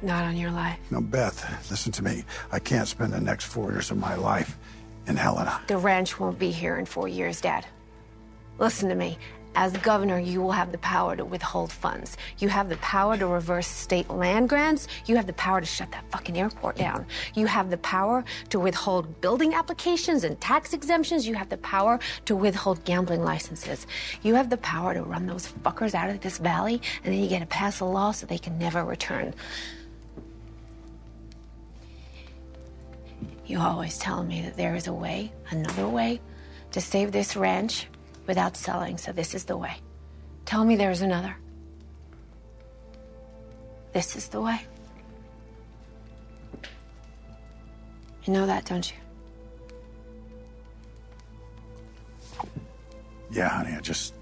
[0.01, 0.77] Not on your life.
[0.91, 2.23] No, Beth, listen to me.
[2.51, 4.57] I can't spend the next four years of my life
[5.07, 5.59] in Helena.
[5.67, 7.65] The ranch won't be here in four years, Dad.
[8.59, 9.17] Listen to me.
[9.55, 12.15] As governor, you will have the power to withhold funds.
[12.37, 14.87] You have the power to reverse state land grants.
[15.07, 17.07] You have the power to shut that fucking airport down.
[17.33, 21.27] You have the power to withhold building applications and tax exemptions.
[21.27, 23.87] You have the power to withhold gambling licenses.
[24.21, 27.27] You have the power to run those fuckers out of this valley, and then you
[27.27, 29.33] get to pass a law so they can never return.
[33.47, 36.21] You always tell me that there is a way, another way,
[36.73, 37.87] to save this ranch
[38.27, 39.75] without selling, so this is the way.
[40.45, 41.35] Tell me there's another.
[43.93, 44.61] This is the way.
[48.23, 48.97] You know that, don't you?
[53.31, 54.13] Yeah, honey, I just,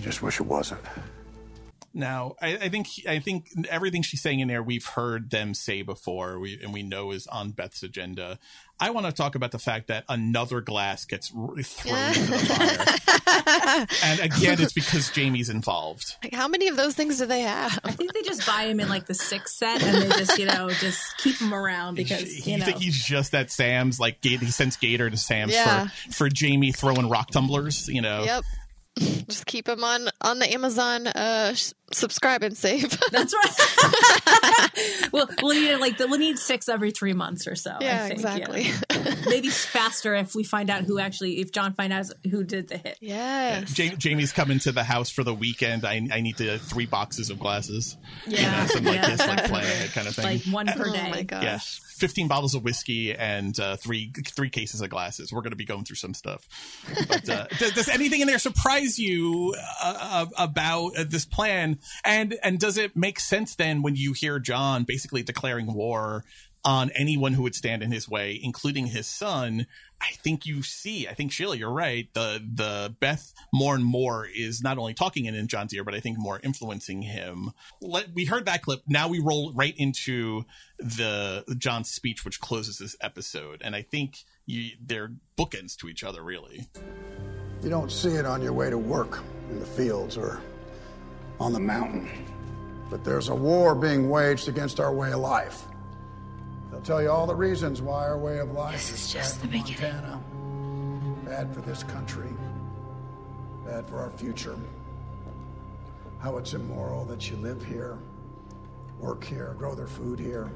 [0.00, 0.80] just wish it wasn't.
[1.98, 5.82] Now, I, I, think I think everything she's saying in there, we've heard them say
[5.82, 8.38] before, we, and we know is on Beth's agenda.
[8.80, 13.86] I want to talk about the fact that another glass gets thrown into the fire,
[14.04, 16.14] and again, it's because Jamie's involved.
[16.22, 17.76] Like, how many of those things do they have?
[17.82, 20.46] I think they just buy him in like the sixth set, and they just you
[20.46, 22.66] know just keep him around because you, you know.
[22.66, 23.98] think he's just at Sam's.
[23.98, 25.88] Like he sends Gator to Sam's Yeah.
[25.88, 27.88] for for Jamie throwing rock tumblers.
[27.88, 28.22] You know.
[28.22, 28.44] Yep.
[29.28, 32.98] Just keep them on on the Amazon uh, sh- subscribe and save.
[33.10, 35.08] That's right.
[35.12, 37.72] we'll, we'll need like we'll need six every three months or so.
[37.72, 38.62] I Yeah, think, exactly.
[38.90, 39.14] yeah.
[39.28, 42.78] Maybe faster if we find out who actually if John finds out who did the
[42.78, 42.98] hit.
[43.00, 43.76] Yes.
[43.78, 45.84] Ja- Jamie's coming to the house for the weekend.
[45.84, 47.96] I, I need to three boxes of glasses.
[48.26, 49.48] Yeah, You know, some like yeah, this, like exactly.
[49.60, 50.24] plan kind of thing.
[50.24, 51.10] Like one per Oh day.
[51.10, 51.42] my gosh.
[51.42, 51.58] yeah,
[51.96, 55.32] fifteen bottles of whiskey and uh, three three cases of glasses.
[55.32, 56.46] We're going to be going through some stuff.
[57.08, 61.77] But uh, does, does anything in there surprise you uh, uh, about uh, this plan?
[62.04, 66.24] And and does it make sense then when you hear John basically declaring war?
[66.64, 69.68] On anyone who would stand in his way, including his son,
[70.00, 71.06] I think you see.
[71.06, 72.12] I think Sheila, you're right.
[72.12, 75.94] The the Beth more and more is not only talking in, in John's ear, but
[75.94, 77.52] I think more influencing him.
[77.80, 78.82] Let, we heard that clip.
[78.88, 80.44] Now we roll right into
[80.80, 86.02] the John's speech, which closes this episode, and I think you, they're bookends to each
[86.02, 86.68] other, really.
[87.62, 90.40] You don't see it on your way to work in the fields or
[91.40, 92.08] on the mountain.
[92.90, 95.64] But there's a war being waged against our way of life.
[96.70, 99.40] They'll tell you all the reasons why our way of life This is is just
[99.40, 99.92] bad the for beginning.
[99.94, 100.22] Montana,
[101.24, 102.30] bad for this country,
[103.64, 104.56] bad for our future.
[106.18, 107.98] How it's immoral that you live here,
[108.98, 110.50] work here, grow their food here.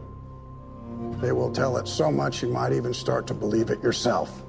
[1.21, 4.43] They will tell it so much you might even start to believe it yourself.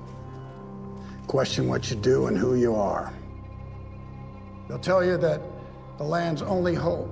[1.27, 3.13] Question what you do and who you are.
[4.67, 5.41] They'll tell you that
[5.97, 7.09] the land's only hope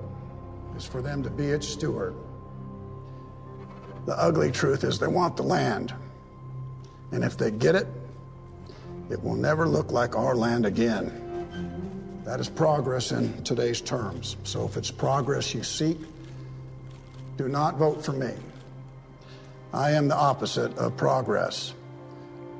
[0.75, 2.15] is for them to be its steward.
[4.05, 5.93] The ugly truth is they want the land.
[7.11, 7.87] And if they get it,
[9.09, 12.21] it will never look like our land again.
[12.23, 14.37] That is progress in today's terms.
[14.43, 15.97] So if it's progress you seek,
[17.37, 18.33] do not vote for me.
[19.73, 21.73] I am the opposite of progress.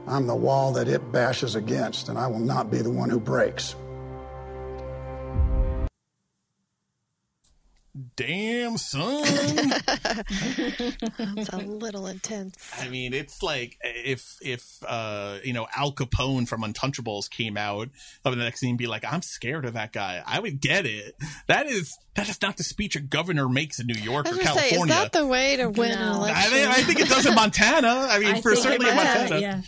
[0.08, 3.20] I'm the wall that it bashes against, and I will not be the one who
[3.20, 3.76] breaks.
[8.16, 9.24] Damn, son.
[9.86, 12.56] That's a little intense.
[12.80, 17.90] I mean, it's like if if uh you know Al Capone from Untouchables came out
[18.24, 21.16] of the next scene, be like, "I'm scared of that guy." I would get it.
[21.48, 24.38] That is that is not the speech a governor makes in New York I or
[24.38, 24.94] was gonna say, is California.
[24.96, 26.16] that the way to win an No.
[26.16, 26.38] election?
[26.38, 28.08] I, think, I think it does in Montana.
[28.10, 29.40] I mean, I for think certainly in it might, Montana.
[29.42, 29.62] Yeah.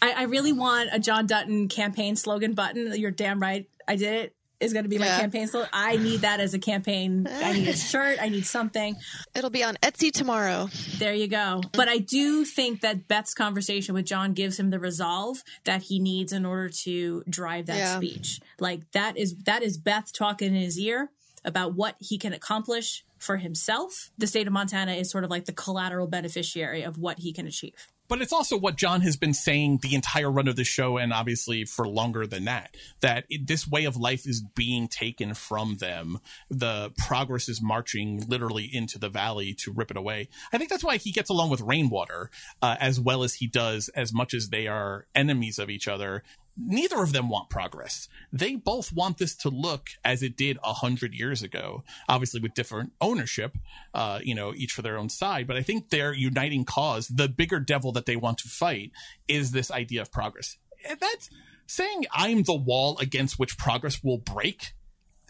[0.00, 2.94] I, I really want a John Dutton campaign slogan button.
[2.98, 3.66] You're damn right.
[3.86, 4.34] I did it.
[4.60, 5.20] Is going to be my Yeah.
[5.20, 5.68] campaign slogan.
[5.72, 7.28] I need that as a campaign.
[7.30, 8.18] I need a shirt.
[8.20, 8.96] I need something.
[9.36, 10.68] It'll be on Etsy tomorrow.
[10.98, 11.62] There you go.
[11.74, 16.00] But I do think that Beth's conversation with John gives him the resolve that he
[16.00, 17.96] needs in order to drive that Yeah.
[17.98, 18.40] speech.
[18.58, 21.10] Like that is that is Beth talking in his ear
[21.44, 24.10] about what he can accomplish for himself.
[24.18, 27.46] The state of Montana is sort of like the collateral beneficiary of what he can
[27.46, 27.86] achieve.
[28.08, 31.12] But it's also what John has been saying the entire run of the show, and
[31.12, 35.76] obviously for longer than that, that it, this way of life is being taken from
[35.76, 36.18] them.
[36.48, 40.28] The progress is marching literally into the valley to rip it away.
[40.52, 42.30] I think that's why he gets along with Rainwater
[42.62, 46.22] uh, as well as he does, as much as they are enemies of each other.
[46.58, 48.08] Neither of them want progress.
[48.32, 52.54] They both want this to look as it did a hundred years ago, obviously with
[52.54, 53.56] different ownership,
[53.94, 55.46] uh, you know, each for their own side.
[55.46, 58.92] But I think their uniting cause, the bigger devil that they want to fight,
[59.28, 60.56] is this idea of progress.
[60.88, 61.30] And that's
[61.66, 64.72] saying I'm the wall against which progress will break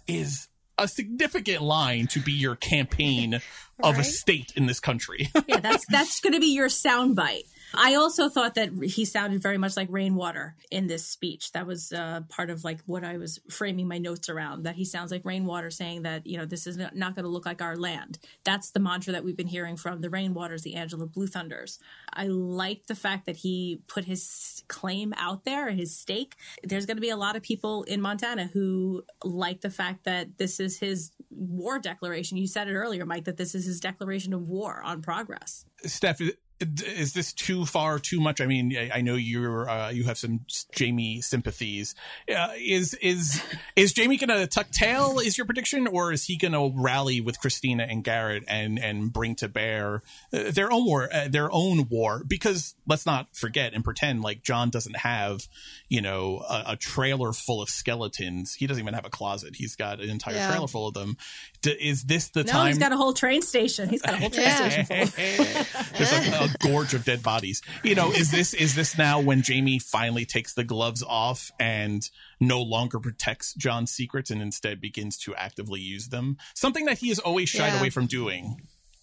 [0.06, 0.48] is
[0.78, 3.40] a significant line to be your campaign
[3.82, 5.28] of a state in this country.
[5.48, 7.46] yeah, that's that's going to be your soundbite.
[7.74, 11.52] I also thought that he sounded very much like Rainwater in this speech.
[11.52, 14.64] That was uh, part of like what I was framing my notes around.
[14.64, 17.46] That he sounds like Rainwater saying that you know this is not, going to look
[17.46, 18.18] like our land.
[18.44, 21.78] That's the mantra that we've been hearing from the Rainwaters, the Angela Blue Thunders.
[22.12, 26.36] I like the fact that he put his claim out there, his stake.
[26.62, 30.38] There's going to be a lot of people in Montana who like the fact that
[30.38, 32.38] this is his war declaration.
[32.38, 35.64] You said it earlier, Mike, that this is his declaration of war on progress.
[35.84, 38.40] Stef, is- is this too far, too much?
[38.40, 40.40] I mean, I I know you're uh, you have some
[40.72, 41.94] Jamie sympathies.
[42.34, 43.40] Uh, is is
[43.76, 45.18] is Jamie going to tuck tail?
[45.18, 49.12] Is your prediction, or is he going to rally with Christina and Garrett and and
[49.12, 50.02] bring to bear
[50.32, 52.22] uh, their own war, uh, their own war?
[52.26, 55.46] Because let's not forget and pretend like John doesn't have,
[55.88, 58.54] you know, a, a trailer full of skeletons.
[58.54, 59.56] He doesn't even have a closet.
[59.56, 60.50] He's got an entire Yeah.
[60.50, 61.16] trailer full of them.
[61.60, 62.66] D- is this the no, time?
[62.68, 63.88] he's got a whole train station.
[63.88, 65.84] He's got a whole train station full.
[65.98, 67.62] There's a, a gorge of dead bodies.
[67.82, 72.08] You know, is this is this now when Jamie finally takes the gloves off and
[72.40, 76.36] no longer protects John's secrets and instead begins to actively use them?
[76.54, 77.80] Something that he has always shied Yeah.
[77.80, 78.62] away from doing.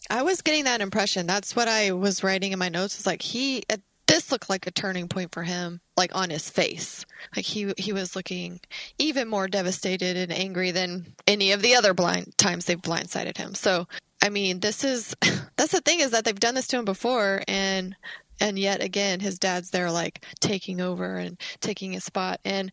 [0.10, 1.26] I was getting that impression.
[1.28, 2.98] That's what I was writing in my notes.
[2.98, 3.64] Was like he.
[3.70, 3.78] uh,
[4.08, 7.06] This looked like a turning point for him, like on his face.
[7.36, 8.60] Like he he was looking
[8.98, 13.56] even more devastated and angry than any of the other blind times they've blindsided him.
[13.56, 13.88] So
[14.22, 15.16] I mean, this is
[15.56, 17.96] that's the thing is that they've done this to him before, and
[18.40, 22.40] and yet again, his dad's there like taking over and taking his spot.
[22.44, 22.72] And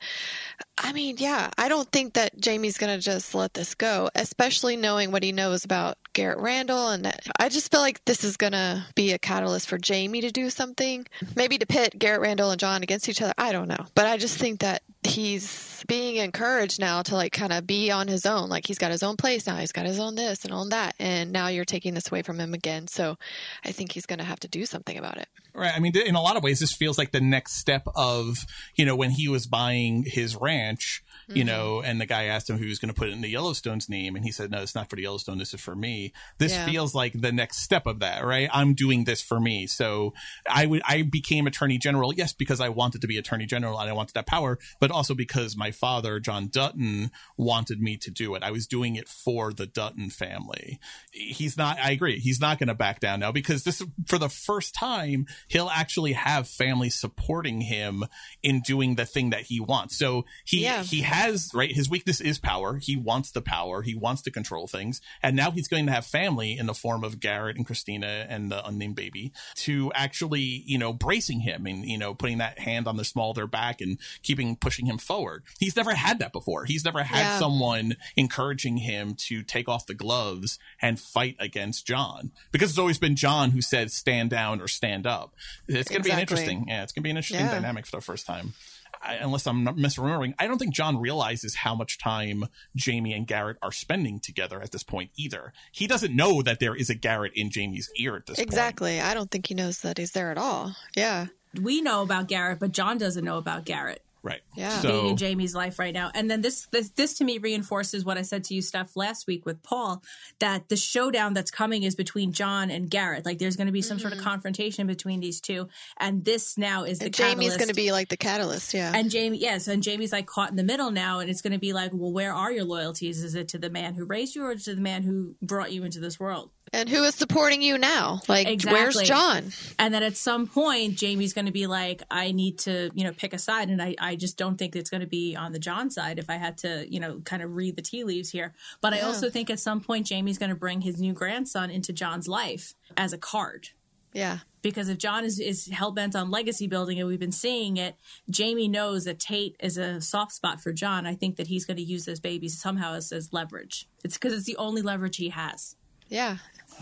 [0.83, 4.77] I mean, yeah, I don't think that Jamie's going to just let this go, especially
[4.77, 6.89] knowing what he knows about Garrett Randall.
[6.89, 10.31] And I just feel like this is going to be a catalyst for Jamie to
[10.31, 11.07] do something,
[11.37, 13.33] maybe to pit Garrett Randall and John against each other.
[13.39, 13.87] I don't know.
[13.95, 18.09] But I just think that he's being encouraged now to like kind of be on
[18.09, 18.49] his own.
[18.49, 20.95] Like he's got his own place now, he's got his own this and own that.
[20.99, 22.89] And now you're taking this away from him again.
[22.89, 23.17] So
[23.65, 25.29] I think he's going to have to do something about it.
[25.55, 25.73] Right.
[25.75, 28.39] I mean, in a lot of ways, this feels like the next step of,
[28.75, 31.03] you know, when he was buying his ranch, branch
[31.35, 31.47] you Mhm.
[31.47, 33.89] know, and the guy asked him who was going to put it in the Yellowstone's
[33.89, 34.17] name.
[34.17, 35.39] And he said, no, it's not for the Yellowstone.
[35.39, 36.13] This is for me.
[36.39, 36.67] This Yeah.
[36.67, 38.49] feels like the next step of that, right?
[38.53, 39.67] I'm doing this for me.
[39.67, 40.15] So
[40.49, 42.13] I would, I became attorney general.
[42.15, 45.15] Yes, because I wanted to be attorney general and I wanted that power, but also
[45.15, 48.43] because my father, John Dutton, wanted me to do it.
[48.43, 50.79] I was doing it for the Dutton family.
[51.13, 52.19] He's not, I agree.
[52.19, 56.13] He's not going to back down now because this, for the first time, he'll actually
[56.13, 58.05] have family supporting him
[58.43, 59.97] in doing the thing that he wants.
[59.99, 60.83] So he, Yeah.
[60.83, 61.22] he has,
[61.55, 61.73] right?
[61.73, 62.77] His weakness is power.
[62.79, 63.83] He wants the power.
[63.83, 65.01] He wants to control things.
[65.23, 68.51] And now he's going to have family in the form of Garrett and Christina and
[68.51, 72.87] the unnamed baby to actually, you know, bracing him and, you know, putting that hand
[72.87, 75.43] on the small of their back and keeping pushing him forward.
[75.59, 76.65] He's never had that before.
[76.65, 77.39] He's never had Yeah.
[77.39, 82.99] someone encouraging him to take off the gloves and fight against John because it's always
[82.99, 85.35] been John who said stand down or stand up.
[85.69, 87.53] It's going to be an interesting, yeah, it's going to be an interesting Yeah.
[87.53, 88.55] dynamic for the first time.
[89.03, 92.45] I, unless I'm misremembering, I don't think John realizes how much time
[92.77, 95.53] Jamie and Garrett are spending together at this point either.
[95.73, 98.49] He doesn't know that there is a Garrett in Jamie's ear at this point.
[98.49, 99.01] Exactly.
[99.01, 100.77] I don't think he knows that he's there at all.
[100.97, 101.27] Yeah.
[101.61, 104.03] We know about Garrett, but John doesn't know about Garrett.
[104.23, 104.41] Right.
[104.57, 104.81] Yeah.
[104.83, 106.13] being in Jamie's life right now.
[106.15, 109.27] And then this, this this to me reinforces what I said to you, Stef, last
[109.27, 110.03] week with Paul,
[110.39, 113.25] that the showdown that's coming is between John and Garrett.
[113.25, 114.29] Like there's going to be some sort of mm-hmm.
[114.29, 115.69] confrontation between these two,
[115.99, 117.59] and this now is the And Jamie's catalyst.
[117.59, 118.75] going to be like the catalyst.
[118.75, 118.93] Yeah.
[118.95, 121.59] And Jamie, yes, and Jamie's like caught in the middle now, and it's going to
[121.59, 123.25] be like, well, where are your loyalties?
[123.25, 125.83] Is it to the man who raised you, or to the man who brought you
[125.83, 126.51] into this world?
[126.75, 128.21] And who is supporting you now?
[128.29, 129.53] Like, where's John?
[129.79, 133.13] And then at some point, Jamie's going to be like, I need to, you know,
[133.13, 133.69] pick a side.
[133.69, 136.31] And I, I just don't think it's going to be on the John side if
[136.31, 138.55] I had to, you know, kind of read the tea leaves here.
[138.81, 141.93] But I also think at some point, Jamie's going to bring his new grandson into
[141.93, 143.69] John's life as a card.
[144.15, 144.39] Yeah.
[144.63, 147.97] Because if John is, is hell bent on legacy building and we've been seeing it,
[148.31, 151.07] Jamie knows that Tate is a soft spot for John.
[151.07, 153.89] I think that he's going to use this baby somehow as, as leverage.
[154.05, 155.77] It's because it's the only leverage he has.
[156.09, 156.37] Yeah.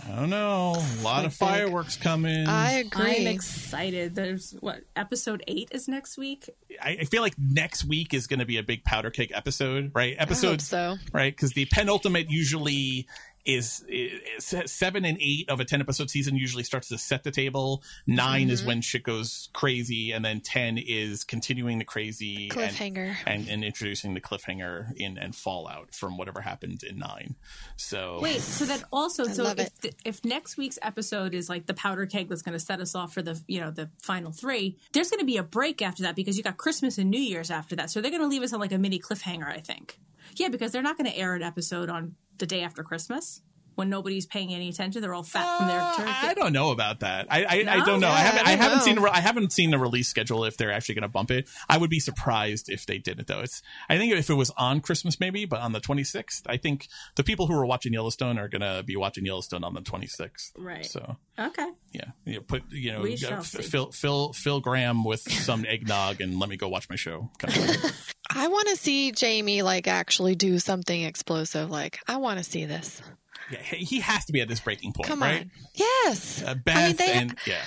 [0.09, 0.75] I don't know.
[0.77, 2.47] A lot of fireworks coming.
[2.47, 3.27] I agree.
[3.27, 4.15] I'm excited.
[4.15, 6.51] There's what episode eight is next week.
[6.83, 9.93] I, I feel like next week is going to be a big powder cake episode,
[9.95, 10.17] right?
[10.19, 10.97] Episode, so.
[11.13, 11.35] right?
[11.35, 13.07] Because the penultimate usually
[13.45, 17.31] is, is seven and eight of a 10 episode season usually starts to set the
[17.31, 17.83] table.
[18.07, 18.67] 9 is Mhm.
[18.67, 20.12] when shit goes crazy.
[20.12, 23.17] And then 10 is continuing the crazy Cliffhanger.
[23.27, 27.37] and, and, introducing the cliffhanger in and fallout from whatever happened in nine.
[27.77, 31.67] So Wait, so that also, I so if the, if next week's episode is like
[31.67, 34.33] the powder keg that's going to set us off for the you know the final
[34.33, 37.21] three, there's going to be a break after that because you got Christmas and New
[37.21, 39.61] Year's after that, so they're going to leave us on like a mini cliffhanger, I
[39.61, 39.99] think.
[40.37, 43.41] Yeah, because they're not going to air an episode on the day after Christmas
[43.77, 45.01] when nobody's paying any attention.
[45.01, 46.11] They're all fat from their turkey.
[46.27, 47.29] I don't know about that.
[47.31, 48.09] I I, I don't know.
[48.09, 48.47] I haven't.
[48.47, 48.85] I I, haven't know.
[48.85, 48.95] seen.
[48.97, 51.49] the- I haven't seen the release schedule if they're actually going to bump it.
[51.69, 53.41] I would be surprised if they didn't though.
[53.41, 53.62] It's.
[53.89, 57.23] I think if it was on Christmas maybe, but on the 26th, I think the
[57.25, 60.51] people who are watching Yellowstone are going to be watching Yellowstone on the 26th.
[60.59, 60.85] Right.
[60.85, 61.69] So Okay.
[61.93, 63.47] yeah, you know, put you know uh, f-.
[63.47, 67.31] Phil Phil Phil Graham with some eggnog and let me go watch my show.
[67.39, 68.05] Kind of.
[68.35, 71.70] I want to see Jamie like actually do something explosive.
[71.70, 73.02] Like I want to see this.
[73.51, 75.43] yeah, he he has to be at this breaking point, Come right?
[75.43, 75.51] on.
[75.74, 76.43] Yes.
[76.43, 77.62] Uh, Beth I mean, they, and yeah.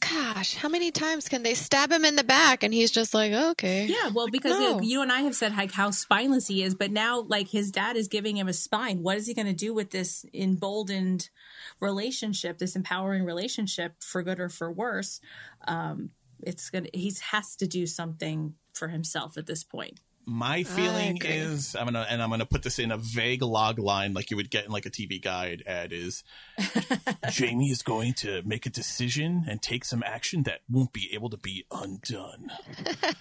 [0.00, 3.32] gosh, how many times can they stab him in the back and he's just like,
[3.32, 3.86] okay.
[3.86, 4.80] Yeah, well, because No.
[4.80, 7.96] you and I have said like how spineless he is, but now like his dad
[7.96, 9.02] is giving him a spine.
[9.02, 11.28] What is he going to do with this emboldened
[11.80, 15.20] relationship, this empowering relationship, for good or for worse?
[15.66, 16.10] Um,
[16.42, 16.88] it's gonna.
[16.94, 20.00] He has to do something for himself at this point.
[20.30, 24.12] My feeling is I'm gonna and I'm gonna put this in a vague log line
[24.12, 26.22] like you would get in like a TV guide ad is
[27.30, 31.30] Jamie is going to make a decision and take some action that won't be able
[31.30, 32.50] to be undone.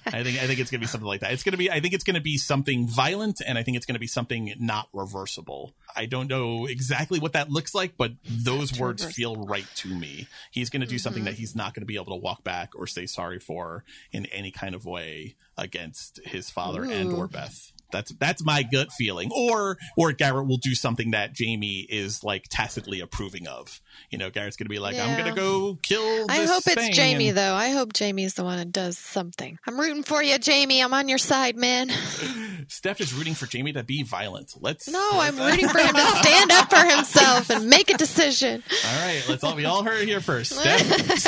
[0.05, 1.31] I think I think it's gonna be something like that.
[1.31, 3.99] It's gonna be I think it's gonna be something violent and I think it's gonna
[3.99, 5.73] be something not reversible.
[5.95, 9.15] I don't know exactly what that looks like, but those words reverse.
[9.15, 10.27] feel right to me.
[10.51, 11.27] He's gonna do something Mhm.
[11.27, 14.51] that he's not gonna be able to walk back or say sorry for in any
[14.51, 17.71] kind of way against his father and or Beth.
[17.91, 19.31] That's that's my gut feeling.
[19.33, 23.81] Or or Garrett will do something that Jamie is like tacitly approving of.
[24.09, 26.29] You know, Garrett's gonna be like, I'm gonna go kill.
[26.29, 27.53] I this hope it's Jamie and- though.
[27.55, 29.57] I hope Jamie's the one that does something.
[29.65, 30.81] I'm rooting for you, Jamie.
[30.81, 31.89] I'm on your side, man.
[32.67, 34.53] Stef is rooting for Jamie to be violent.
[34.59, 38.61] Let's No, I'm rooting for him to stand up for himself and make a decision.
[38.85, 40.53] All right, let's all we all heard it here first.
[40.57, 40.79] Stef,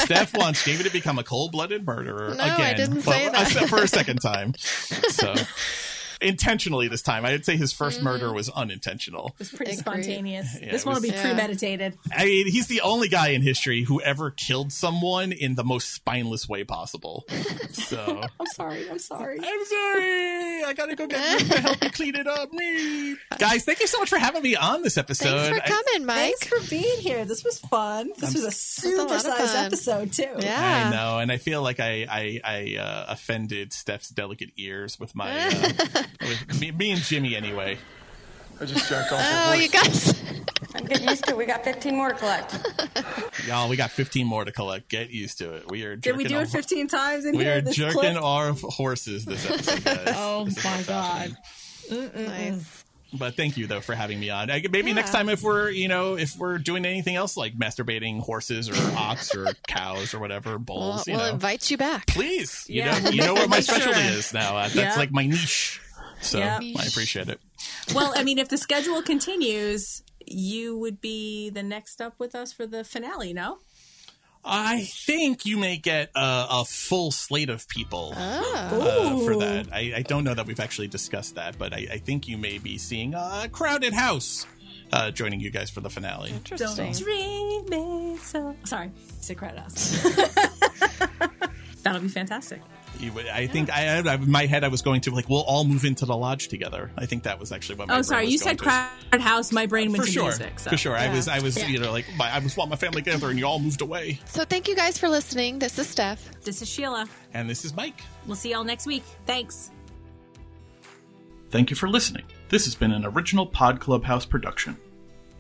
[0.06, 3.69] Stef wants Jamie to become a cold-blooded murderer No, I again, didn't but- say that.
[3.69, 4.53] for a second time.
[4.57, 5.34] So
[6.22, 9.36] intentionally this time, I'd say his first murder was unintentional.
[9.40, 9.80] It's pretty Agreed.
[9.80, 10.58] spontaneous.
[10.62, 11.22] Yeah, this one will was- be Yeah.
[11.24, 11.98] premeditated.
[12.16, 15.94] I mean, he's the only guy in history who ever killed someone in the most
[15.94, 17.26] spineless way possible.
[17.72, 18.90] So I'm sorry.
[18.90, 19.38] I'm sorry.
[19.41, 20.64] I'm sorry.
[20.66, 22.52] I gotta go get Luke to help me clean it up.
[22.54, 23.16] Me.
[23.38, 25.30] Guys, thank you so much for having me on this episode.
[25.52, 26.18] Thanks for I- coming, Mike.
[26.40, 27.26] Thanks for being here.
[27.26, 28.10] This was fun.
[28.18, 30.28] This was a a super lot of sized episode too.
[30.40, 30.88] Yeah.
[30.88, 35.14] I know, and I feel like I I, I uh, offended Stef's delicate ears with
[35.16, 36.08] my uh, with
[36.60, 37.77] me, me and Jimmy anyway.
[38.61, 40.22] I just jacked off Oh, you guys.
[40.76, 41.38] I'm getting used to it.
[41.38, 42.57] We got 15 more to collect.
[43.48, 44.90] Y'all, we got 15 more to collect.
[44.90, 45.72] Get used to it.
[45.72, 47.57] We are Did we do our, it 15 times in We here?
[47.57, 48.22] are this jerking clip?
[48.22, 50.14] our horses this episode, guys.
[50.18, 51.38] Oh This my god.
[52.15, 52.84] Nice.
[53.11, 54.52] But thank you though for having me on.
[54.52, 54.95] I, maybe Yeah.
[54.95, 58.76] next time if we're you know if we're doing anything else like masturbating horses or
[58.98, 62.06] ox or cows or whatever We'll, bulls, you we'll know, invite you back.
[62.07, 62.65] please.
[62.68, 62.99] You Yeah.
[62.99, 63.76] know, you know what my Make sure.
[63.80, 64.57] specialty is now.
[64.57, 64.95] Uh, That's Yeah.
[64.98, 65.81] like my niche.
[66.22, 66.60] So Yeah.
[66.62, 67.40] I appreciate it.
[67.94, 72.52] Well, I mean, if the schedule continues, you would be the next up with us
[72.54, 73.60] for the finale, no?
[74.46, 79.22] I think you may get a, a full slate of people Oh.
[79.22, 79.68] uh, for that.
[79.74, 82.58] I, I don't know that we've actually discussed that, but I, I think you may
[82.58, 84.46] be seeing a crowded house
[84.94, 86.30] uh, joining you guys for the finale.
[86.32, 86.86] Interesting.
[86.94, 87.66] Don't dream
[88.16, 88.56] it so.
[88.64, 90.02] Sorry, you said credit us.
[91.84, 92.62] That'll be fantastic.
[93.00, 95.42] You would- I think I, I, in my head I was going to like we'll
[95.44, 96.92] all move into the lodge together.
[96.98, 97.88] I think that was actually what.
[97.88, 98.64] My Oh, brain sorry, was you going said to.
[98.66, 99.52] crowded house.
[99.54, 100.60] My brain went For to sure, music.
[100.60, 100.70] So.
[100.72, 100.96] for sure.
[100.98, 101.68] I was, I was, Yeah.
[101.68, 104.20] you know, like my, I was want my family together, and you all moved away.
[104.26, 105.60] So thank you guys for listening.
[105.60, 106.20] This is Stef.
[106.44, 107.08] This is Sheila.
[107.34, 108.02] And this is Mike.
[108.28, 109.04] We'll see y'all next week.
[109.26, 109.72] Thanks.
[111.52, 112.26] Thank you for listening.
[112.50, 114.78] This has been an original Pod Clubhouse production.